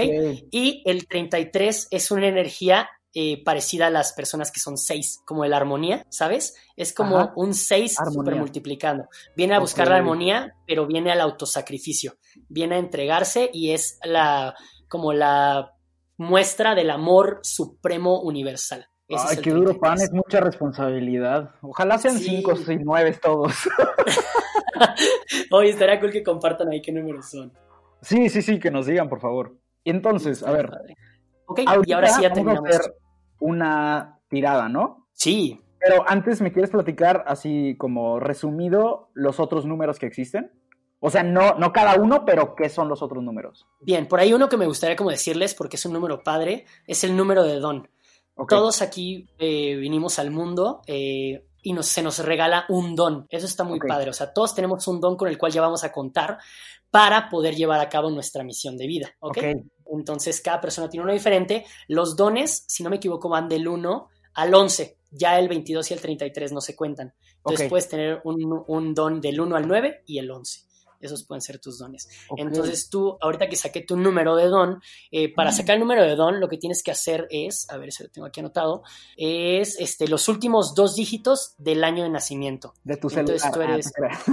Y 0.50 0.82
el 0.86 1.06
33 1.06 1.88
es 1.90 2.10
una 2.10 2.28
energía 2.28 2.88
eh, 3.12 3.42
parecida 3.44 3.88
a 3.88 3.90
las 3.90 4.14
personas 4.14 4.50
que 4.50 4.60
son 4.60 4.78
6, 4.78 5.20
como 5.26 5.44
la 5.44 5.58
armonía, 5.58 6.06
¿sabes? 6.08 6.54
Es 6.76 6.94
como 6.94 7.18
Ajá. 7.18 7.32
un 7.36 7.52
6 7.52 7.98
Armonía. 7.98 8.14
super 8.14 8.34
multiplicando. 8.36 9.04
Viene 9.36 9.54
a 9.54 9.60
buscar 9.60 9.88
la 9.88 9.96
armonía, 9.96 10.54
pero 10.66 10.86
viene 10.86 11.12
al 11.12 11.20
autosacrificio. 11.20 12.16
Viene 12.48 12.76
a 12.76 12.78
entregarse 12.78 13.50
y 13.52 13.72
es 13.72 13.98
la 14.02 14.54
como 14.88 15.12
la 15.12 15.75
muestra 16.16 16.74
del 16.74 16.90
amor 16.90 17.40
supremo 17.42 18.20
universal. 18.22 18.86
Ese 19.08 19.24
es 19.24 19.30
Ay, 19.30 19.36
qué 19.42 19.50
duro 19.50 19.70
33. 19.70 19.80
pan, 19.80 20.00
es 20.02 20.12
mucha 20.12 20.40
responsabilidad. 20.40 21.50
Ojalá 21.62 21.98
sean 21.98 22.18
Sí. 22.18 22.24
cinco 22.42 22.54
y 22.68 22.76
nueve 22.84 23.16
todos. 23.22 23.52
Oye, 25.50 25.70
estaría 25.70 26.00
cool 26.00 26.10
que 26.10 26.22
compartan 26.22 26.68
ahí 26.70 26.82
qué 26.82 26.92
números 26.92 27.30
son. 27.30 27.52
Sí, 28.02 28.28
sí, 28.28 28.42
sí, 28.42 28.58
que 28.58 28.70
nos 28.70 28.86
digan, 28.86 29.08
por 29.08 29.20
favor. 29.20 29.56
Entonces, 29.84 30.42
a 30.42 30.50
ver. 30.52 30.70
Ok, 31.46 31.60
y 31.86 31.92
ahora 31.92 32.08
sí 32.08 32.22
ya 32.22 32.28
vamos 32.30 32.30
a 32.30 32.34
terminamos. 32.34 32.70
hacer 32.70 32.94
una 33.38 34.18
tirada, 34.28 34.68
¿no? 34.68 35.06
Sí, 35.12 35.60
Pero 35.78 36.04
antes, 36.08 36.40
¿me 36.40 36.52
quieres 36.52 36.70
platicar 36.70 37.22
así 37.28 37.76
como 37.78 38.18
resumido 38.18 39.10
los 39.14 39.38
otros 39.38 39.66
números 39.66 40.00
que 40.00 40.06
existen? 40.06 40.50
O 41.00 41.10
sea, 41.10 41.22
no, 41.22 41.54
no 41.54 41.72
cada 41.72 41.96
uno, 41.96 42.24
pero 42.24 42.54
¿qué 42.54 42.68
son 42.68 42.88
los 42.88 43.02
otros 43.02 43.22
números? 43.22 43.66
Bien, 43.80 44.08
por 44.08 44.18
ahí 44.18 44.32
uno 44.32 44.48
que 44.48 44.56
me 44.56 44.66
gustaría 44.66 44.96
como 44.96 45.10
decirles, 45.10 45.54
porque 45.54 45.76
es 45.76 45.84
un 45.84 45.92
número 45.92 46.22
padre, 46.22 46.64
es 46.86 47.04
el 47.04 47.16
número 47.16 47.42
de 47.44 47.58
don. 47.58 47.88
Todos 48.48 48.82
aquí 48.82 49.28
eh, 49.38 49.76
vinimos 49.76 50.18
al 50.18 50.30
mundo 50.30 50.82
eh, 50.86 51.46
y 51.62 51.72
nos, 51.72 51.86
se 51.86 52.02
nos 52.02 52.18
regala 52.18 52.66
un 52.68 52.94
don. 52.94 53.26
Eso 53.30 53.46
está 53.46 53.64
muy 53.64 53.78
padre. 53.78 54.10
O 54.10 54.12
sea, 54.12 54.32
todos 54.32 54.54
tenemos 54.54 54.86
un 54.88 55.00
don 55.00 55.16
con 55.16 55.28
el 55.28 55.38
cual 55.38 55.52
ya 55.52 55.62
vamos 55.62 55.84
a 55.84 55.92
contar 55.92 56.38
para 56.90 57.30
poder 57.30 57.54
llevar 57.54 57.80
a 57.80 57.88
cabo 57.88 58.10
nuestra 58.10 58.44
misión 58.44 58.76
de 58.76 58.86
vida. 58.86 59.14
¿ok? 59.20 59.38
Ok. 59.38 59.44
Entonces, 59.92 60.40
cada 60.40 60.60
persona 60.60 60.90
tiene 60.90 61.04
uno 61.04 61.12
diferente. 61.12 61.64
Los 61.88 62.16
dones, 62.16 62.64
si 62.66 62.82
no 62.82 62.90
me 62.90 62.96
equivoco, 62.96 63.28
van 63.28 63.48
del 63.48 63.68
1 63.68 64.08
al 64.34 64.54
11. 64.54 64.98
Ya 65.12 65.38
el 65.38 65.48
22 65.48 65.90
y 65.90 65.94
el 65.94 66.00
33 66.00 66.52
no 66.52 66.60
se 66.60 66.76
cuentan. 66.76 67.14
Entonces, 67.38 67.68
puedes 67.68 67.88
tener 67.88 68.20
un, 68.24 68.64
un 68.66 68.94
don 68.94 69.20
del 69.20 69.40
1 69.40 69.56
al 69.56 69.66
9 69.66 70.02
y 70.06 70.18
el 70.18 70.30
11. 70.30 70.65
Esos 71.00 71.24
pueden 71.24 71.40
ser 71.42 71.58
tus 71.58 71.78
dones. 71.78 72.08
Entonces 72.36 72.88
tú, 72.90 73.16
ahorita 73.20 73.48
que 73.48 73.56
saqué 73.56 73.80
tu 73.82 73.96
número 73.96 74.36
de 74.36 74.46
don, 74.46 74.80
eh, 75.10 75.32
para 75.34 75.52
sacar 75.52 75.74
el 75.74 75.80
número 75.80 76.02
de 76.02 76.16
don, 76.16 76.40
lo 76.40 76.48
que 76.48 76.58
tienes 76.58 76.82
que 76.82 76.90
hacer 76.90 77.26
es, 77.30 77.68
a 77.70 77.76
ver 77.76 77.92
si 77.92 78.02
lo 78.02 78.08
tengo 78.10 78.26
aquí 78.26 78.40
anotado, 78.40 78.82
es 79.16 79.78
este, 79.80 80.08
los 80.08 80.28
últimos 80.28 80.74
dos 80.74 80.94
dígitos 80.96 81.54
del 81.58 81.84
año 81.84 82.02
de 82.04 82.10
nacimiento 82.10 82.74
de 82.84 82.96
tu 82.96 83.08
celular. 83.10 83.36
entonces 83.36 83.52
tú 83.52 83.60
Ah, 83.60 83.64
eres- 83.74 83.92
creas. 83.92 84.24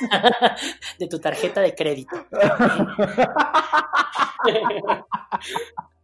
de 0.98 1.06
tu 1.08 1.18
tarjeta 1.18 1.60
de 1.60 1.74
crédito. 1.74 2.16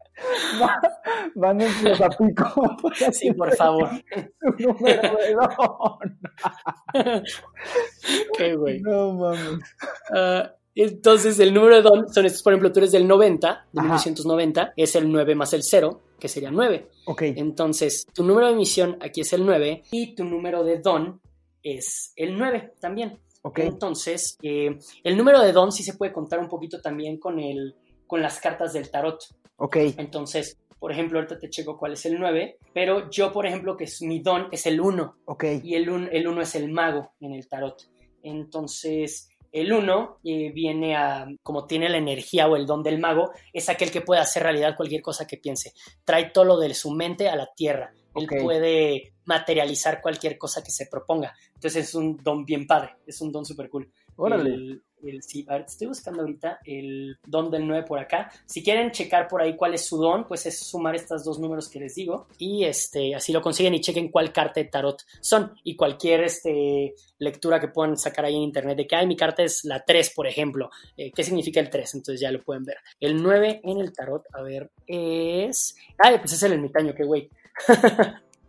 Mándenlos 1.34 2.00
a 2.00 2.08
pico. 2.10 2.76
Sí, 3.12 3.32
por 3.32 3.54
favor. 3.56 3.88
Su 4.40 4.62
número 4.62 5.16
de 5.16 5.34
don. 5.34 6.18
Qué 8.38 8.54
güey. 8.56 8.80
No 8.80 9.14
mames. 9.14 9.60
Ah, 10.14 10.50
entonces, 10.74 11.38
el 11.38 11.54
número 11.54 11.76
de 11.76 11.82
don 11.82 12.12
son 12.12 12.26
estos, 12.26 12.42
por 12.42 12.52
ejemplo, 12.52 12.72
tú 12.72 12.80
eres 12.80 12.92
del 12.92 13.06
90, 13.06 13.68
de 13.72 13.80
Ajá. 13.80 13.88
1990, 13.88 14.72
es 14.76 14.96
el 14.96 15.10
9 15.10 15.34
más 15.34 15.52
el 15.52 15.62
0, 15.62 16.00
que 16.18 16.28
sería 16.28 16.50
9. 16.50 16.88
Ok. 17.06 17.22
Entonces, 17.22 18.06
tu 18.12 18.24
número 18.24 18.48
de 18.48 18.54
misión 18.54 18.98
aquí 19.00 19.20
es 19.20 19.32
el 19.32 19.46
9 19.46 19.84
y 19.92 20.14
tu 20.14 20.24
número 20.24 20.64
de 20.64 20.78
don 20.80 21.20
es 21.62 22.12
el 22.16 22.36
9 22.36 22.74
también. 22.80 23.20
Ok. 23.42 23.60
Entonces, 23.60 24.36
eh, 24.42 24.78
el 25.04 25.16
número 25.16 25.40
de 25.40 25.52
don 25.52 25.70
sí 25.70 25.84
se 25.84 25.94
puede 25.94 26.12
contar 26.12 26.40
un 26.40 26.48
poquito 26.48 26.80
también 26.80 27.18
con, 27.18 27.38
el, 27.38 27.76
con 28.06 28.20
las 28.20 28.40
cartas 28.40 28.72
del 28.72 28.90
tarot. 28.90 29.20
Ok. 29.56 29.76
Entonces, 29.96 30.58
por 30.78 30.92
ejemplo, 30.92 31.18
ahorita 31.18 31.38
te 31.38 31.48
checo 31.48 31.78
cuál 31.78 31.94
es 31.94 32.04
el 32.06 32.18
9, 32.18 32.58
pero 32.72 33.08
yo, 33.10 33.32
por 33.32 33.46
ejemplo, 33.46 33.76
que 33.76 33.84
es, 33.84 34.02
mi 34.02 34.20
don 34.20 34.48
es 34.52 34.66
el 34.66 34.80
1 34.80 35.16
Ok. 35.24 35.44
y 35.62 35.74
el 35.74 35.88
1 35.88 36.08
el 36.12 36.28
uno 36.28 36.42
es 36.42 36.54
el 36.54 36.70
mago 36.70 37.12
en 37.20 37.32
el 37.32 37.48
tarot. 37.48 37.88
Entonces, 38.22 39.28
el 39.52 39.72
1 39.72 40.18
viene 40.22 40.96
a, 40.96 41.26
como 41.42 41.66
tiene 41.66 41.88
la 41.88 41.98
energía 41.98 42.48
o 42.48 42.56
el 42.56 42.66
don 42.66 42.82
del 42.82 42.98
mago, 42.98 43.30
es 43.52 43.68
aquel 43.68 43.90
que 43.90 44.00
puede 44.00 44.20
hacer 44.20 44.42
realidad 44.42 44.76
cualquier 44.76 45.00
cosa 45.00 45.26
que 45.26 45.36
piense. 45.36 45.72
Trae 46.04 46.30
todo 46.30 46.44
lo 46.44 46.58
de 46.58 46.74
su 46.74 46.90
mente 46.90 47.28
a 47.28 47.36
la 47.36 47.48
tierra. 47.54 47.94
Él 48.16 48.28
puede 48.42 49.12
materializar 49.24 50.00
cualquier 50.00 50.38
cosa 50.38 50.62
que 50.62 50.70
se 50.70 50.86
proponga. 50.86 51.34
Entonces 51.54 51.88
es 51.88 51.94
un 51.94 52.16
don 52.16 52.44
bien 52.44 52.66
padre, 52.66 52.96
es 53.06 53.20
un 53.20 53.32
don 53.32 53.44
súper 53.44 53.70
cool. 53.70 53.90
Órale. 54.16 54.50
El, 54.54 54.82
el- 55.04 55.22
sí, 55.22 55.44
a 55.50 55.54
ver, 55.54 55.66
estoy 55.68 55.88
buscando 55.88 56.22
ahorita 56.22 56.60
el 56.64 57.18
don 57.26 57.50
del 57.50 57.66
9 57.66 57.84
por 57.86 57.98
acá. 57.98 58.30
Si 58.46 58.62
quieren 58.64 58.90
checar 58.90 59.28
por 59.28 59.42
ahí 59.42 59.54
cuál 59.54 59.74
es 59.74 59.84
su 59.84 59.98
don, 59.98 60.26
pues 60.26 60.46
es 60.46 60.58
sumar 60.58 60.94
estos 60.94 61.22
dos 61.24 61.38
números 61.38 61.68
que 61.68 61.78
les 61.78 61.94
digo 61.94 62.26
y 62.38 62.64
este, 62.64 63.14
así 63.14 63.30
lo 63.30 63.42
consiguen 63.42 63.74
y 63.74 63.82
chequen 63.82 64.08
cuál 64.10 64.32
carta 64.32 64.60
de 64.60 64.66
tarot 64.70 65.02
son 65.20 65.52
y 65.62 65.76
cualquier 65.76 66.22
este, 66.22 66.94
lectura 67.18 67.60
que 67.60 67.68
puedan 67.68 67.98
sacar 67.98 68.24
ahí 68.24 68.34
en 68.34 68.42
internet 68.42 68.78
de 68.78 68.86
que, 68.86 68.96
ay, 68.96 69.06
mi 69.06 69.14
carta 69.16 69.42
es 69.42 69.64
la 69.64 69.84
3, 69.84 70.08
por 70.16 70.26
ejemplo. 70.26 70.70
Eh, 70.96 71.12
¿Qué 71.12 71.22
significa 71.22 71.60
el 71.60 71.68
3? 71.68 71.96
Entonces 71.96 72.20
ya 72.22 72.30
lo 72.32 72.42
pueden 72.42 72.64
ver. 72.64 72.78
El 72.98 73.22
9 73.22 73.60
en 73.62 73.80
el 73.80 73.92
tarot, 73.92 74.24
a 74.32 74.40
ver, 74.40 74.70
es... 74.86 75.76
Ay, 75.98 76.16
pues 76.18 76.32
es 76.32 76.42
el 76.44 76.52
ermitaño, 76.54 76.94
qué 76.94 77.04
güey. 77.04 77.28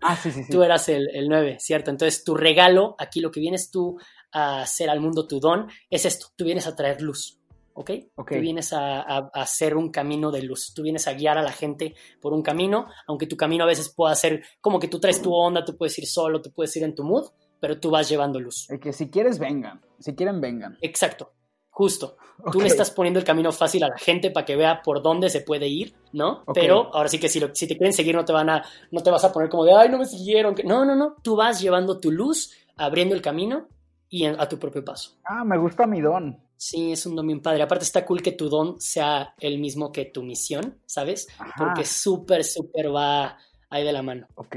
Ah, 0.02 0.16
sí, 0.16 0.32
sí, 0.32 0.44
sí. 0.46 0.52
Tú 0.52 0.64
eras 0.64 0.88
el, 0.90 1.10
el 1.14 1.28
9, 1.28 1.58
¿cierto? 1.60 1.92
Entonces 1.92 2.24
tu 2.24 2.36
regalo, 2.36 2.96
aquí 2.98 3.20
lo 3.20 3.32
que 3.32 3.40
vienes 3.40 3.72
tú 3.72 4.00
a 4.36 4.62
hacer 4.62 4.90
al 4.90 5.00
mundo, 5.00 5.26
tu 5.28 5.40
don, 5.40 5.68
es 5.90 6.06
esto, 6.06 6.28
tú 6.36 6.44
vienes 6.46 6.68
a 6.68 6.76
traer 6.76 7.02
luz, 7.02 7.40
¿ok? 7.74 7.92
Ok. 8.16 8.32
Tú 8.34 8.40
vienes 8.40 8.74
a, 8.74 9.02
a- 9.02 9.30
a 9.34 9.42
hacer 9.42 9.76
un 9.76 9.90
camino 9.92 10.30
de 10.32 10.42
luz, 10.44 10.74
tú 10.76 10.84
vienes 10.84 11.08
a 11.08 11.14
guiar 11.14 11.38
a 11.38 11.42
la 11.44 11.52
gente 11.52 11.96
por 12.22 12.34
un 12.34 12.42
camino, 12.42 12.88
aunque 13.08 13.28
tu 13.28 13.38
camino 13.38 13.64
a 13.64 13.68
veces 13.68 13.90
pueda 13.90 14.14
ser 14.16 14.44
como 14.62 14.80
que 14.80 14.88
tú 14.88 15.00
traes 15.00 15.22
tu 15.22 15.34
onda, 15.34 15.64
tú 15.66 15.76
puedes 15.78 15.98
ir 16.00 16.06
solo, 16.06 16.42
tú 16.42 16.52
puedes 16.52 16.76
ir 16.76 16.84
en 16.84 16.94
tu 16.96 17.04
mood, 17.04 17.26
pero 17.60 17.80
tú 17.80 17.90
vas 17.90 18.08
llevando 18.10 18.40
luz. 18.40 18.70
El 18.70 18.80
que 18.80 18.92
si 18.94 19.10
quieres, 19.10 19.40
vengan. 19.40 19.82
Si 20.00 20.14
quieren, 20.14 20.40
vengan. 20.42 20.78
Exacto, 20.82 21.32
justo. 21.70 22.18
Tú 22.52 22.60
le 22.60 22.68
estás 22.68 22.92
poniendo 22.92 23.18
el 23.20 23.26
camino 23.26 23.52
fácil 23.54 23.84
a 23.86 23.88
la 23.88 23.98
gente 23.98 24.30
para 24.30 24.46
que 24.46 24.56
vea 24.58 24.82
por 24.84 25.02
dónde 25.02 25.30
se 25.30 25.40
puede 25.42 25.68
ir, 25.68 25.96
¿no? 26.12 26.44
Ok. 26.46 26.54
Pero 26.54 26.94
ahora 26.94 27.08
sí 27.10 27.18
que 27.18 27.30
si, 27.30 27.40
lo- 27.40 27.56
si 27.56 27.66
te 27.66 27.78
quieren 27.78 27.94
seguir 27.94 28.14
no 28.16 28.26
te 28.26 28.34
van 28.34 28.50
a, 28.50 28.64
no 28.92 29.02
te 29.02 29.10
vas 29.10 29.24
a 29.24 29.32
poner 29.32 29.50
como 29.50 29.64
de, 29.64 29.74
ay, 29.74 29.88
no 29.90 29.98
me 29.98 30.06
siguieron. 30.06 30.54
que-". 30.54 30.64
No, 30.66 30.84
no, 30.86 30.96
no. 30.96 31.16
Tú 31.24 31.36
vas 31.38 31.62
llevando 31.62 32.00
tu 32.00 32.12
luz, 32.12 32.52
abriendo 32.76 33.16
el 33.16 33.22
camino 33.22 33.68
y 34.10 34.26
a 34.26 34.48
tu 34.48 34.58
propio 34.60 34.84
paso. 34.84 35.18
Ah, 35.24 35.44
me 35.44 35.58
gusta 35.58 35.88
mi 35.88 36.02
don. 36.02 36.40
Sí, 36.58 36.92
es 36.94 37.06
un 37.06 37.16
don 37.16 37.28
bien 37.28 37.42
padre. 37.42 37.64
Aparte 37.64 37.84
está 37.84 38.06
cool 38.06 38.22
que 38.22 38.32
tu 38.32 38.50
don 38.50 38.80
sea 38.80 39.34
el 39.40 39.60
mismo 39.60 39.92
que 39.92 40.06
tu 40.06 40.24
misión, 40.24 40.80
¿sabes? 40.86 41.28
Ajá. 41.38 41.54
Porque 41.58 41.86
súper, 41.86 42.44
súper 42.44 42.94
va 42.94 43.38
ahí 43.70 43.84
de 43.84 43.92
la 43.92 44.02
mano. 44.02 44.28
Ok. 44.36 44.56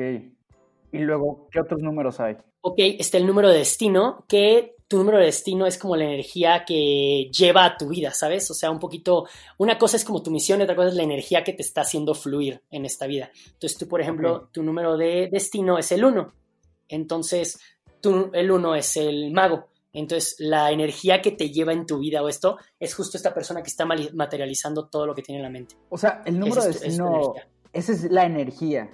Y 0.93 0.99
luego, 0.99 1.49
¿qué 1.51 1.61
otros 1.61 1.81
números 1.81 2.21
hay? 2.21 2.37
Ok, 2.61 2.77
está 2.79 3.19
el 3.19 3.27
número 3.27 3.51
de 3.51 3.59
destino, 3.59 4.25
que 4.29 4.77
tu 4.89 4.97
número 4.97 5.19
de 5.19 5.27
destino 5.27 5.67
es 5.67 5.77
como 5.77 5.97
la 5.97 6.05
energía 6.05 6.65
que 6.67 7.31
lleva 7.31 7.67
a 7.67 7.77
tu 7.77 7.89
vida, 7.89 8.11
¿sabes? 8.13 8.51
O 8.51 8.55
sea, 8.55 8.71
un 8.71 8.79
poquito, 8.79 9.27
una 9.59 9.77
cosa 9.77 9.99
es 9.99 10.05
como 10.05 10.23
tu 10.23 10.31
misión 10.31 10.61
y 10.61 10.63
otra 10.63 10.75
cosa 10.75 10.89
es 10.89 10.95
la 10.95 11.03
energía 11.03 11.45
que 11.45 11.53
te 11.53 11.63
está 11.63 11.83
haciendo 11.83 12.15
fluir 12.15 12.63
en 12.71 12.87
esta 12.87 13.07
vida. 13.07 13.31
Entonces 13.53 13.77
tú, 13.77 13.87
por 13.87 14.01
ejemplo, 14.01 14.49
tu 14.51 14.63
número 14.63 14.97
de 14.97 15.29
destino 15.31 15.79
es 15.79 15.93
el 15.93 16.05
1. 16.05 16.33
Entonces, 16.89 17.61
tú, 18.01 18.31
el 18.33 18.51
1 18.51 18.75
es 18.75 18.97
el 18.97 19.33
mago. 19.33 19.69
Entonces, 19.93 20.37
la 20.39 20.71
energía 20.71 21.23
que 21.23 21.33
te 21.33 21.51
lleva 21.51 21.73
en 21.73 21.87
tu 21.87 21.99
vida 21.99 22.23
o 22.23 22.29
esto 22.29 22.59
es 22.79 22.95
justo 22.95 23.17
esta 23.17 23.35
persona 23.35 23.63
que 23.63 23.69
está 23.69 23.87
materializando 23.87 24.87
todo 24.89 25.07
lo 25.07 25.15
que 25.15 25.23
tiene 25.23 25.39
en 25.39 25.45
la 25.45 25.51
mente. 25.51 25.77
O 25.89 25.99
sea, 25.99 26.23
el 26.25 26.39
número 26.39 26.63
de 26.63 26.71
es 26.71 26.83
energía. 26.83 27.49
Esa 27.73 27.93
es 27.93 28.05
la 28.11 28.25
energía. 28.25 28.91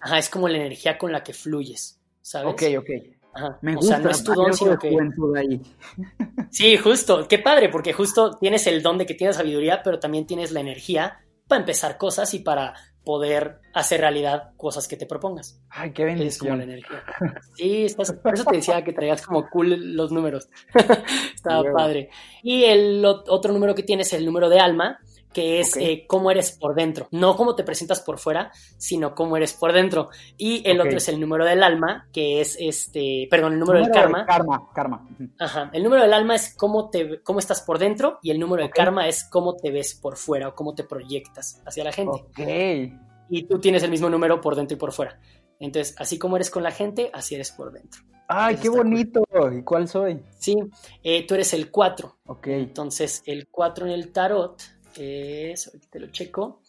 Ajá, 0.00 0.18
es 0.18 0.30
como 0.30 0.48
la 0.48 0.58
energía 0.58 0.96
con 0.96 1.12
la 1.12 1.22
que 1.22 1.34
fluyes, 1.34 2.00
¿sabes? 2.22 2.52
Ok, 2.52 2.62
ok. 2.78 2.90
Ajá. 3.32 3.58
Me 3.62 3.74
o 3.74 3.76
gusta. 3.76 3.96
sea, 3.96 4.04
no 4.04 4.10
es 4.10 4.24
tu 4.24 4.32
don, 4.32 4.52
sino 4.54 4.70
de 4.72 4.78
que... 4.78 4.96
ahí. 5.36 5.60
Sí, 6.50 6.76
justo, 6.76 7.28
qué 7.28 7.38
padre, 7.38 7.68
porque 7.68 7.92
justo 7.92 8.36
tienes 8.38 8.66
el 8.66 8.82
don 8.82 8.98
de 8.98 9.06
que 9.06 9.14
tienes 9.14 9.36
sabiduría, 9.36 9.82
pero 9.84 10.00
también 10.00 10.26
tienes 10.26 10.52
la 10.52 10.60
energía 10.60 11.20
para 11.46 11.60
empezar 11.60 11.98
cosas 11.98 12.32
y 12.34 12.40
para 12.40 12.74
poder 13.04 13.58
hacer 13.74 14.00
realidad 14.00 14.50
cosas 14.56 14.86
que 14.86 14.96
te 14.96 15.06
propongas. 15.06 15.60
Ay, 15.70 15.92
qué 15.92 16.02
Es 16.02 16.08
como 16.38 16.52
bendición. 16.54 16.58
la 16.58 16.64
energía. 16.64 17.02
Sí, 17.54 17.84
estás, 17.86 18.12
por 18.12 18.34
eso 18.34 18.44
te 18.44 18.56
decía 18.56 18.82
que 18.84 18.92
traías 18.92 19.22
como 19.26 19.48
cool 19.48 19.94
los 19.96 20.12
números. 20.12 20.48
Estaba 21.34 21.62
padre. 21.72 22.10
Y 22.42 22.64
el 22.64 23.02
ot- 23.04 23.24
otro 23.28 23.52
número 23.52 23.74
que 23.74 23.82
tienes 23.82 24.08
es 24.08 24.18
el 24.18 24.26
número 24.26 24.48
de 24.48 24.60
alma, 24.60 24.98
que 25.32 25.60
es 25.60 25.76
eh, 25.76 26.04
cómo 26.08 26.30
eres 26.30 26.52
por 26.52 26.74
dentro. 26.74 27.08
No 27.12 27.36
cómo 27.36 27.54
te 27.54 27.62
presentas 27.64 28.00
por 28.00 28.18
fuera, 28.18 28.50
sino 28.78 29.14
cómo 29.14 29.36
eres 29.36 29.52
por 29.52 29.72
dentro. 29.72 30.08
Y 30.36 30.68
el 30.68 30.80
otro 30.80 30.96
es 30.96 31.08
el 31.08 31.20
número 31.20 31.44
del 31.44 31.62
alma, 31.62 32.08
que 32.12 32.40
es 32.40 32.56
este, 32.58 33.28
perdón, 33.30 33.52
el 33.54 33.60
número, 33.60 33.78
del 33.78 33.88
de 33.88 33.92
karma. 33.92 34.26
Karma, 34.26 34.68
karma. 34.74 35.08
Ajá. 35.38 35.70
El 35.72 35.82
número 35.84 36.02
del 36.02 36.12
alma 36.12 36.34
es 36.34 36.54
cómo, 36.56 36.90
te, 36.90 37.22
cómo 37.22 37.38
estás 37.38 37.62
por 37.62 37.78
dentro 37.78 38.18
y 38.22 38.30
el 38.30 38.40
número 38.40 38.64
Ok. 38.64 38.70
de 38.70 38.72
karma 38.76 39.06
es 39.08 39.24
cómo 39.24 39.56
te 39.56 39.70
ves 39.70 39.94
por 39.94 40.16
fuera 40.16 40.48
o 40.48 40.54
cómo 40.54 40.74
te 40.74 40.84
proyectas 40.84 41.62
hacia 41.64 41.84
la 41.84 41.92
gente. 41.92 42.18
Ok. 42.20 42.40
Y 43.28 43.44
tú 43.44 43.60
tienes 43.60 43.82
el 43.84 43.90
mismo 43.90 44.10
número 44.10 44.40
por 44.40 44.56
dentro 44.56 44.76
y 44.76 44.78
por 44.78 44.92
fuera. 44.92 45.20
Entonces, 45.60 45.94
así 45.98 46.18
como 46.18 46.36
eres 46.36 46.50
con 46.50 46.62
la 46.62 46.70
gente, 46.72 47.10
así 47.12 47.34
eres 47.34 47.52
por 47.52 47.70
dentro. 47.70 48.00
Ay, 48.26 48.54
Eso 48.54 48.62
qué 48.62 48.68
cool. 48.70 48.78
bonito. 48.78 49.22
¿Y 49.52 49.62
cuál 49.62 49.88
soy? 49.88 50.22
Sí, 50.38 50.56
eh, 51.02 51.26
tú 51.26 51.34
eres 51.34 51.52
el 51.52 51.70
4. 51.70 52.16
Ok. 52.26 52.46
Entonces, 52.48 53.22
el 53.26 53.48
4 53.48 53.86
en 53.86 53.92
el 53.92 54.12
tarot 54.12 54.60
es, 54.96 55.70
te 55.90 56.00
lo 56.00 56.08
checo, 56.08 56.60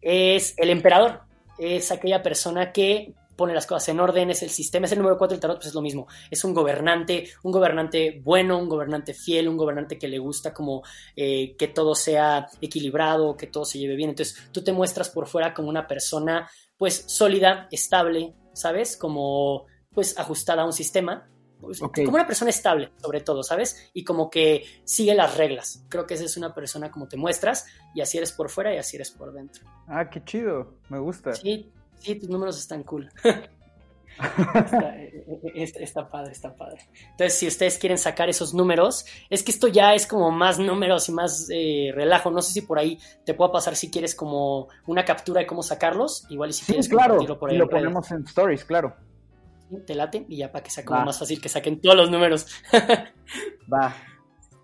es 0.00 0.54
el 0.58 0.70
emperador. 0.70 1.22
Es 1.58 1.92
aquella 1.92 2.22
persona 2.22 2.72
que 2.72 3.14
pone 3.36 3.54
las 3.54 3.66
cosas 3.66 3.88
en 3.88 4.00
orden, 4.00 4.30
es 4.30 4.42
el 4.42 4.50
sistema, 4.50 4.86
es 4.86 4.92
el 4.92 4.98
número 4.98 5.18
4 5.18 5.34
del 5.34 5.40
tarot, 5.40 5.56
pues 5.56 5.68
es 5.68 5.74
lo 5.74 5.82
mismo. 5.82 6.06
Es 6.30 6.44
un 6.44 6.54
gobernante, 6.54 7.28
un 7.42 7.52
gobernante 7.52 8.20
bueno, 8.22 8.58
un 8.58 8.68
gobernante 8.68 9.14
fiel, 9.14 9.48
un 9.48 9.56
gobernante 9.56 9.98
que 9.98 10.08
le 10.08 10.18
gusta 10.18 10.52
como 10.52 10.82
eh, 11.16 11.56
que 11.56 11.68
todo 11.68 11.94
sea 11.94 12.46
equilibrado, 12.60 13.36
que 13.36 13.46
todo 13.46 13.64
se 13.64 13.78
lleve 13.78 13.96
bien. 13.96 14.10
Entonces, 14.10 14.50
tú 14.52 14.62
te 14.62 14.72
muestras 14.72 15.10
por 15.10 15.26
fuera 15.26 15.54
como 15.54 15.68
una 15.68 15.86
persona, 15.86 16.48
pues, 16.76 17.04
sólida, 17.06 17.68
estable, 17.70 18.34
¿sabes? 18.52 18.96
Como, 18.96 19.66
pues, 19.92 20.18
ajustada 20.18 20.62
a 20.62 20.66
un 20.66 20.72
sistema. 20.72 21.28
Pues. 21.64 21.80
Como 21.80 22.10
una 22.16 22.26
persona 22.26 22.50
estable, 22.50 22.90
sobre 23.00 23.20
todo, 23.20 23.42
¿sabes? 23.42 23.90
Y 23.94 24.04
como 24.04 24.30
que 24.30 24.64
sigue 24.84 25.14
las 25.14 25.36
reglas. 25.36 25.84
Creo 25.88 26.06
que 26.06 26.14
esa 26.14 26.24
es 26.24 26.36
una 26.36 26.54
persona 26.54 26.90
como 26.90 27.08
te 27.08 27.16
muestras 27.16 27.66
y 27.94 28.00
así 28.00 28.18
eres 28.18 28.32
por 28.32 28.50
fuera 28.50 28.74
y 28.74 28.78
así 28.78 28.96
eres 28.96 29.10
por 29.10 29.32
dentro. 29.32 29.64
Ah, 29.88 30.08
qué 30.10 30.22
chido. 30.24 30.74
Me 30.88 30.98
gusta. 30.98 31.32
Sí, 31.34 31.70
sí, 31.98 32.14
tus 32.16 32.28
números 32.28 32.58
están 32.58 32.82
cool. 32.84 33.08
está, 34.14 34.96
eh, 34.96 35.24
eh, 35.26 35.52
está- 35.56 35.80
está 35.80 36.08
padre, 36.08 36.32
está 36.32 36.54
padre. 36.54 36.78
Entonces, 37.10 37.34
si 37.38 37.46
ustedes 37.48 37.78
quieren 37.78 37.98
sacar 37.98 38.28
esos 38.28 38.54
números, 38.54 39.04
es 39.28 39.42
que 39.42 39.50
esto 39.50 39.66
ya 39.68 39.94
es 39.94 40.06
como 40.06 40.30
más 40.30 40.58
números 40.58 41.08
y 41.08 41.12
más 41.12 41.48
eh, 41.50 41.90
relajo. 41.94 42.30
No 42.30 42.40
sé 42.42 42.52
si 42.52 42.60
por 42.62 42.78
ahí 42.78 42.98
te 43.24 43.34
puedo 43.34 43.50
pasar 43.50 43.74
si 43.76 43.90
quieres 43.90 44.14
como 44.14 44.68
una 44.86 45.04
captura 45.04 45.40
de 45.40 45.46
cómo 45.46 45.62
sacarlos. 45.62 46.26
Igual 46.30 46.50
y 46.50 46.52
si 46.52 46.60
Sí, 46.60 46.66
quieres 46.72 46.88
claro. 46.88 47.08
compartirlo 47.16 47.38
por 47.40 47.50
ahí 47.50 47.56
Y 47.56 47.58
lo 47.58 47.68
ponemos 47.68 48.10
en 48.12 48.22
stories, 48.24 48.64
claro. 48.64 48.94
Te 49.86 49.94
late 49.94 50.24
y 50.28 50.38
ya 50.38 50.52
para 50.52 50.62
que 50.62 50.70
sea 50.70 50.84
como 50.84 51.00
Va. 51.00 51.04
más 51.06 51.18
fácil 51.18 51.40
que 51.40 51.48
saquen 51.48 51.80
todos 51.80 51.96
los 51.96 52.10
números. 52.10 52.46
Va. 53.72 53.94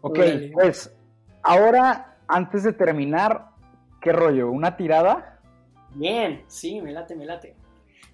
Ok, 0.03 0.19
Órale. 0.19 0.51
pues 0.53 0.95
ahora, 1.43 2.19
antes 2.29 2.63
de 2.65 2.73
terminar, 2.73 3.51
¿qué 4.01 4.13
rollo? 4.13 4.51
¿Una 4.51 4.77
tirada? 4.77 5.41
Bien, 5.95 6.45
sí, 6.47 6.81
me 6.81 6.93
late, 6.93 7.17
me 7.17 7.27
late. 7.27 7.55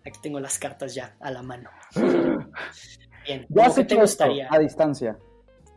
Aquí 0.05 0.19
tengo 0.23 0.41
las 0.41 0.59
cartas 0.59 0.95
ya 0.95 1.17
a 1.21 1.31
la 1.31 1.43
mano. 1.43 1.71
Bien, 3.27 3.47
Ya 3.49 3.63
¿cómo 3.65 3.71
sé 3.75 3.83
que 3.83 3.95
te 3.95 4.01
gustaría? 4.01 4.49
a 4.51 4.59
distancia. 4.59 5.17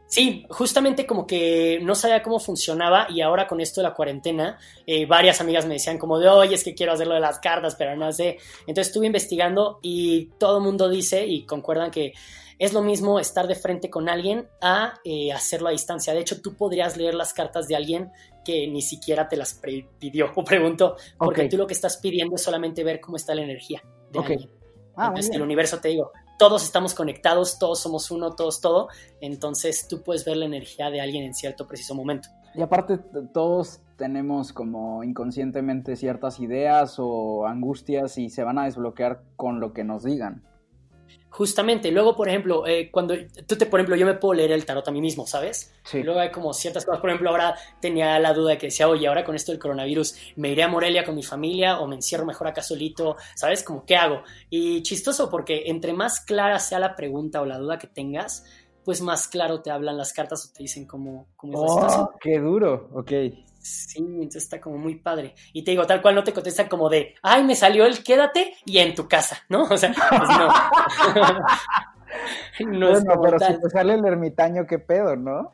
Sí, 0.10 0.44
justamente 0.50 1.06
como 1.06 1.28
que 1.28 1.80
no 1.84 1.94
sabía 1.94 2.24
cómo 2.24 2.40
funcionaba 2.40 3.06
y 3.12 3.22
ahora 3.22 3.48
con 3.48 3.62
esto 3.62 3.80
de 3.80 3.88
la 3.88 3.94
cuarentena, 3.94 4.58
eh, 4.88 5.06
varias 5.06 5.40
amigas 5.40 5.68
me 5.68 5.76
decían 5.76 6.00
como 6.00 6.18
de, 6.18 6.28
oye, 6.28 6.56
es 6.56 6.64
que 6.64 6.74
quiero 6.74 6.94
hacerlo 6.94 7.14
de 7.14 7.20
las 7.20 7.38
cartas, 7.38 7.76
pero 7.76 7.96
no 7.96 8.12
sé. 8.12 8.38
Entonces 8.62 8.88
estuve 8.88 9.06
investigando 9.06 9.78
y 9.84 10.32
todo 10.40 10.58
el 10.58 10.64
mundo 10.64 10.90
dice 10.90 11.28
y 11.28 11.46
concuerdan 11.46 11.92
que 11.92 12.14
es 12.58 12.74
lo 12.74 12.82
mismo 12.82 13.20
estar 13.20 13.46
de 13.48 13.54
frente 13.54 13.92
con 13.92 14.10
alguien 14.10 14.50
a 14.62 14.96
eh, 15.06 15.32
hacerlo 15.32 15.68
a 15.68 15.72
distancia. 15.72 16.12
De 16.12 16.22
hecho, 16.22 16.42
tú 16.42 16.56
podrías 16.56 16.98
leer 16.98 17.14
las 17.14 17.32
cartas 17.32 17.68
de 17.68 17.76
alguien 17.76 18.12
que 18.44 18.68
ni 18.68 18.82
siquiera 18.82 19.30
te 19.30 19.38
las 19.38 19.62
pidió 20.00 20.32
o 20.36 20.44
preguntó, 20.44 20.96
porque 21.20 21.48
tú 21.48 21.56
lo 21.56 21.68
que 21.68 21.74
estás 21.76 21.98
pidiendo 21.98 22.36
es 22.36 22.42
solamente 22.42 22.84
ver 22.84 23.00
cómo 23.00 23.16
está 23.16 23.36
la 23.36 23.44
energía 23.44 23.84
de 24.12 24.20
Ok. 24.20 24.30
alguien. 24.32 24.50
Ah, 24.98 25.10
Entonces, 25.10 25.36
el 25.36 25.44
universo, 25.44 25.80
te 25.80 25.90
digo, 25.90 26.12
todos 26.40 26.64
estamos 26.64 26.96
conectados, 26.96 27.60
todos 27.60 27.82
somos 27.82 28.10
uno, 28.10 28.32
todos 28.32 28.62
todo. 28.62 28.88
Entonces, 29.20 29.88
tú 29.88 30.02
puedes 30.02 30.26
ver 30.26 30.38
la 30.38 30.46
energía 30.46 30.90
de 30.90 31.02
alguien 31.02 31.26
en 31.26 31.36
cierto 31.36 31.68
preciso 31.68 31.94
momento. 31.94 32.30
Y 32.56 32.62
aparte, 32.62 32.98
todos 33.34 33.82
tenemos 33.98 34.54
como 34.54 35.04
inconscientemente 35.04 35.98
ciertas 35.98 36.40
ideas 36.40 36.96
o 36.98 37.46
angustias 37.46 38.18
y 38.18 38.30
se 38.30 38.44
van 38.44 38.58
a 38.58 38.66
desbloquear 38.66 39.22
con 39.36 39.60
lo 39.60 39.74
que 39.74 39.84
nos 39.84 40.04
digan. 40.04 40.42
Justamente, 41.30 41.92
luego, 41.92 42.16
por 42.16 42.28
ejemplo, 42.28 42.66
eh, 42.66 42.90
cuando 42.92 43.14
tú 43.46 43.56
te, 43.56 43.68
por 43.68 43.80
ejemplo, 43.80 43.96
yo 43.96 44.06
me 44.06 44.16
puedo 44.16 44.34
leer 44.34 44.52
el 44.52 44.66
tarot 44.66 44.88
a 44.88 44.92
mí 44.92 45.00
mismo, 45.00 45.28
¿sabes? 45.28 45.74
Sí. 45.84 46.02
Luego 46.02 46.20
hay 46.20 46.32
como 46.32 46.54
ciertas 46.54 46.86
cosas, 46.86 47.00
por 47.00 47.10
ejemplo, 47.10 47.30
ahora 47.30 47.56
tenía 47.80 48.18
la 48.20 48.34
duda 48.34 48.52
de 48.52 48.58
que 48.58 48.68
decía, 48.68 48.90
oye, 48.90 49.08
ahora 49.08 49.24
con 49.24 49.36
esto 49.36 49.52
del 49.52 49.60
coronavirus, 49.60 50.16
¿me 50.38 50.50
iré 50.50 50.64
a 50.64 50.68
Morelia 50.68 51.06
con 51.06 51.16
mi 51.16 51.24
familia 51.24 51.80
o 51.80 51.88
me 51.88 51.96
encierro 51.96 52.26
mejor 52.26 52.48
acá 52.48 52.64
solito? 52.64 53.16
¿Sabes? 53.36 53.64
Como, 53.64 53.86
¿qué 53.86 53.96
hago? 53.96 54.24
Y 54.50 54.82
chistoso 54.82 55.30
porque 55.30 55.64
entre 55.68 55.94
más 55.94 56.20
clara 56.22 56.60
sea 56.60 56.80
la 56.80 56.96
pregunta 56.96 57.42
o 57.42 57.46
la 57.46 57.60
duda 57.60 57.78
que 57.78 57.88
tengas, 57.88 58.44
pues 58.84 59.02
más 59.02 59.28
claro 59.28 59.62
te 59.62 59.70
hablan 59.70 59.98
las 59.98 60.14
cartas 60.14 60.50
o 60.50 60.54
te 60.54 60.64
dicen 60.64 60.88
cómo, 60.88 61.28
cómo 61.36 61.54
es 61.54 61.70
la 61.70 61.76
situación. 61.76 62.04
Oh, 62.04 62.18
qué 62.20 62.40
duro. 62.40 62.90
Ok. 62.94 63.12
Sí, 63.70 64.00
entonces 64.00 64.44
está 64.44 64.60
como 64.60 64.78
muy 64.78 64.96
padre. 64.96 65.36
Y 65.54 65.64
te 65.64 65.72
digo, 65.72 65.86
tal 65.86 66.02
cual 66.02 66.16
no 66.16 66.24
te 66.24 66.34
contestan 66.34 66.68
como 66.68 66.90
de, 66.90 67.16
ay, 67.22 67.44
me 67.44 67.56
salió 67.56 67.86
el 67.86 68.04
quédate 68.04 68.56
y 68.66 68.80
en 68.80 68.96
tu 68.96 69.08
casa, 69.08 69.44
¿no? 69.48 69.64
O 69.64 69.78
sea, 69.78 69.94
pues 69.94 70.30
no. 70.30 70.50
bueno, 72.90 73.22
pero 73.22 73.38
tal. 73.38 73.56
si 73.56 73.62
te 73.62 73.70
sale 73.70 73.94
el 73.94 74.06
ermitaño, 74.06 74.66
qué 74.66 74.80
pedo, 74.80 75.16
¿no? 75.16 75.52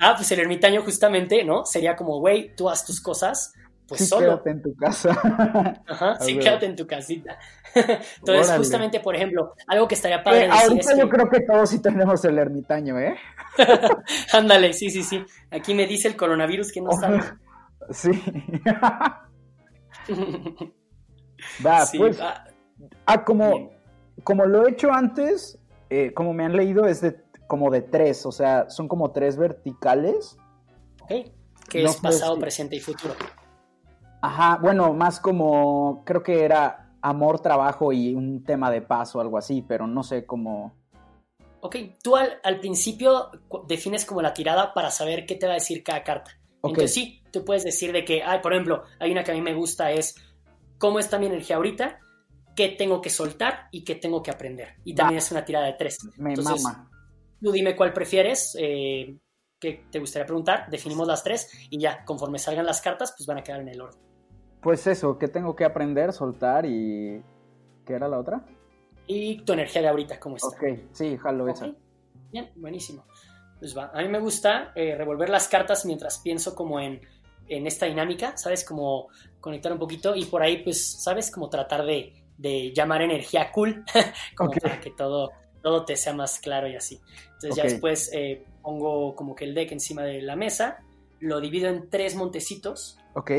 Ah, 0.00 0.14
pues 0.16 0.32
el 0.32 0.40
ermitaño 0.40 0.82
justamente, 0.82 1.44
¿no? 1.44 1.66
Sería 1.66 1.96
como, 1.96 2.18
güey, 2.18 2.54
tú 2.56 2.70
haz 2.70 2.84
tus 2.86 3.00
cosas, 3.00 3.52
pues 3.86 4.00
sí, 4.00 4.06
solo. 4.06 4.26
quédate 4.26 4.50
en 4.50 4.62
tu 4.62 4.74
casa. 4.76 5.10
Ajá, 5.86 6.16
sí, 6.20 6.38
quédate 6.38 6.66
en 6.66 6.76
tu 6.76 6.86
casita. 6.86 7.38
Entonces, 7.74 8.46
Órale. 8.46 8.58
justamente, 8.58 9.00
por 9.00 9.14
ejemplo, 9.16 9.52
algo 9.66 9.86
que 9.88 9.94
estaría 9.94 10.22
padre 10.22 10.44
Eh, 10.46 10.48
decir 10.48 10.62
ahorita 10.62 10.92
es 10.92 10.98
yo 10.98 11.04
que- 11.04 11.10
creo 11.16 11.28
que 11.30 11.40
todos 11.40 11.68
sí 11.70 11.80
tenemos 11.82 12.24
el 12.24 12.38
ermitaño, 12.38 12.98
¿eh? 12.98 13.16
Ándale, 14.32 14.72
sí, 14.72 14.90
sí, 14.90 15.02
sí. 15.02 15.24
Aquí 15.50 15.74
me 15.74 15.86
dice 15.86 16.08
el 16.08 16.16
coronavirus 16.16 16.72
que 16.72 16.80
no 16.80 16.92
sabe. 16.92 17.20
Sí. 17.90 18.10
Va, 21.64 21.84
Sí, 21.86 21.98
pues, 21.98 22.18
ah, 22.20 22.44
ah, 23.06 23.24
como, 23.24 23.50
bien. 23.50 23.70
como 24.22 24.46
lo 24.46 24.66
he 24.66 24.70
hecho 24.72 24.92
antes, 24.92 25.58
eh, 25.90 26.12
como 26.14 26.32
me 26.32 26.44
han 26.44 26.56
leído, 26.56 26.86
es 26.86 27.00
de 27.00 27.22
como 27.46 27.70
de 27.70 27.82
tres, 27.82 28.24
o 28.26 28.32
sea, 28.32 28.70
son 28.70 28.88
como 28.88 29.12
tres 29.12 29.36
verticales. 29.36 30.36
ok. 31.02 31.30
Que 31.68 31.82
no 31.82 31.90
es 31.90 31.96
pasado, 31.96 32.34
si- 32.34 32.40
presente 32.40 32.76
y 32.76 32.80
futuro. 32.80 33.14
Ajá, 34.24 34.56
bueno, 34.56 34.94
más 34.94 35.20
como, 35.20 36.02
creo 36.06 36.22
que 36.22 36.44
era 36.44 36.96
amor, 37.02 37.40
trabajo 37.40 37.92
y 37.92 38.14
un 38.14 38.42
tema 38.42 38.70
de 38.70 38.80
paz 38.80 39.14
o 39.14 39.20
algo 39.20 39.36
así, 39.36 39.60
pero 39.60 39.86
no 39.86 40.02
sé 40.02 40.24
cómo... 40.24 40.74
Ok, 41.60 41.76
tú 42.02 42.16
al, 42.16 42.40
al 42.42 42.58
principio 42.58 43.30
defines 43.68 44.06
como 44.06 44.22
la 44.22 44.32
tirada 44.32 44.72
para 44.72 44.90
saber 44.90 45.26
qué 45.26 45.34
te 45.34 45.44
va 45.44 45.52
a 45.52 45.56
decir 45.56 45.84
cada 45.84 46.02
carta. 46.02 46.30
Ok. 46.62 46.70
Entonces 46.70 46.94
sí, 46.94 47.22
tú 47.30 47.44
puedes 47.44 47.64
decir 47.64 47.92
de 47.92 48.06
que, 48.06 48.22
ay, 48.22 48.38
por 48.40 48.54
ejemplo, 48.54 48.84
hay 48.98 49.12
una 49.12 49.24
que 49.24 49.32
a 49.32 49.34
mí 49.34 49.42
me 49.42 49.52
gusta 49.52 49.92
es 49.92 50.14
cómo 50.78 50.98
está 50.98 51.18
mi 51.18 51.26
energía 51.26 51.56
ahorita, 51.56 51.98
qué 52.56 52.70
tengo 52.70 53.02
que 53.02 53.10
soltar 53.10 53.68
y 53.72 53.84
qué 53.84 53.94
tengo 53.94 54.22
que 54.22 54.30
aprender. 54.30 54.76
Y 54.84 54.94
también 54.94 55.18
es 55.18 55.30
una 55.32 55.44
tirada 55.44 55.66
de 55.66 55.74
tres. 55.74 55.98
Me 56.16 56.30
Entonces, 56.30 56.62
mama. 56.62 56.90
Tú 57.42 57.52
dime 57.52 57.76
cuál 57.76 57.92
prefieres, 57.92 58.56
eh, 58.58 59.18
qué 59.60 59.84
te 59.90 59.98
gustaría 59.98 60.24
preguntar, 60.24 60.70
definimos 60.70 61.06
las 61.06 61.22
tres 61.22 61.50
y 61.68 61.78
ya, 61.78 62.06
conforme 62.06 62.38
salgan 62.38 62.64
las 62.64 62.80
cartas, 62.80 63.12
pues 63.14 63.26
van 63.26 63.36
a 63.36 63.42
quedar 63.42 63.60
en 63.60 63.68
el 63.68 63.82
orden. 63.82 64.13
Pues 64.64 64.86
eso, 64.86 65.18
¿qué 65.18 65.28
tengo 65.28 65.54
que 65.54 65.64
aprender, 65.64 66.12
soltar 66.12 66.66
y... 66.66 67.22
¿Qué 67.86 67.92
era 67.92 68.08
la 68.08 68.18
otra? 68.18 68.42
Y 69.06 69.42
tu 69.42 69.52
energía 69.52 69.82
de 69.82 69.88
ahorita, 69.88 70.18
¿cómo 70.18 70.36
está? 70.36 70.48
Ok, 70.48 70.64
sí, 70.92 71.18
jalo 71.18 71.44
Ok, 71.44 71.50
esa. 71.50 71.66
Bien, 72.32 72.50
buenísimo. 72.56 73.04
Pues 73.58 73.76
va. 73.76 73.90
A 73.92 74.00
mí 74.00 74.08
me 74.08 74.18
gusta 74.18 74.72
eh, 74.74 74.94
revolver 74.96 75.28
las 75.28 75.48
cartas 75.48 75.84
mientras 75.84 76.18
pienso 76.18 76.54
como 76.54 76.80
en, 76.80 77.00
en 77.48 77.66
esta 77.66 77.84
dinámica, 77.86 78.36
¿sabes? 78.38 78.64
Como 78.64 79.08
conectar 79.40 79.70
un 79.70 79.78
poquito 79.78 80.16
y 80.16 80.24
por 80.24 80.42
ahí, 80.42 80.62
pues, 80.64 81.02
¿sabes? 81.02 81.30
Como 81.30 81.50
tratar 81.50 81.84
de, 81.84 82.14
de 82.38 82.72
llamar 82.74 83.02
energía 83.02 83.52
cool, 83.52 83.84
como 84.36 84.50
Ok. 84.50 84.62
para 84.62 84.80
que 84.80 84.90
todo, 84.90 85.30
todo 85.62 85.84
te 85.84 85.96
sea 85.96 86.14
más 86.14 86.40
claro 86.40 86.68
y 86.68 86.76
así. 86.76 86.98
Entonces 87.34 87.56
ya 87.56 87.64
Ok. 87.64 87.70
después 87.70 88.10
eh, 88.14 88.46
pongo 88.62 89.14
como 89.14 89.34
que 89.34 89.44
el 89.44 89.54
deck 89.54 89.72
encima 89.72 90.02
de 90.02 90.22
la 90.22 90.36
mesa, 90.36 90.78
lo 91.20 91.40
divido 91.40 91.68
en 91.68 91.90
tres 91.90 92.16
montecitos 92.16 92.98
Ok, 93.14 93.30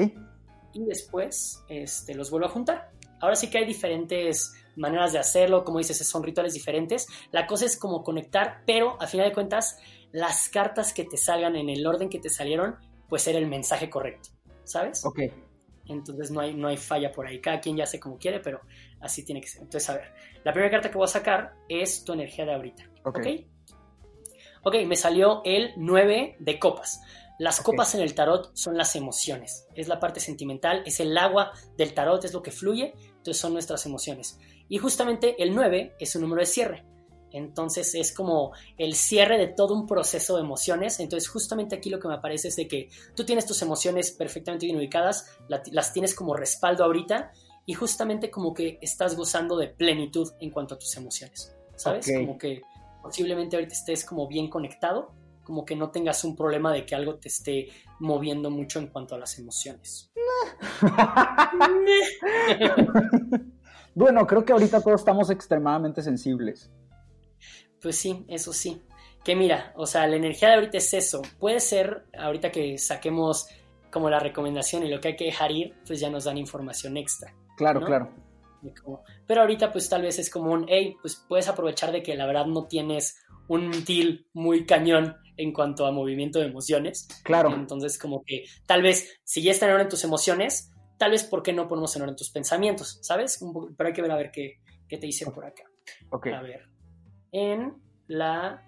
y 0.75 0.85
después 0.85 1.63
este, 1.69 2.13
los 2.13 2.29
vuelvo 2.29 2.47
a 2.47 2.49
juntar. 2.49 2.91
Ahora 3.21 3.35
sí 3.35 3.49
que 3.49 3.57
hay 3.57 3.65
diferentes 3.65 4.53
maneras 4.75 5.13
de 5.13 5.19
hacerlo, 5.19 5.63
como 5.63 5.79
dices, 5.79 5.97
son 6.05 6.21
rituales 6.21 6.53
diferentes. 6.53 7.07
La 7.31 7.47
cosa 7.47 7.65
es 7.65 7.77
como 7.77 8.03
conectar, 8.03 8.61
pero 8.67 9.01
a 9.01 9.07
final 9.07 9.29
de 9.29 9.33
cuentas, 9.33 9.77
las 10.11 10.49
cartas 10.49 10.93
que 10.93 11.05
te 11.05 11.17
salgan 11.17 11.55
en 11.55 11.69
el 11.69 11.87
orden 11.87 12.09
que 12.09 12.19
te 12.19 12.29
salieron, 12.29 12.75
pues 13.07 13.25
era 13.27 13.39
el 13.39 13.47
mensaje 13.47 13.89
correcto, 13.89 14.29
¿sabes? 14.65 15.03
ok. 15.05 15.19
Entonces 15.87 16.31
no 16.31 16.41
hay, 16.41 16.55
no 16.55 16.67
hay 16.67 16.77
falla 16.77 17.11
por 17.11 17.27
ahí. 17.27 17.39
Cada 17.39 17.59
quien 17.59 17.77
ya 17.77 17.83
hace 17.83 17.99
como 17.99 18.17
quiere, 18.17 18.39
pero 18.39 18.61
así 18.99 19.23
tiene 19.23 19.39
que 19.39 19.47
ser. 19.47 19.61
Entonces, 19.61 19.87
a 19.89 19.93
ver, 19.93 20.13
la 20.43 20.51
primera 20.51 20.71
carta 20.71 20.89
que 20.89 20.97
voy 20.97 21.05
a 21.05 21.07
sacar 21.07 21.53
es 21.69 22.03
tu 22.03 22.13
energía 22.13 22.43
de 22.43 22.55
ahorita. 22.55 22.83
Ok. 23.03 23.19
¿Ok? 23.19 23.27
Ok, 24.63 24.75
me 24.87 24.95
salió 24.95 25.41
el 25.45 25.73
9 25.77 26.37
de 26.39 26.57
copas. 26.57 26.99
Las 27.39 27.59
copas 27.61 27.93
en 27.95 28.01
el 28.01 28.13
tarot 28.15 28.51
son 28.55 28.77
las 28.77 28.95
emociones, 28.95 29.67
es 29.75 29.87
la 29.87 29.99
parte 29.99 30.19
sentimental, 30.19 30.83
es 30.85 30.99
el 30.99 31.17
agua 31.17 31.51
del 31.77 31.93
tarot, 31.93 32.23
es 32.23 32.33
lo 32.33 32.41
que 32.41 32.51
fluye, 32.51 32.93
entonces 33.17 33.37
son 33.37 33.53
nuestras 33.53 33.85
emociones. 33.85 34.37
Y 34.69 34.77
justamente 34.77 35.41
el 35.43 35.53
9 35.53 35.95
es 35.99 36.15
un 36.15 36.21
número 36.21 36.39
de 36.39 36.45
cierre, 36.45 36.85
entonces 37.31 37.93
es 37.95 38.13
como 38.13 38.53
el 38.77 38.95
cierre 38.95 39.37
de 39.37 39.47
todo 39.47 39.73
un 39.73 39.85
proceso 39.87 40.35
de 40.35 40.41
emociones, 40.43 40.99
entonces 41.01 41.27
justamente 41.29 41.75
aquí 41.75 41.89
lo 41.89 41.99
que 41.99 42.07
me 42.07 42.13
aparece 42.13 42.47
es 42.47 42.55
de 42.55 42.67
que 42.67 42.89
tú 43.15 43.25
tienes 43.25 43.45
tus 43.45 43.61
emociones 43.61 44.11
perfectamente 44.11 44.65
bien 44.65 44.77
ubicadas, 44.77 45.27
la- 45.49 45.61
las 45.71 45.91
tienes 45.91 46.15
como 46.15 46.33
respaldo 46.33 46.83
ahorita 46.85 47.33
y 47.65 47.73
justamente 47.73 48.31
como 48.31 48.53
que 48.53 48.77
estás 48.81 49.15
gozando 49.17 49.57
de 49.57 49.67
plenitud 49.67 50.31
en 50.39 50.51
cuanto 50.51 50.75
a 50.75 50.79
tus 50.79 50.95
emociones, 50.95 51.53
¿sabes? 51.75 52.05
Como 52.25 52.37
que 52.37 52.61
posiblemente 53.03 53.57
ahorita 53.57 53.73
estés 53.73 54.05
como 54.05 54.27
bien 54.27 54.49
conectado, 54.49 55.11
como 55.45 55.63
que 55.63 55.77
no 55.77 55.91
tengas 55.91 56.25
un 56.25 56.35
problema 56.35 56.73
de 56.73 56.85
que 56.85 56.95
algo 56.95 57.15
te 57.15 57.29
esté 57.29 57.69
moviendo 57.99 58.49
mucho 58.51 58.79
en 58.79 58.87
cuanto 58.87 59.15
a 59.15 59.19
las 59.19 59.39
emociones. 59.39 60.11
bueno, 63.93 64.25
creo 64.27 64.43
que 64.43 64.53
ahorita 64.53 64.81
todos 64.81 65.01
estamos 65.01 65.29
extremadamente 65.29 66.01
sensibles. 66.01 66.71
Pues 67.81 67.97
sí, 67.97 68.25
eso 68.27 68.51
sí. 68.51 68.81
Que 69.23 69.35
mira, 69.35 69.73
o 69.75 69.85
sea, 69.85 70.05
la 70.07 70.17
energía 70.17 70.49
de 70.49 70.55
ahorita 70.55 70.77
es 70.77 70.93
eso. 70.93 71.21
Puede 71.39 71.59
ser, 71.59 72.05
ahorita 72.17 72.51
que 72.51 72.77
saquemos 72.77 73.47
como 73.91 74.09
la 74.09 74.19
recomendación 74.19 74.83
y 74.83 74.89
lo 74.89 74.99
que 74.99 75.09
hay 75.09 75.15
que 75.15 75.25
dejar 75.25 75.51
ir, 75.51 75.73
pues 75.87 75.99
ya 75.99 76.09
nos 76.09 76.25
dan 76.25 76.37
información 76.37 76.97
extra. 76.97 77.33
Claro, 77.57 77.79
¿No? 77.79 77.85
claro. 77.85 78.09
como- 78.83 79.03
Pero 79.25 79.41
ahorita 79.41 79.71
pues 79.71 79.87
tal 79.89 80.01
vez 80.01 80.19
es 80.19 80.29
como 80.29 80.51
un, 80.51 80.65
hey, 80.67 80.95
pues 81.01 81.23
puedes 81.27 81.47
aprovechar 81.47 81.91
de 81.91 82.03
que 82.03 82.15
la 82.15 82.25
verdad 82.25 82.45
no 82.45 82.65
tienes 82.65 83.23
un 83.47 83.71
deal 83.85 84.25
muy 84.33 84.65
cañón 84.65 85.15
en 85.37 85.51
cuanto 85.53 85.85
a 85.85 85.91
movimiento 85.91 86.39
de 86.39 86.45
emociones. 86.47 87.07
Claro. 87.23 87.53
Entonces 87.53 87.97
como 87.99 88.23
que 88.25 88.45
tal 88.65 88.81
vez 88.81 89.19
si 89.23 89.41
ya 89.41 89.51
están 89.51 89.69
en 89.69 89.75
orden 89.75 89.89
tus 89.89 90.03
emociones, 90.03 90.71
tal 90.97 91.11
vez 91.11 91.23
por 91.23 91.43
qué 91.43 91.53
no 91.53 91.67
ponemos 91.67 91.95
en 91.95 92.03
orden 92.03 92.15
tus 92.15 92.29
pensamientos, 92.31 92.99
¿sabes? 93.01 93.41
Un 93.41 93.53
poco- 93.53 93.69
pero 93.77 93.87
hay 93.87 93.93
que 93.93 94.01
ver 94.01 94.11
a 94.11 94.17
ver 94.17 94.31
qué, 94.31 94.59
qué 94.87 94.97
te 94.97 95.05
dicen 95.07 95.31
por 95.33 95.45
acá. 95.45 95.63
Ok. 96.11 96.27
A 96.27 96.41
ver. 96.41 96.67
En 97.31 97.73
la. 98.07 98.63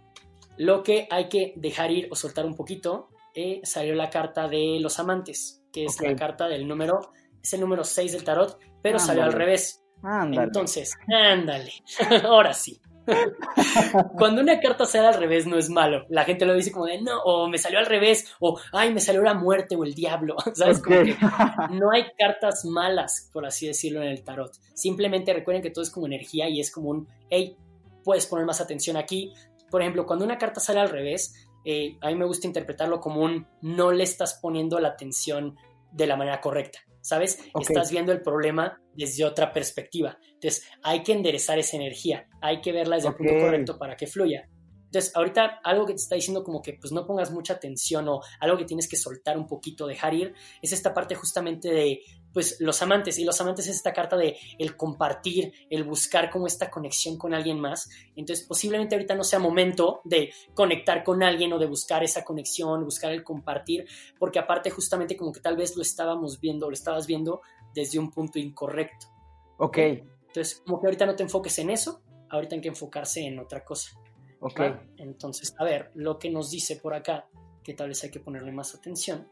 Lo 0.57 0.81
que 0.83 1.07
hay 1.11 1.29
que 1.29 1.53
dejar 1.55 1.91
ir 1.91 2.07
o 2.11 2.15
soltar 2.15 2.45
un 2.45 2.55
poquito, 2.55 3.09
eh, 3.35 3.61
salió 3.63 3.93
la 3.93 4.09
carta 4.09 4.47
de 4.47 4.79
los 4.81 4.97
amantes, 4.99 5.61
que 5.71 5.85
es 5.85 6.01
la 6.01 6.15
carta 6.15 6.47
del 6.47 6.67
número. 6.67 7.11
Es 7.43 7.53
el 7.53 7.61
número 7.61 7.83
6 7.83 8.11
del 8.13 8.23
tarot, 8.23 8.57
pero 8.81 8.97
salió 8.99 9.23
al 9.23 9.33
revés. 9.33 9.83
Ándale. 10.01 10.47
Entonces, 10.47 10.93
ándale. 11.07 11.71
Ahora 12.23 12.53
sí. 12.53 12.79
Cuando 14.17 14.41
una 14.41 14.59
carta 14.59 14.85
sale 14.85 15.07
al 15.07 15.13
revés 15.15 15.45
no 15.45 15.57
es 15.57 15.69
malo. 15.69 16.05
La 16.09 16.23
gente 16.23 16.45
lo 16.45 16.53
dice 16.53 16.71
como 16.71 16.85
de 16.85 17.01
no, 17.01 17.21
o 17.23 17.47
me 17.47 17.57
salió 17.57 17.79
al 17.79 17.85
revés, 17.85 18.33
o 18.39 18.59
ay, 18.73 18.93
me 18.93 18.99
salió 18.99 19.21
la 19.23 19.33
muerte 19.33 19.75
o 19.75 19.83
el 19.83 19.93
diablo. 19.93 20.35
¿Sabes? 20.53 20.81
Como 20.81 20.97
Ok. 20.97 21.05
que 21.05 21.17
no 21.75 21.91
hay 21.91 22.05
cartas 22.17 22.65
malas, 22.65 23.29
por 23.33 23.45
así 23.45 23.67
decirlo, 23.67 24.01
en 24.01 24.09
el 24.09 24.23
tarot. 24.23 24.51
Simplemente 24.73 25.33
recuerden 25.33 25.61
que 25.63 25.69
todo 25.71 25.83
es 25.83 25.89
como 25.89 26.05
energía 26.05 26.49
y 26.49 26.59
es 26.59 26.71
como 26.71 26.89
un, 26.89 27.07
hey, 27.29 27.55
puedes 28.03 28.25
poner 28.27 28.45
más 28.45 28.61
atención 28.61 28.97
aquí. 28.97 29.33
Por 29.69 29.81
ejemplo, 29.81 30.05
cuando 30.05 30.25
una 30.25 30.37
carta 30.37 30.59
sale 30.59 30.79
al 30.79 30.89
revés, 30.89 31.47
eh, 31.65 31.97
a 32.01 32.07
mí 32.07 32.15
me 32.15 32.25
gusta 32.25 32.47
interpretarlo 32.47 33.01
como 33.01 33.21
un 33.21 33.45
no 33.61 33.91
le 33.91 34.03
estás 34.03 34.35
poniendo 34.41 34.79
la 34.79 34.89
atención 34.89 35.57
de 35.97 36.07
la 36.07 36.15
manera 36.15 36.39
correcta. 36.39 36.79
¿Sabes? 37.01 37.39
Estás 37.59 37.89
viendo 37.89 38.11
el 38.11 38.21
problema 38.21 38.81
desde 38.93 39.23
otra 39.23 39.53
perspectiva. 39.53 40.17
Entonces, 40.33 40.67
hay 40.83 41.03
que 41.03 41.13
enderezar 41.13 41.57
esa 41.57 41.77
energía, 41.77 42.27
hay 42.41 42.59
que 42.59 42.73
verla 42.73 42.97
desde 42.97 43.09
Ok. 43.09 43.19
el 43.19 43.27
punto 43.27 43.43
correcto 43.45 43.77
para 43.79 43.95
que 43.95 44.07
fluya. 44.07 44.49
Entonces, 44.87 45.13
ahorita 45.15 45.59
algo 45.63 45.85
que 45.85 45.93
te 45.93 46.01
está 46.01 46.15
diciendo 46.15 46.43
como 46.43 46.61
que 46.61 46.73
pues 46.73 46.93
no 46.93 47.05
pongas 47.05 47.31
mucha 47.31 47.53
atención 47.53 48.07
o 48.07 48.21
algo 48.39 48.57
que 48.57 48.65
tienes 48.65 48.87
que 48.87 48.95
soltar 48.95 49.37
un 49.37 49.45
poquito, 49.45 49.85
dejar 49.85 50.13
ir, 50.13 50.33
es 50.61 50.71
esta 50.71 50.93
parte 50.93 51.13
justamente 51.15 51.69
de 51.69 52.01
pues 52.33 52.57
los 52.59 52.81
amantes 52.81 53.17
y 53.19 53.25
los 53.25 53.39
amantes 53.41 53.67
es 53.67 53.77
esta 53.77 53.93
carta 53.93 54.15
de 54.15 54.37
el 54.59 54.77
compartir, 54.77 55.53
el 55.69 55.83
buscar 55.83 56.29
como 56.29 56.47
esta 56.47 56.69
conexión 56.69 57.17
con 57.17 57.33
alguien 57.33 57.59
más. 57.59 57.89
Entonces, 58.15 58.45
posiblemente 58.45 58.95
ahorita 58.95 59.15
no 59.15 59.23
sea 59.23 59.39
momento 59.39 60.01
de 60.03 60.31
conectar 60.53 61.03
con 61.03 61.23
alguien 61.23 61.51
o 61.53 61.59
de 61.59 61.65
buscar 61.65 62.03
esa 62.03 62.23
conexión, 62.23 62.83
buscar 62.83 63.11
el 63.11 63.23
compartir, 63.23 63.85
porque 64.19 64.39
aparte 64.39 64.69
justamente 64.69 65.17
como 65.17 65.31
que 65.31 65.41
tal 65.41 65.57
vez 65.57 65.75
lo 65.75 65.81
estábamos 65.81 66.39
viendo, 66.39 66.67
lo 66.69 66.73
estabas 66.73 67.07
viendo 67.07 67.41
desde 67.73 67.99
un 67.99 68.11
punto 68.11 68.39
incorrecto. 68.39 69.07
ok, 69.57 69.77
Entonces, 70.27 70.61
como 70.65 70.79
que 70.79 70.87
ahorita 70.87 71.05
no 71.07 71.15
te 71.15 71.23
enfoques 71.23 71.57
en 71.59 71.71
eso, 71.71 72.01
ahorita 72.29 72.55
hay 72.55 72.61
que 72.61 72.69
enfocarse 72.69 73.21
en 73.21 73.39
otra 73.39 73.65
cosa. 73.65 73.91
Ok. 74.39 74.59
¿va? 74.59 74.83
Entonces, 74.97 75.53
a 75.57 75.63
ver, 75.63 75.91
lo 75.95 76.17
que 76.19 76.29
nos 76.29 76.51
dice 76.51 76.77
por 76.77 76.93
acá, 76.93 77.27
que 77.63 77.73
tal 77.73 77.89
vez 77.89 78.03
hay 78.03 78.11
que 78.11 78.19
ponerle 78.19 78.51
más 78.51 78.75
atención, 78.75 79.27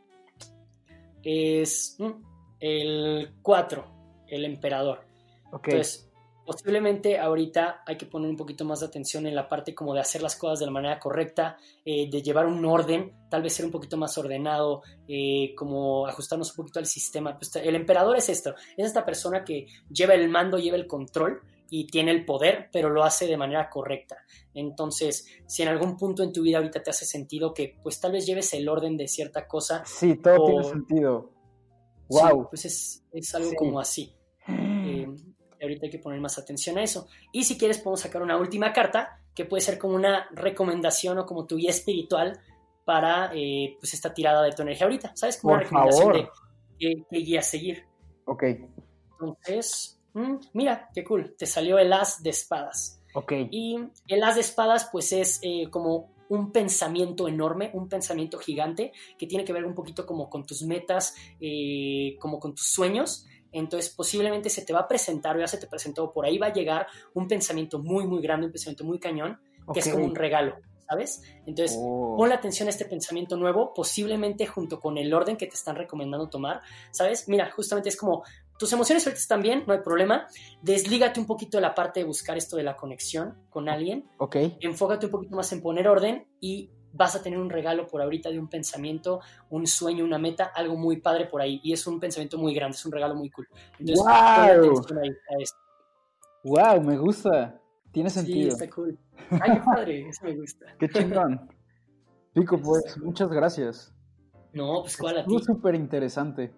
es 1.24 1.96
mm, 2.00 2.12
el 2.60 3.34
4, 3.42 4.26
el 4.28 4.46
emperador. 4.46 5.06
Ok. 5.52 5.68
Entonces, 5.68 6.10
posiblemente 6.46 7.18
ahorita 7.18 7.84
hay 7.86 7.98
que 7.98 8.06
poner 8.06 8.30
un 8.30 8.38
poquito 8.38 8.64
más 8.66 8.82
de 8.82 8.86
atención 8.86 9.26
en 9.26 9.36
la 9.36 9.50
parte 9.50 9.74
como 9.74 9.94
de 9.94 10.02
hacer 10.02 10.22
las 10.22 10.36
cosas 10.36 10.60
de 10.60 10.66
la 10.66 10.72
manera 10.72 11.00
correcta, 11.00 11.58
eh, 11.84 12.10
de 12.10 12.22
llevar 12.22 12.46
un 12.46 12.64
orden, 12.66 13.12
tal 13.30 13.42
vez 13.42 13.54
ser 13.54 13.66
un 13.66 13.72
poquito 13.72 13.98
más 13.98 14.18
ordenado, 14.18 14.84
eh, 15.08 15.54
como 15.56 16.06
ajustarnos 16.06 16.52
un 16.52 16.58
poquito 16.58 16.80
al 16.80 16.86
sistema. 16.86 17.38
Pues, 17.38 17.56
el 17.56 17.76
emperador 17.76 18.16
es 18.16 18.30
esto, 18.30 18.54
es 18.78 18.86
esta 18.86 19.06
persona 19.06 19.44
que 19.44 19.68
lleva 19.90 20.14
el 20.14 20.30
mando, 20.30 20.60
lleva 20.60 20.78
el 20.78 20.88
control 20.88 21.42
y 21.70 21.88
tiene 21.88 22.12
el 22.12 22.26
poder, 22.26 22.70
pero 22.72 22.90
lo 22.90 23.04
hace 23.04 23.28
de 23.28 23.38
manera 23.38 23.70
correcta. 23.70 24.18
Entonces, 24.54 25.28
si 25.48 25.64
en 25.64 25.70
algún 25.70 25.98
punto 25.98 26.24
en 26.24 26.32
tu 26.32 26.42
vida 26.42 26.58
ahorita 26.58 26.84
te 26.84 26.90
hace 26.90 27.06
sentido 27.06 27.54
que 27.54 27.78
pues 27.82 28.00
tal 28.00 28.12
vez 28.12 28.26
lleves 28.26 28.54
el 28.54 28.68
orden 28.70 28.98
de 28.98 29.08
cierta 29.08 29.48
cosa. 29.48 29.84
Sí, 29.86 30.16
todo 30.16 30.46
tiene 30.46 30.64
sentido. 30.64 31.32
Wow. 32.08 32.50
pues 32.50 32.66
es, 33.12 33.36
algo 33.36 33.52
como 33.56 33.80
así. 33.80 34.14
Eh, 34.88 35.08
ahorita 35.60 35.88
hay 35.88 35.92
que 35.92 35.98
poner 35.98 36.22
más 36.22 36.38
atención 36.38 36.78
a 36.78 36.84
eso. 36.84 37.08
Y 37.32 37.44
si 37.44 37.58
quieres, 37.58 37.80
podemos 37.80 38.02
sacar 38.02 38.22
una 38.22 38.38
última 38.38 38.72
carta 38.72 39.20
que 39.34 39.46
puede 39.46 39.62
ser 39.62 39.80
como 39.80 39.96
una 39.96 40.30
recomendación 40.32 41.18
o 41.18 41.26
como 41.26 41.48
tu 41.48 41.58
guía 41.58 41.72
espiritual 41.72 42.40
para 42.86 43.32
eh, 43.34 43.76
pues 43.80 43.94
esta 43.94 44.14
tirada 44.14 44.44
de 44.44 44.52
tu 44.52 44.62
energía 44.62 44.86
ahorita. 44.86 45.16
¿Sabes? 45.16 45.38
Como 45.38 45.56
una 45.56 45.64
recomendación 45.64 46.14
de 46.14 46.30
qué, 47.10 47.18
guía 47.18 47.42
seguir. 47.42 47.84
Ok. 48.26 48.44
Entonces, 49.14 49.95
mm, 50.16 50.40
mira, 50.54 50.90
qué 50.94 51.04
cool. 51.04 51.36
Te 51.38 51.46
salió 51.46 51.78
el 51.78 51.94
as 51.94 52.24
de 52.24 52.32
espadas. 52.32 53.02
Ok. 53.14 53.34
Y 53.52 53.78
el 54.08 54.24
as 54.24 54.36
de 54.36 54.42
espadas, 54.42 54.90
pues 54.92 55.14
es 55.14 55.40
eh, 55.44 55.68
como 55.70 56.16
un 56.30 56.52
pensamiento 56.52 57.28
enorme, 57.28 57.72
un 57.74 57.88
pensamiento 57.88 58.38
gigante 58.38 58.92
que 59.18 59.28
tiene 59.28 59.46
que 59.46 59.54
ver 59.54 59.66
un 59.66 59.76
poquito 59.76 60.06
como 60.06 60.30
con 60.30 60.46
tus 60.46 60.64
metas, 60.64 61.16
eh, 61.40 62.18
como 62.20 62.40
con 62.40 62.56
tus 62.56 62.68
sueños. 62.68 63.28
Entonces 63.52 63.94
posiblemente 63.94 64.50
se 64.50 64.64
te 64.64 64.74
va 64.74 64.82
a 64.82 64.88
presentar, 64.88 65.38
o 65.38 65.40
ya 65.40 65.48
se 65.48 65.58
te 65.58 65.68
presentó, 65.68 66.12
por 66.12 66.26
ahí 66.26 66.38
va 66.38 66.48
a 66.48 66.54
llegar 66.54 66.88
un 67.14 67.28
pensamiento 67.28 67.80
muy, 67.80 68.06
muy 68.06 68.22
grande, 68.22 68.48
un 68.48 68.52
pensamiento 68.52 68.84
muy 68.84 69.00
cañón, 69.00 69.40
que 69.74 69.80
es 69.80 69.90
como 69.90 70.04
un 70.04 70.16
regalo, 70.16 70.58
¿sabes? 70.90 71.24
Entonces, 71.46 71.78
oh. 71.80 72.16
pon 72.18 72.28
la 72.28 72.36
atención 72.36 72.68
a 72.68 72.72
este 72.72 72.86
pensamiento 72.86 73.38
nuevo, 73.38 73.74
posiblemente 73.74 74.46
junto 74.46 74.80
con 74.82 74.98
el 74.98 75.14
orden 75.14 75.38
que 75.38 75.48
te 75.48 75.56
están 75.56 75.78
recomendando 75.78 76.28
tomar, 76.28 76.62
¿sabes? 76.92 77.30
Mira, 77.30 77.50
justamente 77.52 77.90
es 77.90 77.96
como 77.96 78.24
tus 78.58 78.72
emociones 78.72 79.06
ahorita 79.06 79.20
están 79.20 79.42
bien, 79.42 79.64
no 79.68 79.74
hay 79.74 79.80
problema. 79.80 80.28
Deslígate 80.62 81.20
un 81.20 81.26
poquito 81.26 81.58
de 81.58 81.62
la 81.62 81.76
parte 81.76 82.00
de 82.00 82.06
buscar 82.06 82.38
esto 82.38 82.56
de 82.56 82.64
la 82.64 82.76
conexión 82.76 83.36
con 83.50 83.68
alguien. 83.68 84.10
Ok. 84.18 84.38
Enfócate 84.62 85.08
un 85.08 85.12
poquito 85.12 85.36
más 85.36 85.52
en 85.52 85.62
poner 85.62 85.88
orden 85.88 86.28
y 86.40 86.72
vas 86.94 87.16
a 87.16 87.22
tener 87.22 87.38
un 87.38 87.50
regalo 87.50 87.88
por 87.88 88.02
ahorita 88.02 88.30
de 88.30 88.40
un 88.40 88.48
pensamiento, 88.48 89.20
un 89.50 89.68
sueño, 89.68 90.06
una 90.06 90.18
meta, 90.18 90.46
algo 90.56 90.78
muy 90.78 91.02
padre 91.02 91.26
por 91.26 91.42
ahí. 91.42 91.60
Y 91.64 91.74
es 91.74 91.86
un 91.86 92.00
pensamiento 92.00 92.38
muy 92.38 92.54
grande, 92.54 92.76
es 92.76 92.86
un 92.86 92.94
regalo 92.94 93.16
muy 93.16 93.30
cool. 93.30 93.48
Entonces, 93.78 94.00
wow. 94.00 94.12
Ahí 94.12 95.10
a 95.10 95.42
esto. 95.42 95.58
Wow, 96.44 96.82
me 96.82 96.98
gusta. 96.98 97.60
Tiene 97.92 98.10
sentido. 98.10 98.52
Sí, 98.52 98.64
está 98.64 98.70
cool. 98.74 98.98
Ay, 99.32 99.54
qué 99.54 99.62
padre, 99.66 100.08
eso 100.10 100.26
me 100.26 100.36
gusta. 100.36 100.66
Qué 100.80 100.88
chingón. 100.90 101.50
Pico, 102.34 102.58
pues, 102.58 102.98
muchas 102.98 103.30
gracias. 103.30 103.94
No, 104.54 104.82
pues 104.82 104.96
cuál 104.96 105.18
a 105.18 105.26
ti. 105.26 105.40
súper 105.40 105.76
interesante. 105.76 106.54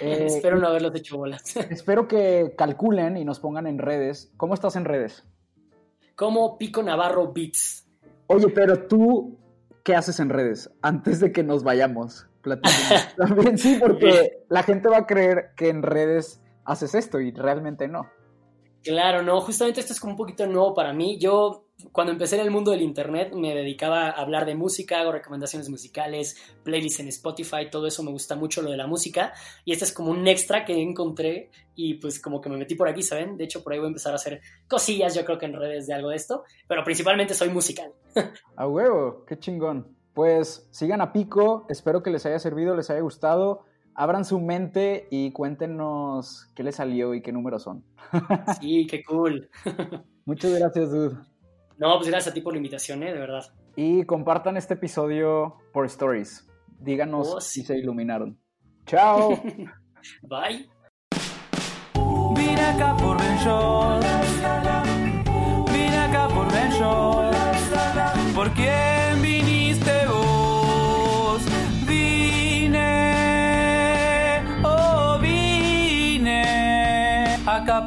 Eh, 0.00 0.26
espero 0.26 0.58
no 0.58 0.68
haberlos 0.68 0.94
hecho 0.94 1.16
bolas. 1.16 1.56
espero 1.70 2.08
que 2.08 2.54
calculen 2.56 3.16
y 3.16 3.24
nos 3.24 3.40
pongan 3.40 3.66
en 3.66 3.78
redes. 3.78 4.32
¿Cómo 4.36 4.54
estás 4.54 4.76
en 4.76 4.84
redes? 4.84 5.24
Como 6.14 6.58
Pico 6.58 6.82
Navarro 6.82 7.32
Beats. 7.32 7.86
Oye, 8.28 8.48
pero 8.48 8.86
tú, 8.86 9.38
¿qué 9.84 9.94
haces 9.94 10.20
en 10.20 10.30
redes? 10.30 10.70
Antes 10.82 11.20
de 11.20 11.32
que 11.32 11.42
nos 11.42 11.62
vayamos. 11.62 12.26
También 13.16 13.58
sí, 13.58 13.78
porque 13.80 14.44
la 14.48 14.62
gente 14.62 14.88
va 14.88 14.98
a 14.98 15.06
creer 15.06 15.50
que 15.56 15.68
en 15.68 15.82
redes 15.82 16.40
haces 16.64 16.94
esto 16.94 17.20
y 17.20 17.32
realmente 17.32 17.88
no. 17.88 18.08
Claro, 18.86 19.20
no, 19.20 19.40
justamente 19.40 19.80
esto 19.80 19.92
es 19.92 19.98
como 19.98 20.12
un 20.12 20.16
poquito 20.16 20.46
nuevo 20.46 20.72
para 20.72 20.92
mí. 20.92 21.18
Yo 21.18 21.64
cuando 21.90 22.12
empecé 22.12 22.36
en 22.36 22.42
el 22.42 22.52
mundo 22.52 22.70
del 22.70 22.82
internet 22.82 23.34
me 23.34 23.52
dedicaba 23.52 24.06
a 24.06 24.10
hablar 24.10 24.46
de 24.46 24.54
música, 24.54 25.00
hago 25.00 25.10
recomendaciones 25.10 25.68
musicales, 25.68 26.36
playlists 26.62 27.00
en 27.00 27.08
Spotify, 27.08 27.68
todo 27.68 27.88
eso 27.88 28.04
me 28.04 28.12
gusta 28.12 28.36
mucho 28.36 28.62
lo 28.62 28.70
de 28.70 28.76
la 28.76 28.86
música 28.86 29.32
y 29.64 29.72
este 29.72 29.86
es 29.86 29.92
como 29.92 30.12
un 30.12 30.28
extra 30.28 30.64
que 30.64 30.80
encontré 30.80 31.50
y 31.74 31.94
pues 31.94 32.20
como 32.20 32.40
que 32.40 32.48
me 32.48 32.58
metí 32.58 32.76
por 32.76 32.88
aquí, 32.88 33.02
¿saben? 33.02 33.36
De 33.36 33.42
hecho 33.42 33.64
por 33.64 33.72
ahí 33.72 33.80
voy 33.80 33.86
a 33.86 33.88
empezar 33.88 34.12
a 34.12 34.16
hacer 34.16 34.40
cosillas 34.68 35.16
yo 35.16 35.24
creo 35.24 35.36
que 35.36 35.46
en 35.46 35.54
redes 35.54 35.88
de 35.88 35.94
algo 35.94 36.10
de 36.10 36.16
esto, 36.16 36.44
pero 36.68 36.84
principalmente 36.84 37.34
soy 37.34 37.48
musical. 37.48 37.92
A 38.54 38.68
huevo, 38.68 39.24
qué 39.26 39.36
chingón. 39.36 39.96
Pues 40.14 40.68
sigan 40.70 41.00
a 41.00 41.12
Pico, 41.12 41.66
espero 41.68 42.04
que 42.04 42.10
les 42.10 42.24
haya 42.24 42.38
servido, 42.38 42.76
les 42.76 42.88
haya 42.88 43.00
gustado 43.00 43.64
abran 43.96 44.24
su 44.24 44.38
mente 44.38 45.08
y 45.10 45.32
cuéntenos 45.32 46.52
qué 46.54 46.62
les 46.62 46.76
salió 46.76 47.14
y 47.14 47.22
qué 47.22 47.32
números 47.32 47.62
son. 47.64 47.82
Sí, 48.60 48.86
qué 48.86 49.02
cool. 49.02 49.48
Muchas 50.24 50.52
gracias, 50.52 50.90
dude. 50.90 51.16
No, 51.78 51.96
pues 51.96 52.08
gracias 52.08 52.32
a 52.32 52.34
ti 52.34 52.40
por 52.40 52.52
la 52.52 52.58
invitación, 52.58 53.02
¿eh? 53.02 53.12
de 53.12 53.18
verdad. 53.18 53.44
Y 53.74 54.04
compartan 54.04 54.56
este 54.56 54.74
episodio 54.74 55.56
por 55.72 55.86
stories. 55.86 56.46
Díganos 56.78 57.34
oh, 57.36 57.40
si 57.40 57.62
se 57.62 57.76
iluminaron. 57.76 58.38
Chao. 58.86 59.30
Bye. 60.22 60.68
Vine 62.34 62.60
acá 62.60 62.96
por 62.96 63.18
Ben 63.18 63.38
Vine 65.72 65.98
acá 65.98 66.28
por 66.28 66.52
Ben 66.52 68.34
¿Por 68.34 68.52
quién 68.52 69.05